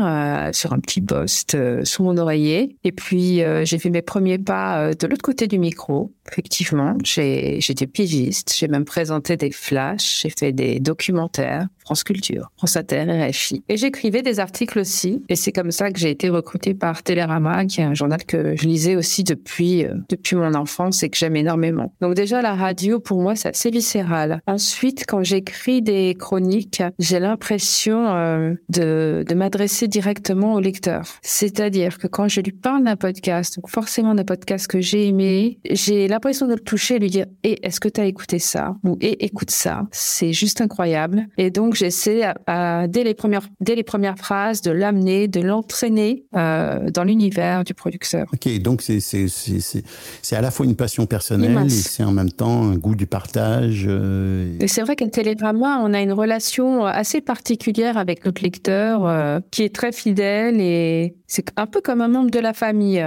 sur 0.54 0.74
un 0.74 0.80
petit 0.80 1.02
poste 1.02 1.58
sous 1.84 2.04
mon 2.04 2.18
oreiller. 2.18 2.78
Et 2.84 2.92
puis 2.92 3.42
j'ai 3.64 3.80
fait 3.80 3.90
mes 3.90 4.02
premiers 4.02 4.38
pas 4.38 4.94
de 4.94 5.08
l'autre 5.08 5.24
côté 5.24 5.48
du 5.48 5.60
micro. 5.60 6.14
Effectivement, 6.32 6.96
j'étais 7.04 7.88
pigiste, 7.88 8.56
j'ai 8.58 8.68
même 8.68 8.86
présenté 8.86 9.38
des 9.38 9.52
flashs, 9.52 10.22
j'ai 10.22 10.30
fait 10.30 10.52
des 10.52 10.80
documentaires, 10.80 11.68
France 11.82 12.04
Culture, 12.04 12.52
France 12.58 12.78
Inter, 12.78 13.06
RFI. 13.30 13.64
Et 13.70 13.78
j'écrivais 13.78 14.22
des 14.22 14.40
articles 14.40 14.80
aussi. 14.80 15.24
Et 15.30 15.36
c'est 15.36 15.52
comme 15.52 15.72
ça 15.72 15.92
que 15.92 16.00
j'ai 16.00 16.12
été 16.12 16.30
recrutée 16.30 16.74
par 16.74 17.04
Télérama, 17.04 17.66
qui 17.66 17.82
est 17.82 17.84
un 17.84 17.94
journal 17.94 18.24
que 18.24 18.56
je 18.56 18.68
lisais 18.68 18.96
aussi 18.96 19.24
depuis 19.24 19.86
euh, 19.86 19.96
depuis 20.10 20.36
mon 20.36 20.54
enfance 20.54 21.04
et 21.04 21.10
que 21.10 21.18
j'aime 21.18 21.36
énormément. 21.36 21.94
Donc 22.02 22.14
déjà 22.16 22.42
la 22.42 22.56
radio 22.56 23.00
pour 23.00 23.22
moi 23.22 23.36
c'est 23.36 23.50
assez 23.50 23.70
viscéral. 23.72 24.42
Ensuite 24.48 25.06
quand 25.08 25.24
j'écris 25.24 25.82
des 25.82 26.16
chroniques, 26.18 26.84
j'ai 27.00 27.20
l'impression 27.20 28.08
euh, 28.10 28.54
de 28.70 29.24
de 29.28 29.36
m'adresser 29.36 29.88
directement 29.88 30.54
au 30.54 30.60
lecteur. 30.60 31.04
C'est-à-dire 31.22 31.98
que 31.98 32.08
quand 32.08 32.28
je 32.28 32.42
lui 32.42 32.52
parle 32.52 32.84
d'un 32.84 32.96
podcast, 32.96 33.56
donc 33.58 33.70
forcément 33.70 34.16
d'un 34.16 34.26
podcast 34.26 34.68
que 34.68 34.82
j'ai 34.82 35.08
aimé, 35.08 35.60
j'ai 35.70 36.08
l'impression 36.08 36.48
de 36.48 36.54
le 36.54 36.60
toucher 36.60 36.96
et 36.96 37.00
lui 37.00 37.10
dire 37.10 37.26
"Et 37.44 37.66
est-ce 37.66 37.80
que 37.80 37.90
tu 37.90 38.02
as 38.02 38.06
écouté 38.06 38.40
ça?" 38.40 38.76
ou 38.84 38.98
"Et 39.02 39.26
écoute 39.26 39.52
ça." 39.52 39.88
C'est 39.92 40.34
juste 40.34 40.62
incroyable. 40.62 41.28
Et 41.38 41.50
donc 41.50 41.71
j'essaie 41.76 42.24
à- 42.24 42.36
à- 42.48 42.88
dès 42.88 43.04
les 43.04 43.14
premières 43.14 43.48
dès 43.60 43.76
les 43.76 43.84
premières 43.84 44.18
phrases 44.18 44.62
de 44.62 44.72
l'amener, 44.72 45.28
de 45.28 45.42
l'entraîner 45.42 46.26
euh, 46.36 46.90
dans 46.90 47.04
l'univers 47.04 47.64
du 47.64 47.74
producteur. 47.74 48.28
Ok, 48.34 48.48
donc 48.62 48.82
c'est 48.82 49.00
c'est 49.00 49.28
c'est 49.28 49.84
c'est 50.22 50.36
à 50.36 50.42
la 50.42 50.52
fois 50.52 50.66
une 50.66 50.76
passion 50.76 51.06
personnelle 51.06 51.52
Immense. 51.52 51.74
et 51.74 51.82
c'est 51.82 52.04
en 52.04 52.12
même 52.12 52.32
temps 52.32 52.64
un 52.64 52.76
goût 52.78 52.96
du 52.96 53.08
partage. 53.08 53.86
euh, 53.88 54.56
Et 54.60 54.68
c'est 54.68 54.82
vrai 54.82 54.96
qu'à 54.96 55.08
Télérama, 55.08 55.80
on 55.84 55.94
a 55.94 56.02
une 56.02 56.14
relation 56.14 56.86
assez 56.86 57.22
particulière 57.22 57.98
avec 57.98 58.26
notre 58.26 58.42
lecteur, 58.44 59.06
euh, 59.08 59.40
qui 59.52 59.64
est 59.64 59.74
très 59.76 59.92
fidèle 59.92 60.60
et 60.62 61.16
c'est 61.28 61.48
un 61.58 61.66
peu 61.68 61.82
comme 61.82 62.02
un 62.02 62.08
membre 62.08 62.32
de 62.32 62.40
la 62.40 62.54
famille. 62.54 63.04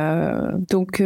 donc, 0.70 1.02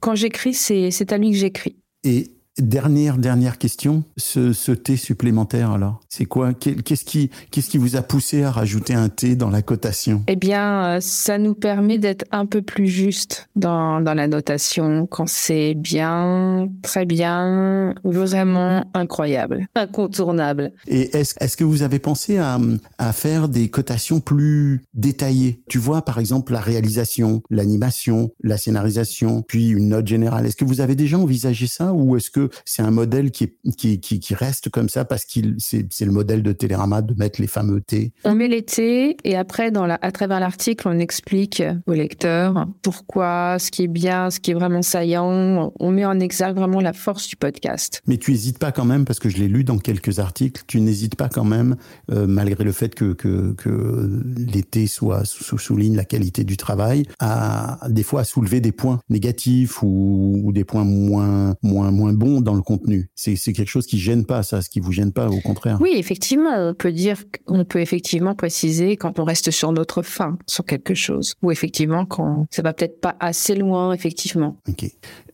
quand 0.00 0.14
j'écris, 0.14 0.54
c'est 0.54 0.90
c'est 0.90 1.12
à 1.12 1.18
lui 1.18 1.30
que 1.30 1.36
j'écris. 1.36 1.76
Et 2.04 2.30
dernière 2.58 3.16
dernière 3.16 3.58
question, 3.58 4.04
ce, 4.16 4.52
ce 4.52 4.72
thé 4.72 4.96
supplémentaire 4.96 5.70
alors, 5.70 6.00
c'est 6.08 6.26
quoi? 6.26 6.52
Qu'est-ce 6.52 7.04
qui 7.04 7.30
qu'est-ce 7.50 7.70
qui 7.70 7.78
vous 7.78 7.96
a 7.96 8.02
poussé 8.02 8.42
à 8.42 8.50
rajouter 8.50 8.94
un 8.94 9.08
thé 9.08 9.36
dans 9.36 9.50
la 9.50 9.62
cotation? 9.62 10.22
Eh 10.26 10.36
bien, 10.36 10.84
euh, 10.84 10.98
ça 11.00 11.38
nous 11.38 11.54
permet 11.54 11.98
d'être 11.98 12.24
un 12.30 12.46
peu 12.46 12.60
plus 12.62 12.88
juste 12.88 13.48
dans, 13.56 14.00
dans 14.00 14.14
la 14.14 14.28
notation 14.28 15.06
quand 15.06 15.28
c'est 15.28 15.74
bien, 15.74 16.68
très 16.82 17.06
bien, 17.06 17.94
vraiment 18.04 18.84
incroyable, 18.92 19.66
incontournable. 19.74 20.72
Et 20.86 21.16
est-ce 21.16 21.34
est-ce 21.40 21.56
que 21.56 21.64
vous 21.64 21.82
avez 21.82 21.98
pensé 21.98 22.38
à 22.38 22.58
à 22.98 23.12
faire 23.12 23.48
des 23.48 23.68
cotations 23.68 24.20
plus 24.20 24.82
détaillées? 24.92 25.62
Tu 25.68 25.78
vois 25.78 26.02
par 26.02 26.18
exemple 26.18 26.52
la 26.52 26.60
réalisation, 26.60 27.42
l'animation, 27.48 28.30
la 28.42 28.58
scénarisation, 28.58 29.42
puis 29.42 29.70
une 29.70 29.88
note 29.88 30.06
générale. 30.06 30.44
Est-ce 30.46 30.56
que 30.56 30.64
vous 30.64 30.80
avez 30.80 30.94
déjà 30.94 31.18
envisagé 31.18 31.66
ça 31.66 31.92
ou 31.94 32.16
est-ce 32.16 32.30
que 32.30 32.41
c'est 32.64 32.82
un 32.82 32.90
modèle 32.90 33.30
qui 33.30 33.44
est- 33.44 33.56
qui 33.76 34.00
qui, 34.00 34.20
qui 34.20 34.34
reste 34.34 34.68
comme 34.70 34.88
ça 34.88 35.04
parce 35.04 35.24
qu'il 35.24 35.56
c'est 35.58 35.86
le 36.04 36.12
modèle 36.12 36.42
de 36.42 36.52
Télérama 36.52 37.02
de 37.02 37.14
mettre 37.14 37.40
les 37.40 37.46
fameux 37.46 37.80
T 37.80 38.12
On 38.24 38.34
met 38.34 38.48
les 38.48 38.62
T 38.62 39.16
et 39.24 39.36
après, 39.36 39.70
dans 39.70 39.86
la, 39.86 39.98
à 40.02 40.10
travers 40.12 40.40
l'article, 40.40 40.88
on 40.88 40.98
explique 40.98 41.62
au 41.86 41.92
lecteur 41.92 42.66
pourquoi, 42.82 43.58
ce 43.58 43.70
qui 43.70 43.84
est 43.84 43.88
bien, 43.88 44.30
ce 44.30 44.40
qui 44.40 44.50
est 44.50 44.54
vraiment 44.54 44.82
saillant. 44.82 45.72
On 45.78 45.90
met 45.90 46.04
en 46.04 46.18
exergue 46.20 46.56
vraiment 46.56 46.80
la 46.80 46.92
force 46.92 47.28
du 47.28 47.36
podcast. 47.36 48.02
Mais 48.06 48.16
tu 48.18 48.32
hésites 48.32 48.58
pas 48.58 48.72
quand 48.72 48.84
même, 48.84 49.04
parce 49.04 49.18
que 49.18 49.28
je 49.28 49.38
l'ai 49.38 49.48
lu 49.48 49.64
dans 49.64 49.78
quelques 49.78 50.18
articles, 50.18 50.62
tu 50.66 50.80
n'hésites 50.80 51.16
pas 51.16 51.28
quand 51.28 51.44
même, 51.44 51.76
euh, 52.10 52.26
malgré 52.26 52.64
le 52.64 52.72
fait 52.72 52.94
que, 52.94 53.12
que, 53.12 53.52
que 53.52 54.22
l'été 54.36 54.86
soit 54.86 55.24
souligne 55.24 55.96
la 55.96 56.04
qualité 56.04 56.44
du 56.44 56.56
travail, 56.56 57.04
à 57.18 57.78
des 57.88 58.02
fois 58.02 58.20
à 58.22 58.24
soulever 58.24 58.60
des 58.60 58.72
points 58.72 59.00
négatifs 59.08 59.82
ou, 59.82 60.40
ou 60.44 60.52
des 60.52 60.64
points 60.64 60.84
moins 60.84 61.54
moins 61.62 61.90
moins 61.90 62.12
bons 62.12 62.31
dans 62.40 62.54
le 62.54 62.62
contenu. 62.62 63.10
C'est 63.14 63.36
c'est 63.36 63.52
quelque 63.52 63.68
chose 63.68 63.86
qui 63.86 63.98
gêne 63.98 64.24
pas, 64.24 64.42
ça, 64.42 64.62
ce 64.62 64.70
qui 64.70 64.80
vous 64.80 64.92
gêne 64.92 65.12
pas, 65.12 65.28
au 65.28 65.40
contraire. 65.40 65.78
Oui, 65.80 65.92
effectivement, 65.94 66.70
on 66.70 66.74
peut 66.74 66.92
dire, 66.92 67.22
on 67.46 67.64
peut 67.64 67.80
effectivement 67.80 68.34
préciser 68.34 68.96
quand 68.96 69.18
on 69.18 69.24
reste 69.24 69.50
sur 69.50 69.72
notre 69.72 70.02
fin, 70.02 70.38
sur 70.46 70.64
quelque 70.64 70.94
chose. 70.94 71.34
Ou 71.42 71.50
effectivement, 71.50 72.04
quand 72.06 72.46
ça 72.50 72.62
va 72.62 72.72
peut-être 72.72 73.00
pas 73.00 73.16
assez 73.20 73.54
loin, 73.54 73.92
effectivement. 73.92 74.56
Ok. 74.68 74.86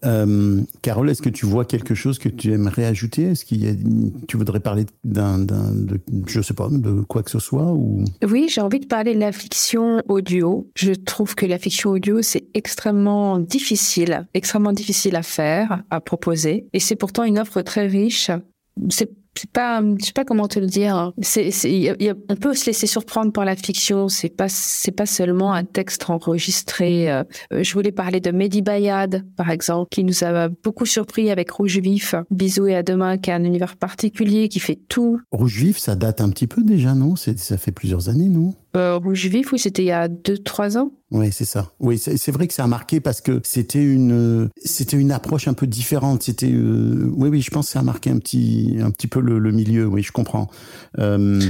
Euh, 0.05 0.61
Carole, 0.83 1.11
est-ce 1.11 1.23
que 1.23 1.29
tu 1.29 1.47
vois 1.47 1.65
quelque 1.65 1.95
chose 1.95 2.19
que 2.19 2.29
tu 2.29 2.53
aimerais 2.53 2.85
ajouter? 2.85 3.23
Est-ce 3.23 3.45
qu'il 3.45 3.65
y 3.65 3.69
a, 3.69 3.73
tu 4.27 4.37
voudrais 4.37 4.61
parler 4.61 4.87
d'un, 5.05 5.39
d'un, 5.39 5.73
de, 5.73 6.01
je 6.27 6.41
sais 6.41 6.55
pas, 6.55 6.69
de 6.71 7.03
quoi 7.03 7.23
que 7.23 7.31
ce 7.31 7.39
soit 7.39 7.73
ou? 7.73 8.05
Oui, 8.23 8.49
j'ai 8.49 8.61
envie 8.61 8.81
de 8.81 8.87
parler 8.87 9.15
de 9.15 9.21
la 9.21 9.33
fiction 9.33 10.03
audio. 10.09 10.69
Je 10.77 10.93
trouve 10.93 11.35
que 11.35 11.47
la 11.47 11.59
fiction 11.59 11.91
audio, 11.91 12.23
c'est 12.23 12.47
extrêmement 12.55 13.39
difficile, 13.39 14.27
extrêmement 14.35 14.73
difficile 14.73 15.17
à 15.17 15.23
faire, 15.23 15.83
à 15.91 16.01
proposer. 16.01 16.67
Et 16.73 16.81
c'est 16.81 16.97
pourtant 16.97 17.25
une 17.25 17.39
offre 17.39 17.63
très 17.63 17.87
riche. 17.87 18.31
C'est 19.39 19.51
pas, 19.51 19.81
je 19.99 20.05
sais 20.05 20.13
pas 20.13 20.25
comment 20.25 20.49
te 20.49 20.59
le 20.59 20.67
dire. 20.67 21.13
C'est, 21.23 21.51
on 22.29 22.37
peut 22.37 22.55
se 22.55 22.67
laisser 22.67 22.87
surprendre 22.87 23.33
par 23.33 23.45
la 23.45 23.57
fiction. 23.57 24.09
C'est 24.09 24.29
pas, 24.29 24.49
c'est 24.49 24.93
pas 24.93 25.07
seulement 25.07 25.53
un 25.53 25.65
texte 25.65 26.09
enregistré. 26.11 27.11
Euh, 27.11 27.25
Je 27.51 27.73
voulais 27.73 27.93
parler 27.93 28.21
de 28.21 28.31
Mehdi 28.31 28.63
Bayad, 28.63 29.25
par 29.37 29.51
exemple, 29.51 29.89
qui 29.91 30.05
nous 30.05 30.25
a 30.25 30.49
beaucoup 30.49 30.87
surpris 30.87 31.31
avec 31.31 31.51
Rouge 31.51 31.79
Vif. 31.79 32.15
Bisous 32.31 32.67
et 32.67 32.75
à 32.77 32.83
demain, 32.83 33.19
qui 33.19 33.31
a 33.31 33.37
un 33.37 33.45
univers 33.45 33.77
particulier, 33.77 34.49
qui 34.49 34.61
fait 34.61 34.79
tout. 34.89 35.21
Rouge 35.31 35.57
Vif, 35.57 35.79
ça 35.79 35.95
date 35.95 36.21
un 36.21 36.31
petit 36.31 36.47
peu 36.47 36.63
déjà, 36.63 36.95
non? 36.95 37.17
C'est, 37.17 37.39
Ça 37.39 37.57
fait 37.57 37.73
plusieurs 37.73 38.09
années, 38.09 38.29
non? 38.29 38.55
Euh, 38.79 38.97
Rouge 38.97 39.27
Vif, 39.27 39.53
oui, 39.53 39.59
c'était 39.59 39.83
il 39.83 39.87
y 39.87 39.93
a 39.93 40.09
deux, 40.09 40.39
trois 40.39 40.79
ans. 40.79 40.93
Oui, 41.11 41.31
c'est 41.33 41.47
ça. 41.47 41.73
Oui, 41.81 41.97
c'est 41.99 42.31
vrai 42.33 42.47
que 42.47 42.53
ça 42.53 42.65
a 42.65 42.67
marqué 42.67 43.01
parce 43.01 43.23
que 43.23 43.41
c'était 43.43 43.83
une 43.83 44.51
c'était 44.63 44.99
une 44.99 45.11
approche 45.11 45.49
un 45.49 45.55
peu 45.55 45.67
différente. 45.67 46.23
C'était 46.23 46.53
euh, 46.53 47.11
oui, 47.17 47.31
oui, 47.31 47.41
je 47.41 47.51
pense 47.51 47.67
que 47.67 47.73
ça 47.73 47.79
a 47.79 47.83
marqué 47.83 48.11
un 48.11 48.19
petit 48.19 48.77
un 48.83 48.91
petit 48.91 49.07
peu 49.07 49.21
le, 49.21 49.39
le 49.39 49.51
milieu. 49.51 49.87
Oui, 49.87 50.03
je 50.03 50.13
comprends. 50.13 50.49
Euh, 50.99 51.41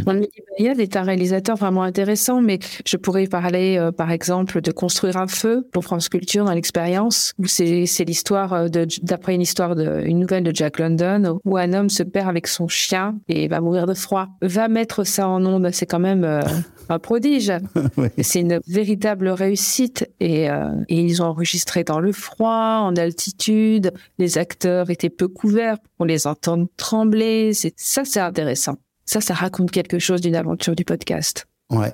Bayad 0.58 0.78
est 0.78 0.96
un 0.96 1.02
réalisateur 1.02 1.56
vraiment 1.56 1.82
intéressant, 1.82 2.40
mais 2.40 2.60
je 2.86 2.96
pourrais 2.96 3.26
parler, 3.26 3.78
euh, 3.78 3.90
par 3.90 4.12
exemple, 4.12 4.60
de 4.60 4.70
Construire 4.70 5.16
un 5.16 5.26
feu 5.26 5.66
pour 5.72 5.82
France 5.82 6.08
Culture 6.08 6.44
dans 6.44 6.54
l'expérience, 6.54 7.32
où 7.38 7.46
c'est 7.46 7.86
c'est 7.86 8.04
l'histoire 8.04 8.52
euh, 8.52 8.68
de 8.68 8.86
d'après 9.02 9.34
une 9.34 9.42
histoire 9.42 9.74
de 9.74 10.02
une 10.04 10.20
nouvelle 10.20 10.44
de 10.44 10.54
Jack 10.54 10.78
London, 10.78 11.40
où 11.44 11.56
un 11.56 11.72
homme 11.72 11.90
se 11.90 12.04
perd 12.04 12.28
avec 12.28 12.46
son 12.46 12.68
chien 12.68 13.18
et 13.28 13.48
va 13.48 13.60
mourir 13.60 13.86
de 13.86 13.94
froid. 13.94 14.28
Va 14.40 14.68
mettre 14.68 15.02
ça 15.02 15.28
en 15.28 15.44
ondes, 15.44 15.68
c'est 15.72 15.86
quand 15.86 15.98
même 15.98 16.22
euh, 16.22 16.42
un 16.88 16.98
prodige. 16.98 17.52
ouais. 17.96 18.12
C'est 18.22 18.40
une 18.40 18.60
véritable 18.66 19.28
réussite 19.28 20.08
et, 20.20 20.48
euh, 20.50 20.70
et 20.88 21.00
ils 21.00 21.22
ont 21.22 21.26
enregistré 21.26 21.84
dans 21.84 22.00
le 22.00 22.12
froid, 22.12 22.80
en 22.82 22.96
altitude. 22.96 23.92
Les 24.18 24.38
acteurs 24.38 24.90
étaient 24.90 25.10
peu 25.10 25.28
couverts, 25.28 25.78
on 25.98 26.04
les 26.04 26.26
entend 26.26 26.66
trembler. 26.76 27.52
C'est 27.54 27.74
ça, 27.76 28.04
c'est 28.04 28.20
intéressant. 28.20 28.76
Ça, 29.04 29.20
ça 29.20 29.34
raconte 29.34 29.70
quelque 29.70 29.98
chose 29.98 30.20
d'une 30.20 30.36
aventure 30.36 30.76
du 30.76 30.84
podcast. 30.84 31.46
Ouais. 31.70 31.92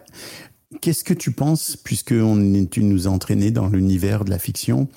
Qu'est-ce 0.81 1.05
que 1.05 1.15
tu 1.15 1.31
penses, 1.31 1.77
puisque 1.77 2.13
on, 2.17 2.53
est- 2.55 2.69
tu 2.69 2.83
nous 2.83 3.07
as 3.07 3.11
entraîné 3.11 3.53
dans 3.53 3.69
l'univers 3.69 4.25
de 4.25 4.31
la 4.31 4.41
fiction, 4.41 4.89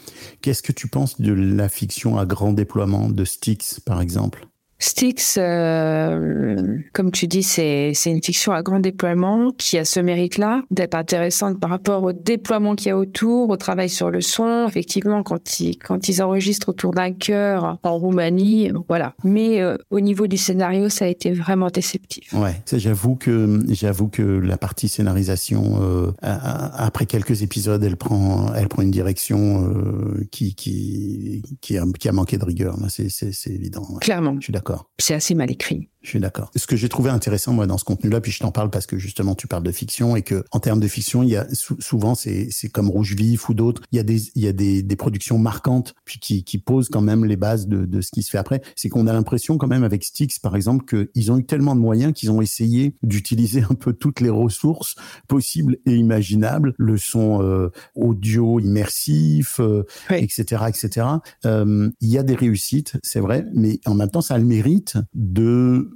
qu'est-ce 0.42 0.64
que 0.64 0.72
tu 0.72 0.88
penses 0.88 1.22
de 1.22 1.32
la 1.34 1.70
fiction 1.70 2.18
à 2.18 2.26
grand 2.26 2.54
déploiement, 2.54 3.10
de 3.10 3.24
Styx, 3.24 3.80
par 3.82 4.02
exemple? 4.02 4.48
Styx, 4.80 5.38
euh, 5.40 6.78
comme 6.94 7.12
tu 7.12 7.28
dis, 7.28 7.42
c'est 7.44 7.94
une 8.06 8.22
fiction 8.24 8.52
à 8.52 8.62
grand 8.62 8.80
déploiement 8.80 9.52
qui 9.58 9.78
a 9.80 9.86
ce 9.86 10.00
mérite-là 10.00 10.62
d'être 10.70 10.94
intéressante 10.96 11.60
par 11.60 11.72
rapport 11.72 12.04
au 12.04 12.14
déploiement 12.14 12.76
qu'il 12.76 12.88
y 12.90 12.92
a 12.92 12.98
autour, 12.98 13.50
au 13.50 13.58
travail 13.58 13.90
sur 13.90 14.12
le 14.12 14.22
son. 14.22 14.66
Effectivement, 14.68 15.24
quand 15.24 15.60
ils 15.60 15.78
quand 15.78 16.08
ils 16.10 16.22
enregistrent 16.22 16.70
autour 16.70 16.92
d'un 16.92 17.12
chœur 17.12 17.80
en 17.82 17.98
Roumanie, 17.98 18.72
voilà. 18.88 19.16
Mais 19.24 19.62
euh, 19.62 19.78
au 19.90 20.00
niveau 20.00 20.28
du 20.28 20.38
scénario, 20.38 20.90
ça 20.90 21.06
a 21.06 21.08
été 21.08 21.32
vraiment 21.32 21.70
déceptif. 21.70 22.32
Ouais, 22.34 22.62
j'avoue 22.72 23.16
que 23.16 23.60
j'avoue 23.70 24.10
que 24.10 24.22
la 24.22 24.58
partie 24.58 24.90
scénarisation 24.90 25.80
euh, 25.82 26.12
a- 26.22 26.36
a- 26.82 26.86
après 26.86 27.08
quelques 27.08 27.42
épisodes, 27.42 27.84
elle 27.84 27.98
prend 27.98 28.54
elle 28.54 28.68
prend 28.68 28.84
une 28.84 28.92
direction 28.92 29.66
euh, 29.74 30.28
qui 30.32 30.54
qui 30.56 31.42
qui 31.62 31.78
a, 31.78 31.86
qui 32.00 32.08
a 32.10 32.12
manqué 32.12 32.38
de 32.38 32.46
rigueur. 32.46 32.78
C'est 32.90 33.48
évident. 33.48 33.86
ouais. 33.90 34.00
Clairement, 34.02 34.36
Je 34.40 34.46
suis 34.46 34.54
d'accord. 34.54 34.67
C'est 34.98 35.14
assez 35.14 35.36
mal 35.36 35.52
écrit. 35.52 35.90
Je 36.04 36.10
suis 36.10 36.20
d'accord. 36.20 36.52
Ce 36.56 36.68
que 36.68 36.76
j'ai 36.76 36.88
trouvé 36.90 37.10
intéressant 37.10 37.52
moi 37.54 37.66
dans 37.68 37.78
ce 37.78 37.84
contenu-là, 37.84 38.22
puis 38.22 38.32
je 38.32 38.40
t'en 38.40 38.52
parle 38.52 38.70
parce 38.70 38.86
que 38.86 38.98
justement 38.98 39.36
tu 39.36 39.48
parles 39.48 39.64
de 39.64 39.72
fiction 39.72 40.16
et 40.16 40.22
que 40.22 40.46
en 40.52 40.60
termes 40.60 40.80
de 40.80 40.88
fiction, 40.88 41.22
il 41.24 41.30
y 41.30 41.36
a 41.36 41.48
sou- 41.54 41.76
souvent 41.80 42.16
c'est 42.16 42.48
c'est 42.52 42.70
comme 42.70 42.90
Rouge 42.90 43.16
Vif 43.16 43.50
ou 43.50 43.54
d'autres, 43.54 43.82
il 43.92 43.98
y 43.98 44.00
a 44.00 44.04
des 44.04 44.22
il 44.36 44.44
y 44.44 44.48
a 44.48 44.54
des, 44.54 44.84
des 44.84 44.96
productions 44.96 45.38
marquantes 45.38 45.96
puis 46.06 46.20
qui 46.20 46.44
qui 46.44 46.60
posent 46.60 46.90
quand 46.90 47.02
même 47.02 47.26
les 47.26 47.36
bases 47.36 47.68
de 47.68 47.86
de 47.86 48.02
ce 48.02 48.12
qui 48.12 48.22
se 48.24 48.30
fait 48.30 48.38
après. 48.38 48.62
C'est 48.76 48.90
qu'on 48.90 49.08
a 49.08 49.12
l'impression 49.14 49.58
quand 49.58 49.68
même 49.68 49.84
avec 49.84 50.04
Styx 50.04 50.40
par 50.40 50.56
exemple 50.56 50.86
qu'ils 50.86 51.32
ont 51.32 51.38
eu 51.40 51.46
tellement 51.46 51.76
de 51.76 51.82
moyens 51.82 52.14
qu'ils 52.14 52.32
ont 52.32 52.42
essayé 52.42 52.96
d'utiliser 53.04 53.64
un 53.70 53.74
peu 53.76 53.92
toutes 53.92 54.22
les 54.22 54.30
ressources 54.30 54.96
possibles 55.28 55.78
et 55.86 55.96
imaginables, 55.96 56.74
le 56.78 56.98
son 56.98 57.42
euh, 57.42 57.70
audio 57.96 58.60
immersif, 58.60 59.60
euh, 59.60 59.84
Oui. 60.10 60.18
etc., 60.18 60.64
etc. 60.70 61.08
Euh, 61.46 61.90
il 62.02 62.10
y 62.10 62.18
a 62.18 62.24
des 62.24 62.36
réussites, 62.36 62.98
c'est 63.04 63.20
vrai, 63.20 63.46
mais 63.54 63.80
en 63.86 63.96
même 63.96 64.10
temps, 64.10 64.22
ça 64.22 64.36
a 64.36 64.38
le 64.38 64.46
mérite 64.46 64.98
de 65.14 65.90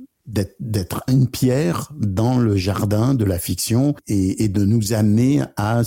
d'être 0.60 1.04
une 1.08 1.30
pierre 1.30 1.92
dans 2.00 2.38
le 2.38 2.56
jardin 2.56 3.14
de 3.14 3.26
la 3.26 3.40
fiction 3.40 3.96
et, 4.08 4.44
et 4.44 4.50
de 4.50 4.64
nous 4.66 4.94
amener 4.94 5.42
à 5.58 5.82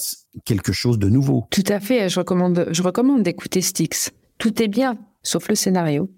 quelque 0.44 0.72
chose 0.72 0.98
de 0.98 1.08
nouveau. 1.08 1.46
Tout 1.50 1.64
à 1.68 1.80
fait. 1.80 2.08
Je 2.08 2.20
recommande 2.20 2.68
je 2.70 2.82
recommande 2.82 3.22
d'écouter 3.22 3.60
Styx. 3.60 4.10
Tout 4.38 4.62
est 4.62 4.68
bien, 4.68 4.98
sauf 5.22 5.48
le 5.48 5.54
scénario. 5.54 6.10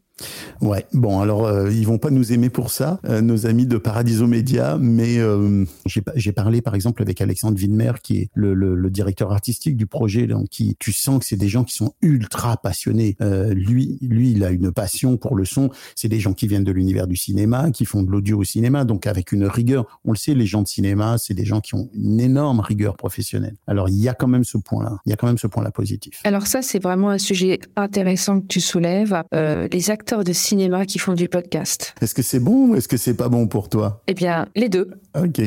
Ouais. 0.60 0.86
Bon, 0.92 1.20
alors 1.20 1.44
euh, 1.46 1.70
ils 1.70 1.86
vont 1.86 1.98
pas 1.98 2.10
nous 2.10 2.32
aimer 2.32 2.48
pour 2.48 2.70
ça, 2.70 3.00
euh, 3.04 3.20
nos 3.20 3.46
amis 3.46 3.66
de 3.66 3.76
Paradiso 3.76 4.26
Media, 4.26 4.78
mais 4.80 5.18
euh, 5.18 5.64
j'ai 5.84 6.00
pa- 6.00 6.12
j'ai 6.14 6.32
parlé 6.32 6.62
par 6.62 6.74
exemple 6.74 7.02
avec 7.02 7.20
Alexandre 7.20 7.58
Widmer, 7.60 7.92
qui 8.02 8.18
est 8.18 8.30
le, 8.34 8.54
le, 8.54 8.74
le 8.74 8.90
directeur 8.90 9.32
artistique 9.32 9.76
du 9.76 9.86
projet, 9.86 10.26
donc 10.26 10.48
qui 10.48 10.74
tu 10.78 10.92
sens 10.92 11.18
que 11.20 11.26
c'est 11.26 11.36
des 11.36 11.48
gens 11.48 11.64
qui 11.64 11.74
sont 11.74 11.94
ultra 12.00 12.56
passionnés. 12.56 13.16
Euh, 13.20 13.52
lui, 13.52 13.98
lui, 14.00 14.30
il 14.32 14.44
a 14.44 14.50
une 14.50 14.72
passion 14.72 15.16
pour 15.18 15.36
le 15.36 15.44
son. 15.44 15.70
C'est 15.94 16.08
des 16.08 16.20
gens 16.20 16.32
qui 16.32 16.46
viennent 16.46 16.64
de 16.64 16.72
l'univers 16.72 17.06
du 17.06 17.16
cinéma, 17.16 17.70
qui 17.70 17.84
font 17.84 18.02
de 18.02 18.10
l'audio 18.10 18.38
au 18.38 18.44
cinéma, 18.44 18.84
donc 18.84 19.06
avec 19.06 19.32
une 19.32 19.44
rigueur. 19.44 20.00
On 20.04 20.12
le 20.12 20.16
sait, 20.16 20.34
les 20.34 20.46
gens 20.46 20.62
de 20.62 20.68
cinéma, 20.68 21.16
c'est 21.18 21.34
des 21.34 21.44
gens 21.44 21.60
qui 21.60 21.74
ont 21.74 21.90
une 21.94 22.20
énorme 22.20 22.60
rigueur 22.60 22.96
professionnelle. 22.96 23.56
Alors 23.66 23.88
il 23.88 23.96
y 24.00 24.08
a 24.08 24.14
quand 24.14 24.28
même 24.28 24.44
ce 24.44 24.56
point-là. 24.56 24.98
Il 25.04 25.10
y 25.10 25.12
a 25.12 25.16
quand 25.16 25.26
même 25.26 25.38
ce 25.38 25.46
point-là 25.46 25.70
positif. 25.70 26.20
Alors 26.24 26.46
ça, 26.46 26.62
c'est 26.62 26.82
vraiment 26.82 27.10
un 27.10 27.18
sujet 27.18 27.60
intéressant 27.76 28.40
que 28.40 28.46
tu 28.46 28.60
soulèves. 28.60 29.22
Euh, 29.34 29.68
les 29.70 29.90
acteurs 30.06 30.22
de 30.22 30.32
cinéma 30.32 30.86
qui 30.86 31.00
font 31.00 31.14
du 31.14 31.28
podcast. 31.28 31.92
Est-ce 32.00 32.14
que 32.14 32.22
c'est 32.22 32.38
bon 32.38 32.68
ou 32.68 32.76
est-ce 32.76 32.86
que 32.86 32.96
c'est 32.96 33.16
pas 33.16 33.28
bon 33.28 33.48
pour 33.48 33.68
toi? 33.68 34.02
Eh 34.06 34.14
bien, 34.14 34.46
les 34.54 34.68
deux. 34.68 34.88
Ok. 35.20 35.40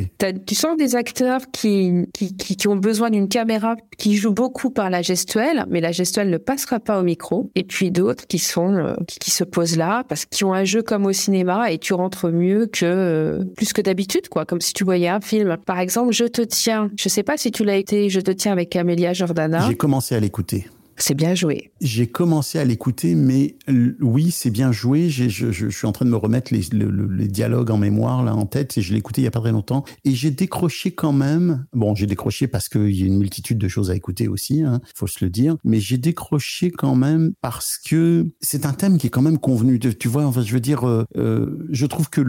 Tu 0.46 0.54
sens 0.54 0.76
des 0.76 0.98
acteurs 0.98 1.40
qui, 1.54 2.06
qui, 2.14 2.36
qui, 2.36 2.58
qui 2.58 2.68
ont 2.68 2.76
besoin 2.76 3.10
d'une 3.10 3.30
caméra, 3.30 3.78
qui 3.98 4.18
jouent 4.18 4.34
beaucoup 4.34 4.70
par 4.70 4.90
la 4.90 5.02
gestuelle, 5.02 5.66
mais 5.70 5.80
la 5.80 5.94
gestuelle 5.94 6.30
ne 6.30 6.38
passera 6.38 6.82
pas 6.82 7.00
au 7.00 7.04
micro. 7.04 7.50
Et 7.56 7.64
puis 7.64 7.90
d'autres 7.90 8.28
qui 8.28 8.38
sont 8.38 8.74
euh, 8.74 8.96
qui, 9.08 9.20
qui 9.20 9.32
se 9.32 9.46
posent 9.46 9.78
là 9.78 10.04
parce 10.10 10.26
qu'ils 10.26 10.46
ont 10.46 10.54
un 10.54 10.66
jeu 10.66 10.82
comme 10.82 11.06
au 11.06 11.14
cinéma 11.14 11.72
et 11.72 11.78
tu 11.78 11.94
rentres 11.94 12.28
mieux 12.30 12.66
que 12.66 12.84
euh, 12.84 13.46
plus 13.56 13.72
que 13.72 13.82
d'habitude, 13.82 14.28
quoi. 14.28 14.44
Comme 14.44 14.60
si 14.60 14.74
tu 14.74 14.84
voyais 14.84 15.08
un 15.08 15.22
film. 15.22 15.56
Par 15.66 15.80
exemple, 15.80 16.12
Je 16.12 16.26
te 16.26 16.42
tiens. 16.42 16.92
Je 17.00 17.08
sais 17.08 17.24
pas 17.24 17.38
si 17.38 17.52
tu 17.52 17.64
l'as 17.64 17.78
été. 17.78 18.10
Je 18.10 18.20
te 18.20 18.32
tiens 18.32 18.52
avec 18.52 18.76
Amelia 18.76 19.14
Jordana. 19.14 19.66
J'ai 19.70 19.78
commencé 19.78 20.16
à 20.16 20.20
l'écouter. 20.20 20.68
C'est 21.00 21.16
bien 21.16 21.36
joué. 21.36 21.72
J'ai 21.82 22.08
commencé 22.08 22.60
à 22.60 22.66
l'écouter, 22.66 23.16
mais 23.16 23.58
oui, 24.00 24.32
c'est 24.32 24.52
bien 24.52 24.72
joué. 24.72 25.10
Je, 25.10 25.70
suis 25.70 25.88
en 25.88 25.92
train 25.92 26.06
de 26.06 26.12
me 26.12 26.18
remettre 26.18 26.54
les, 26.54 26.62
le- 26.72 26.90
le- 26.90 27.08
les 27.14 27.28
dialogues 27.28 27.72
en 27.72 27.78
mémoire, 27.78 28.24
là, 28.24 28.36
en 28.36 28.46
tête, 28.46 28.78
et 28.78 28.82
je 28.82 28.94
l'ai 28.94 29.02
il 29.18 29.24
y 29.24 29.28
a 29.28 29.32
pas 29.32 29.40
très 29.40 29.52
longtemps. 29.52 29.84
Et 30.06 30.12
j'ai 30.12 30.32
décroché 30.32 30.92
quand 30.92 31.14
même. 31.14 31.66
Bon, 31.74 31.96
j'ai 31.96 32.06
décroché 32.06 32.48
parce 32.48 32.70
qu'il 32.70 32.92
y 32.92 33.04
a 33.04 33.06
une 33.06 33.18
multitude 33.18 33.58
de 33.58 33.68
choses 33.68 33.90
à 33.90 33.96
écouter 33.96 34.28
aussi, 34.28 34.62
hein, 34.62 34.82
faut 34.96 35.08
se 35.08 35.24
le 35.24 35.30
dire. 35.30 35.58
Mais 35.64 35.80
j'ai 35.80 35.98
décroché 35.98 36.72
quand 36.72 36.96
même 36.96 37.34
parce 37.42 37.78
que 37.78 38.28
c'est 38.42 38.66
un 38.66 38.74
thème 38.74 38.98
qui 38.98 39.08
est 39.08 39.10
quand 39.10 39.22
même 39.22 39.40
convenu. 39.40 39.80
Tu 39.80 40.08
vois, 40.08 40.26
enfin, 40.26 40.42
je 40.42 40.54
veux 40.54 40.60
dire, 40.60 40.88
euh, 40.88 41.06
euh, 41.18 41.68
je 41.70 41.86
trouve 41.86 42.10
que 42.10 42.22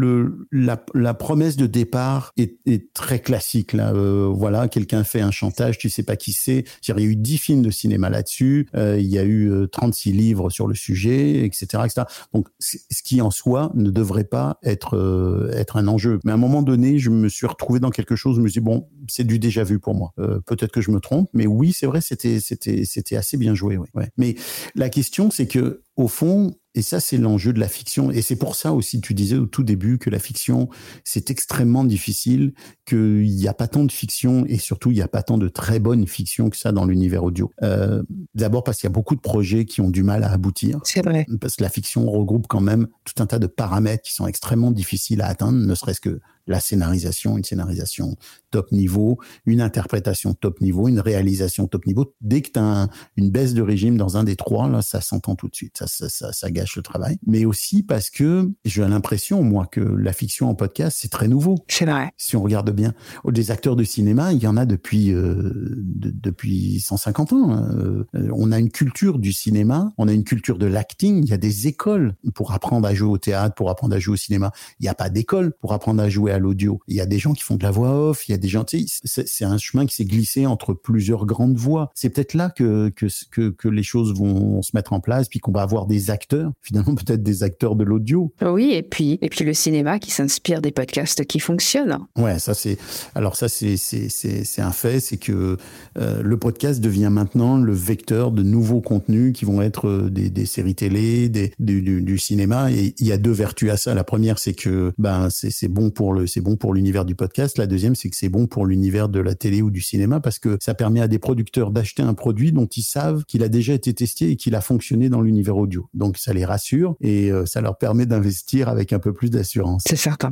la, 0.52 1.14
promesse 1.14 1.56
de 1.56 1.66
départ 1.66 2.32
est, 2.36 2.58
très 2.94 3.20
classique. 3.20 3.74
Euh, 3.74 4.30
voilà, 4.32 4.68
quelqu'un 4.68 5.04
fait 5.04 5.20
un 5.20 5.30
chantage, 5.30 5.78
tu 5.78 5.90
sais 5.90 6.02
pas 6.02 6.16
qui 6.16 6.32
c'est. 6.32 6.64
Il 6.86 6.90
y 6.90 6.92
a 6.92 7.00
eu 7.00 7.16
dix 7.16 7.38
films 7.38 7.62
de 7.62 7.70
cinéma 7.70 8.10
là-dessus. 8.10 8.59
Euh, 8.74 8.98
il 8.98 9.06
y 9.06 9.18
a 9.18 9.24
eu 9.24 9.50
euh, 9.50 9.66
36 9.66 10.12
livres 10.12 10.50
sur 10.50 10.66
le 10.66 10.74
sujet, 10.74 11.44
etc., 11.44 11.82
etc. 11.84 12.02
Donc, 12.32 12.48
ce 12.58 13.02
qui 13.02 13.20
en 13.20 13.30
soi 13.30 13.72
ne 13.74 13.90
devrait 13.90 14.24
pas 14.24 14.58
être 14.62 14.96
euh, 14.96 15.50
être 15.52 15.76
un 15.76 15.88
enjeu. 15.88 16.20
Mais 16.24 16.32
à 16.32 16.34
un 16.34 16.38
moment 16.38 16.62
donné, 16.62 16.98
je 16.98 17.11
me 17.11 17.28
suis 17.28 17.46
retrouvé 17.46 17.80
dans 17.80 17.90
quelque 17.90 18.16
chose. 18.16 18.36
Je 18.36 18.40
me 18.40 18.48
suis 18.48 18.61
dit 18.61 18.64
bon, 18.64 18.88
c'est 19.08 19.24
du 19.24 19.38
déjà 19.38 19.64
vu 19.64 19.78
pour 19.78 19.94
moi. 19.94 20.12
Euh, 20.18 20.40
Peut-être 20.46 20.72
que 20.72 20.80
je 20.80 20.90
me 20.90 21.00
trompe, 21.00 21.28
mais 21.32 21.46
oui, 21.46 21.72
c'est 21.72 21.86
vrai, 21.86 22.00
c'était 22.00 23.16
assez 23.16 23.36
bien 23.36 23.54
joué. 23.54 23.76
Ouais. 23.76 23.88
ouais. 23.94 24.11
Mais 24.16 24.34
la 24.74 24.88
question, 24.88 25.30
c'est 25.30 25.46
que 25.46 25.82
au 25.96 26.08
fond, 26.08 26.54
et 26.74 26.82
ça, 26.82 27.00
c'est 27.00 27.16
l'enjeu 27.16 27.52
de 27.52 27.58
la 27.58 27.68
fiction. 27.68 28.10
Et 28.10 28.22
c'est 28.22 28.36
pour 28.36 28.54
ça 28.54 28.72
aussi, 28.72 29.00
tu 29.00 29.12
disais 29.12 29.36
au 29.36 29.46
tout 29.46 29.64
début 29.64 29.98
que 29.98 30.08
la 30.08 30.20
fiction, 30.20 30.68
c'est 31.04 31.30
extrêmement 31.30 31.84
difficile, 31.84 32.52
qu'il 32.86 33.22
n'y 33.22 33.48
a 33.48 33.54
pas 33.54 33.66
tant 33.66 33.84
de 33.84 33.90
fiction 33.90 34.44
et 34.46 34.58
surtout, 34.58 34.90
il 34.90 34.94
n'y 34.94 35.02
a 35.02 35.08
pas 35.08 35.22
tant 35.22 35.36
de 35.36 35.48
très 35.48 35.80
bonne 35.80 36.06
fiction 36.06 36.48
que 36.48 36.56
ça 36.56 36.70
dans 36.70 36.84
l'univers 36.84 37.24
audio. 37.24 37.50
Euh, 37.62 38.02
D'abord 38.34 38.62
parce 38.62 38.78
qu'il 38.78 38.86
y 38.86 38.92
a 38.92 38.94
beaucoup 38.94 39.16
de 39.16 39.20
projets 39.20 39.64
qui 39.64 39.80
ont 39.80 39.90
du 39.90 40.02
mal 40.02 40.22
à 40.22 40.30
aboutir. 40.30 40.78
C'est 40.84 41.04
vrai. 41.04 41.26
Parce 41.40 41.56
que 41.56 41.62
la 41.62 41.68
fiction 41.68 42.08
regroupe 42.08 42.46
quand 42.48 42.60
même 42.60 42.86
tout 43.04 43.20
un 43.20 43.26
tas 43.26 43.38
de 43.38 43.48
paramètres 43.48 44.02
qui 44.02 44.14
sont 44.14 44.26
extrêmement 44.26 44.70
difficiles 44.70 45.22
à 45.22 45.26
atteindre, 45.26 45.58
ne 45.58 45.74
serait-ce 45.74 46.00
que 46.00 46.20
la 46.51 46.61
scénarisation, 46.61 47.38
une 47.38 47.44
scénarisation 47.44 48.16
top 48.51 48.72
niveau, 48.72 49.18
une 49.46 49.61
interprétation 49.61 50.34
top 50.34 50.61
niveau, 50.61 50.88
une 50.88 51.01
réalisation 51.01 51.66
top 51.66 51.86
niveau. 51.86 52.14
Dès 52.20 52.42
que 52.42 52.51
tu 52.51 52.59
as 52.59 52.88
une 53.16 53.30
baisse 53.30 53.55
de 53.55 53.62
régime 53.62 53.96
dans 53.96 54.16
un 54.16 54.24
des 54.24 54.36
trois, 54.36 54.68
là, 54.68 54.82
ça 54.82 55.01
s'entend 55.01 55.36
tout 55.36 55.48
de 55.48 55.55
suite. 55.55 55.76
Ça, 55.78 55.86
ça, 55.86 56.09
ça, 56.09 56.32
ça 56.32 56.51
gâche 56.51 56.76
le 56.76 56.82
travail. 56.82 57.16
Mais 57.26 57.44
aussi 57.44 57.82
parce 57.82 58.11
que 58.11 58.51
j'ai 58.64 58.82
l'impression, 58.86 59.42
moi, 59.42 59.66
que 59.66 59.80
la 59.80 60.12
fiction 60.12 60.48
en 60.51 60.55
podcast, 60.55 60.98
c'est 61.01 61.11
très 61.11 61.28
nouveau. 61.28 61.55
C'est 61.68 61.86
vrai. 61.86 62.11
Si 62.16 62.36
on 62.36 62.42
regarde 62.42 62.70
bien, 62.70 62.92
des 63.28 63.51
acteurs 63.51 63.76
de 63.76 63.84
cinéma, 63.84 64.32
il 64.32 64.42
y 64.42 64.46
en 64.46 64.57
a 64.57 64.66
depuis 64.66 65.12
euh, 65.12 65.53
de- 65.76 66.11
depuis 66.11 66.80
150 66.80 67.32
ans. 67.32 67.53
hein. 67.53 67.68
Euh, 67.76 68.05
on 68.34 68.51
a 68.53 68.59
une 68.59 68.70
culture 68.70 69.18
du 69.18 69.32
cinéma, 69.32 69.92
on 69.98 70.09
a 70.09 70.12
une 70.12 70.24
culture 70.24 70.59
de 70.59 70.66
l'acting. 70.66 71.22
Il 71.24 71.30
y 71.30 71.32
a 71.32 71.36
des 71.38 71.68
écoles 71.68 72.14
pour 72.34 72.53
apprendre 72.53 72.86
à 72.88 72.94
jouer 72.94 73.11
au 73.11 73.18
théâtre, 73.18 73.55
pour 73.55 73.70
apprendre 73.70 73.94
à 73.94 73.98
jouer 74.01 74.14
au 74.14 74.16
cinéma. 74.16 74.51
Il 74.80 74.82
n'y 74.84 74.88
a 74.88 74.94
pas 74.94 75.09
d'école 75.11 75.53
pour 75.61 75.72
apprendre 75.72 76.03
à 76.03 76.09
jouer 76.09 76.32
à 76.32 76.38
l'audio. 76.41 76.80
Il 76.88 76.97
y 76.97 77.01
a 77.01 77.07
des 77.07 77.18
gens 77.18 77.32
qui 77.32 77.43
font 77.43 77.57
de 77.57 77.62
la 77.62 77.70
voix 77.70 78.11
off. 78.11 78.28
Il 78.28 78.32
y 78.32 78.34
a 78.34 78.38
des 78.38 78.49
gens, 78.49 78.64
tu 78.64 78.86
sais, 78.86 79.24
c'est 79.26 79.45
un 79.45 79.59
chemin 79.59 79.86
qui 79.86 79.95
s'est 79.95 80.05
glissé 80.05 80.47
entre 80.47 80.74
plusieurs 80.74 81.26
grandes 81.26 81.57
voix. 81.57 81.91
C'est 81.95 82.11
peut-être 82.11 82.34
là 82.34 82.51
que, 82.51 82.88
que 82.91 83.07
que 83.30 83.51
que 83.51 83.68
les 83.68 83.82
choses 83.82 84.14
vont 84.14 84.62
se 84.62 84.70
mettre 84.74 84.93
en 84.93 85.01
place, 85.01 85.28
puis 85.28 85.38
qu'on 85.38 85.53
va 85.53 85.62
avoir 85.62 85.86
des 85.86 86.11
acteurs, 86.11 86.53
finalement 86.61 86.95
peut-être 86.97 87.22
des 87.22 87.43
acteurs 87.43 87.76
de 87.76 87.84
l'audio. 87.84 88.32
Oui, 88.43 88.72
et 88.72 88.82
puis, 88.82 89.18
et 89.22 89.28
puis 89.28 89.45
le 89.45 89.55
cinéma 89.55 89.99
qui 89.99 90.11
s'inspire 90.11 90.61
des 90.61 90.72
podcasts 90.72 91.24
qui 91.24 91.41
fonctionnent. 91.41 91.99
Ouais, 92.16 92.38
ça 92.38 92.55
c'est. 92.55 92.78
Alors 93.14 93.36
ça 93.36 93.49
c'est 93.49 93.76
c'est 93.76 94.62
un 94.62 94.72
fait, 94.72 95.01
c'est 95.01 95.16
que 95.16 95.57
euh, 95.99 96.22
le 96.22 96.36
podcast 96.38 96.80
devient 96.80 97.11
maintenant 97.11 97.59
le 97.59 97.72
vecteur 97.72 98.32
de 98.32 98.43
nouveaux 98.43 98.80
contenus 98.80 99.32
qui 99.32 99.45
vont 99.45 99.62
être 99.62 99.88
euh, 99.88 100.11
des, 100.11 100.30
des 100.30 100.47
séries 100.47 100.74
télé, 100.74 101.28
des 101.28 101.53
du, 101.59 101.82
du, 101.82 102.03
du 102.03 102.18
cinéma. 102.18 102.70
Et 102.70 102.95
il 102.99 103.07
y 103.07 103.12
a 103.12 103.18
deux 103.18 103.32
vertus 103.32 103.70
à 103.70 103.76
ça. 103.76 103.95
La 103.95 104.05
première 104.05 104.38
c'est 104.38 104.55
que 104.55 104.93
ben 104.99 105.28
c'est 105.30 105.68
bon 105.68 105.91
pour 105.91 106.12
le 106.12 106.19
c'est 106.26 106.40
bon 106.40 106.56
pour 106.56 106.74
l'univers 106.74 107.04
du 107.04 107.14
podcast. 107.14 107.58
La 107.58 107.66
deuxième 107.66 107.94
c'est 107.94 108.10
que 108.10 108.16
c'est 108.16 108.28
bon 108.28 108.46
pour 108.46 108.66
l'univers 108.66 109.08
de 109.08 109.20
la 109.20 109.34
télé 109.34 109.62
ou 109.62 109.70
du 109.70 109.80
cinéma 109.80 110.20
parce 110.20 110.38
que 110.38 110.58
ça 110.60 110.74
permet 110.74 111.00
à 111.00 111.08
des 111.08 111.18
producteurs 111.18 111.70
d'acheter 111.70 112.02
un 112.02 112.14
produit 112.14 112.52
dont 112.52 112.66
ils 112.66 112.82
savent 112.82 113.24
qu'il 113.24 113.42
a 113.42 113.48
déjà 113.48 113.74
été 113.74 113.92
testé 113.94 114.30
et 114.30 114.36
qu'il 114.36 114.54
a 114.54 114.60
fonctionné 114.60 115.08
dans 115.08 115.20
l'univers 115.20 115.56
audio. 115.56 115.88
Donc 115.94 116.18
ça 116.18 116.32
les 116.32 116.44
rassure 116.44 116.96
et 117.00 117.30
euh, 117.30 117.46
ça 117.46 117.60
leur 117.60 117.78
permet 117.78 118.06
d'investir 118.06 118.68
avec 118.68 118.92
un 118.92 118.98
peu 118.98 119.12
plus 119.12 119.30
d'assurance. 119.30 119.84
C'est 119.86 119.96
certain. 119.96 120.30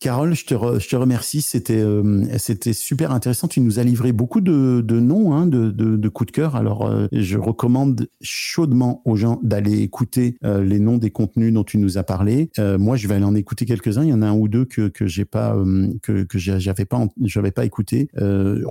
Carole, 0.00 0.34
je 0.34 0.44
te, 0.44 0.96
remercie. 0.96 1.42
C'était 1.42 1.80
euh, 1.80 2.24
c'était 2.38 2.72
super 2.72 3.12
intéressant. 3.12 3.48
Tu 3.48 3.60
nous 3.60 3.78
as 3.78 3.84
livré 3.84 4.12
beaucoup 4.12 4.40
de, 4.40 4.82
noms, 4.82 5.32
hein, 5.32 5.46
de, 5.46 5.70
de, 5.70 5.96
de, 5.96 6.08
coups 6.08 6.32
de 6.32 6.32
cœur. 6.32 6.56
Alors, 6.56 6.86
euh, 6.86 7.06
je 7.12 7.38
recommande 7.38 8.08
chaudement 8.20 9.02
aux 9.04 9.16
gens 9.16 9.40
d'aller 9.42 9.80
écouter 9.80 10.36
euh, 10.44 10.62
les 10.64 10.78
noms 10.78 10.98
des 10.98 11.10
contenus 11.10 11.52
dont 11.52 11.64
tu 11.64 11.78
nous 11.78 11.98
as 11.98 12.02
parlé. 12.02 12.50
moi, 12.58 12.96
je 12.96 13.08
vais 13.08 13.14
aller 13.14 13.24
en 13.24 13.34
écouter 13.34 13.66
quelques-uns. 13.66 14.04
Il 14.04 14.10
y 14.10 14.12
en 14.12 14.22
a 14.22 14.26
un 14.26 14.34
ou 14.34 14.48
deux 14.48 14.64
que 14.64 14.88
que 14.88 15.06
j'ai 15.06 15.24
pas 15.24 15.56
que 16.02 16.26
j'avais 16.34 16.84
pas 16.84 17.06
j'avais 17.22 17.50
pas 17.50 17.64
écouté. 17.64 18.08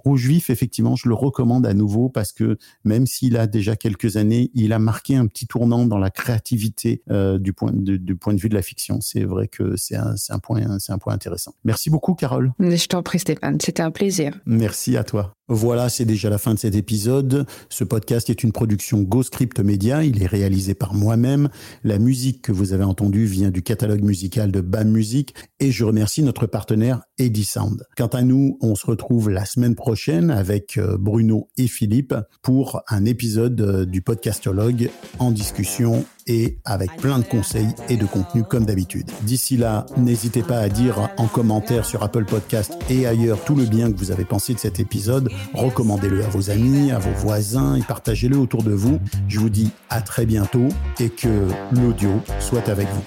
Rouge 0.06 0.28
vif, 0.28 0.50
effectivement, 0.50 0.96
je 0.96 1.08
le 1.08 1.16
recommande 1.16 1.66
à 1.66 1.74
nouveau 1.74 2.10
parce 2.10 2.32
que 2.32 2.58
même 2.84 3.06
s'il 3.06 3.38
a 3.38 3.48
déjà 3.48 3.76
quelques 3.76 4.18
années, 4.18 4.52
il 4.54 4.74
a 4.74 4.80
marqué 4.80 5.16
un 5.16 5.28
petit 5.28 5.48
tournant 5.48 5.86
dans 5.86 5.98
la 5.98 6.10
créativité 6.10 7.04
du 7.40 7.54
point 7.54 7.72
de, 7.74 7.98
du 7.98 8.16
point 8.16 8.34
de 8.34 8.40
vue 8.40 8.50
de 8.50 8.56
la 8.56 8.62
fiction. 8.62 9.00
C'est 9.02 9.24
vrai 9.24 9.48
que 9.48 9.76
c'est 9.76 9.96
un, 9.96 10.16
un 10.30 10.40
point 10.40 10.62
c'est 10.80 10.92
un 10.92 10.98
point 10.98 11.13
intéressant. 11.14 11.54
Merci 11.64 11.90
beaucoup, 11.90 12.16
Carole. 12.16 12.52
Je 12.60 12.86
t'en 12.88 13.04
prie, 13.04 13.20
Stéphane. 13.20 13.60
C'était 13.62 13.84
un 13.84 13.92
plaisir. 13.92 14.40
Merci 14.46 14.98
à 14.98 15.04
toi. 15.04 15.34
Voilà, 15.50 15.90
c'est 15.90 16.06
déjà 16.06 16.30
la 16.30 16.38
fin 16.38 16.54
de 16.54 16.60
cet 16.60 16.74
épisode. 16.74 17.46
Ce 17.70 17.84
podcast 17.84 18.30
est 18.30 18.44
une 18.44 18.54
production 18.54 19.02
GoScript 19.02 19.60
Media. 19.60 20.04
Il 20.06 20.24
est 20.24 20.28
réalisé 20.28 20.74
par 20.74 20.94
moi-même. 20.94 21.50
La 21.84 22.00
musique 22.00 22.42
que 22.42 22.54
vous 22.54 22.72
avez 22.72 22.86
entendue 22.86 23.26
vient 23.26 23.52
du 23.52 23.62
catalogue 23.62 24.04
musical 24.04 24.54
de 24.54 24.62
BAM 24.62 24.90
Music 24.90 25.36
et 25.60 25.72
je 25.72 25.84
remercie 25.84 26.24
notre 26.24 26.48
partenaire 26.48 27.02
Eddy 27.18 27.44
Sound. 27.44 27.84
Quant 27.98 28.08
à 28.08 28.22
nous, 28.22 28.58
on 28.62 28.76
se 28.76 28.86
retrouve 28.86 29.30
la 29.30 29.44
semaine 29.46 29.76
prochaine 29.76 30.32
avec 30.32 30.78
euh, 30.78 30.98
Bruno 30.98 31.50
et 31.58 31.68
Philippe 31.68 32.16
pour 32.42 32.82
un 32.88 33.04
épisode 33.04 33.60
euh, 33.60 33.86
du 33.86 34.02
podcastologue 34.02 34.90
en 35.20 35.32
discussion 35.32 36.06
et 36.26 36.60
avec 36.66 36.96
plein 36.98 37.20
de 37.20 37.26
conseils 37.26 37.68
et 37.90 37.98
de 37.98 38.06
contenu 38.06 38.44
comme 38.44 38.66
d'habitude. 38.66 39.12
D'ici 39.24 39.58
là, 39.58 39.86
n'hésitez 39.98 40.42
pas 40.42 40.60
à 40.60 40.70
dire 40.70 41.10
en 41.18 41.28
commentaire 41.28 41.86
sur 41.86 42.02
Apple 42.04 42.26
Podcast 42.26 42.78
et 42.90 43.06
ailleurs 43.06 43.44
tout 43.44 43.56
le 43.56 43.66
bien 43.66 43.92
que 43.92 43.98
vous 43.98 44.12
avez 44.12 44.26
pensé 44.26 44.54
de 44.54 44.60
cet 44.60 44.80
épisode. 44.80 45.30
Recommandez-le 45.54 46.24
à 46.24 46.28
vos 46.28 46.50
amis, 46.50 46.92
à 46.92 47.00
vos 47.00 47.12
voisins 47.12 47.76
et 47.76 47.82
partagez-le 47.82 48.38
autour 48.38 48.64
de 48.64 48.74
vous. 48.74 49.00
Je 49.28 49.40
vous 49.40 49.50
dis 49.50 49.72
à 49.90 50.02
très 50.02 50.26
bientôt 50.26 50.68
et 51.00 51.10
que 51.10 51.48
l'audio 51.72 52.22
soit 52.40 52.70
avec 52.70 52.88
vous. 52.90 53.04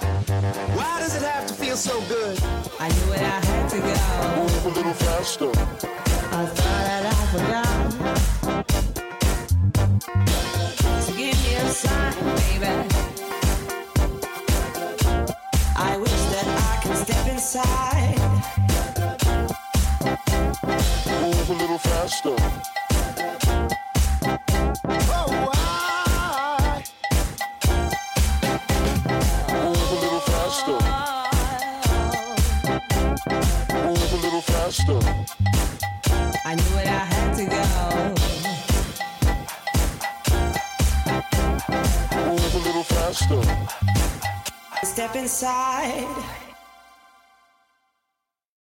A 21.49 21.53
little 21.53 21.77
faster. 21.77 22.35
Oh? 25.09 25.27
Move 29.53 29.91
a 29.91 29.95
little 30.03 30.19
faster. 30.19 30.77
Move 33.73 34.11
a 34.11 34.17
little 34.17 34.41
faster. 34.41 34.99
I 36.43 36.55
knew 36.55 36.77
it, 36.79 36.87
I 36.87 37.05
had 37.13 37.33
to 37.37 37.45
go. 37.45 37.63
Move 42.25 42.55
a 42.55 42.59
little 42.67 42.83
faster. 42.83 43.41
Step 44.83 45.15
inside. 45.15 46.46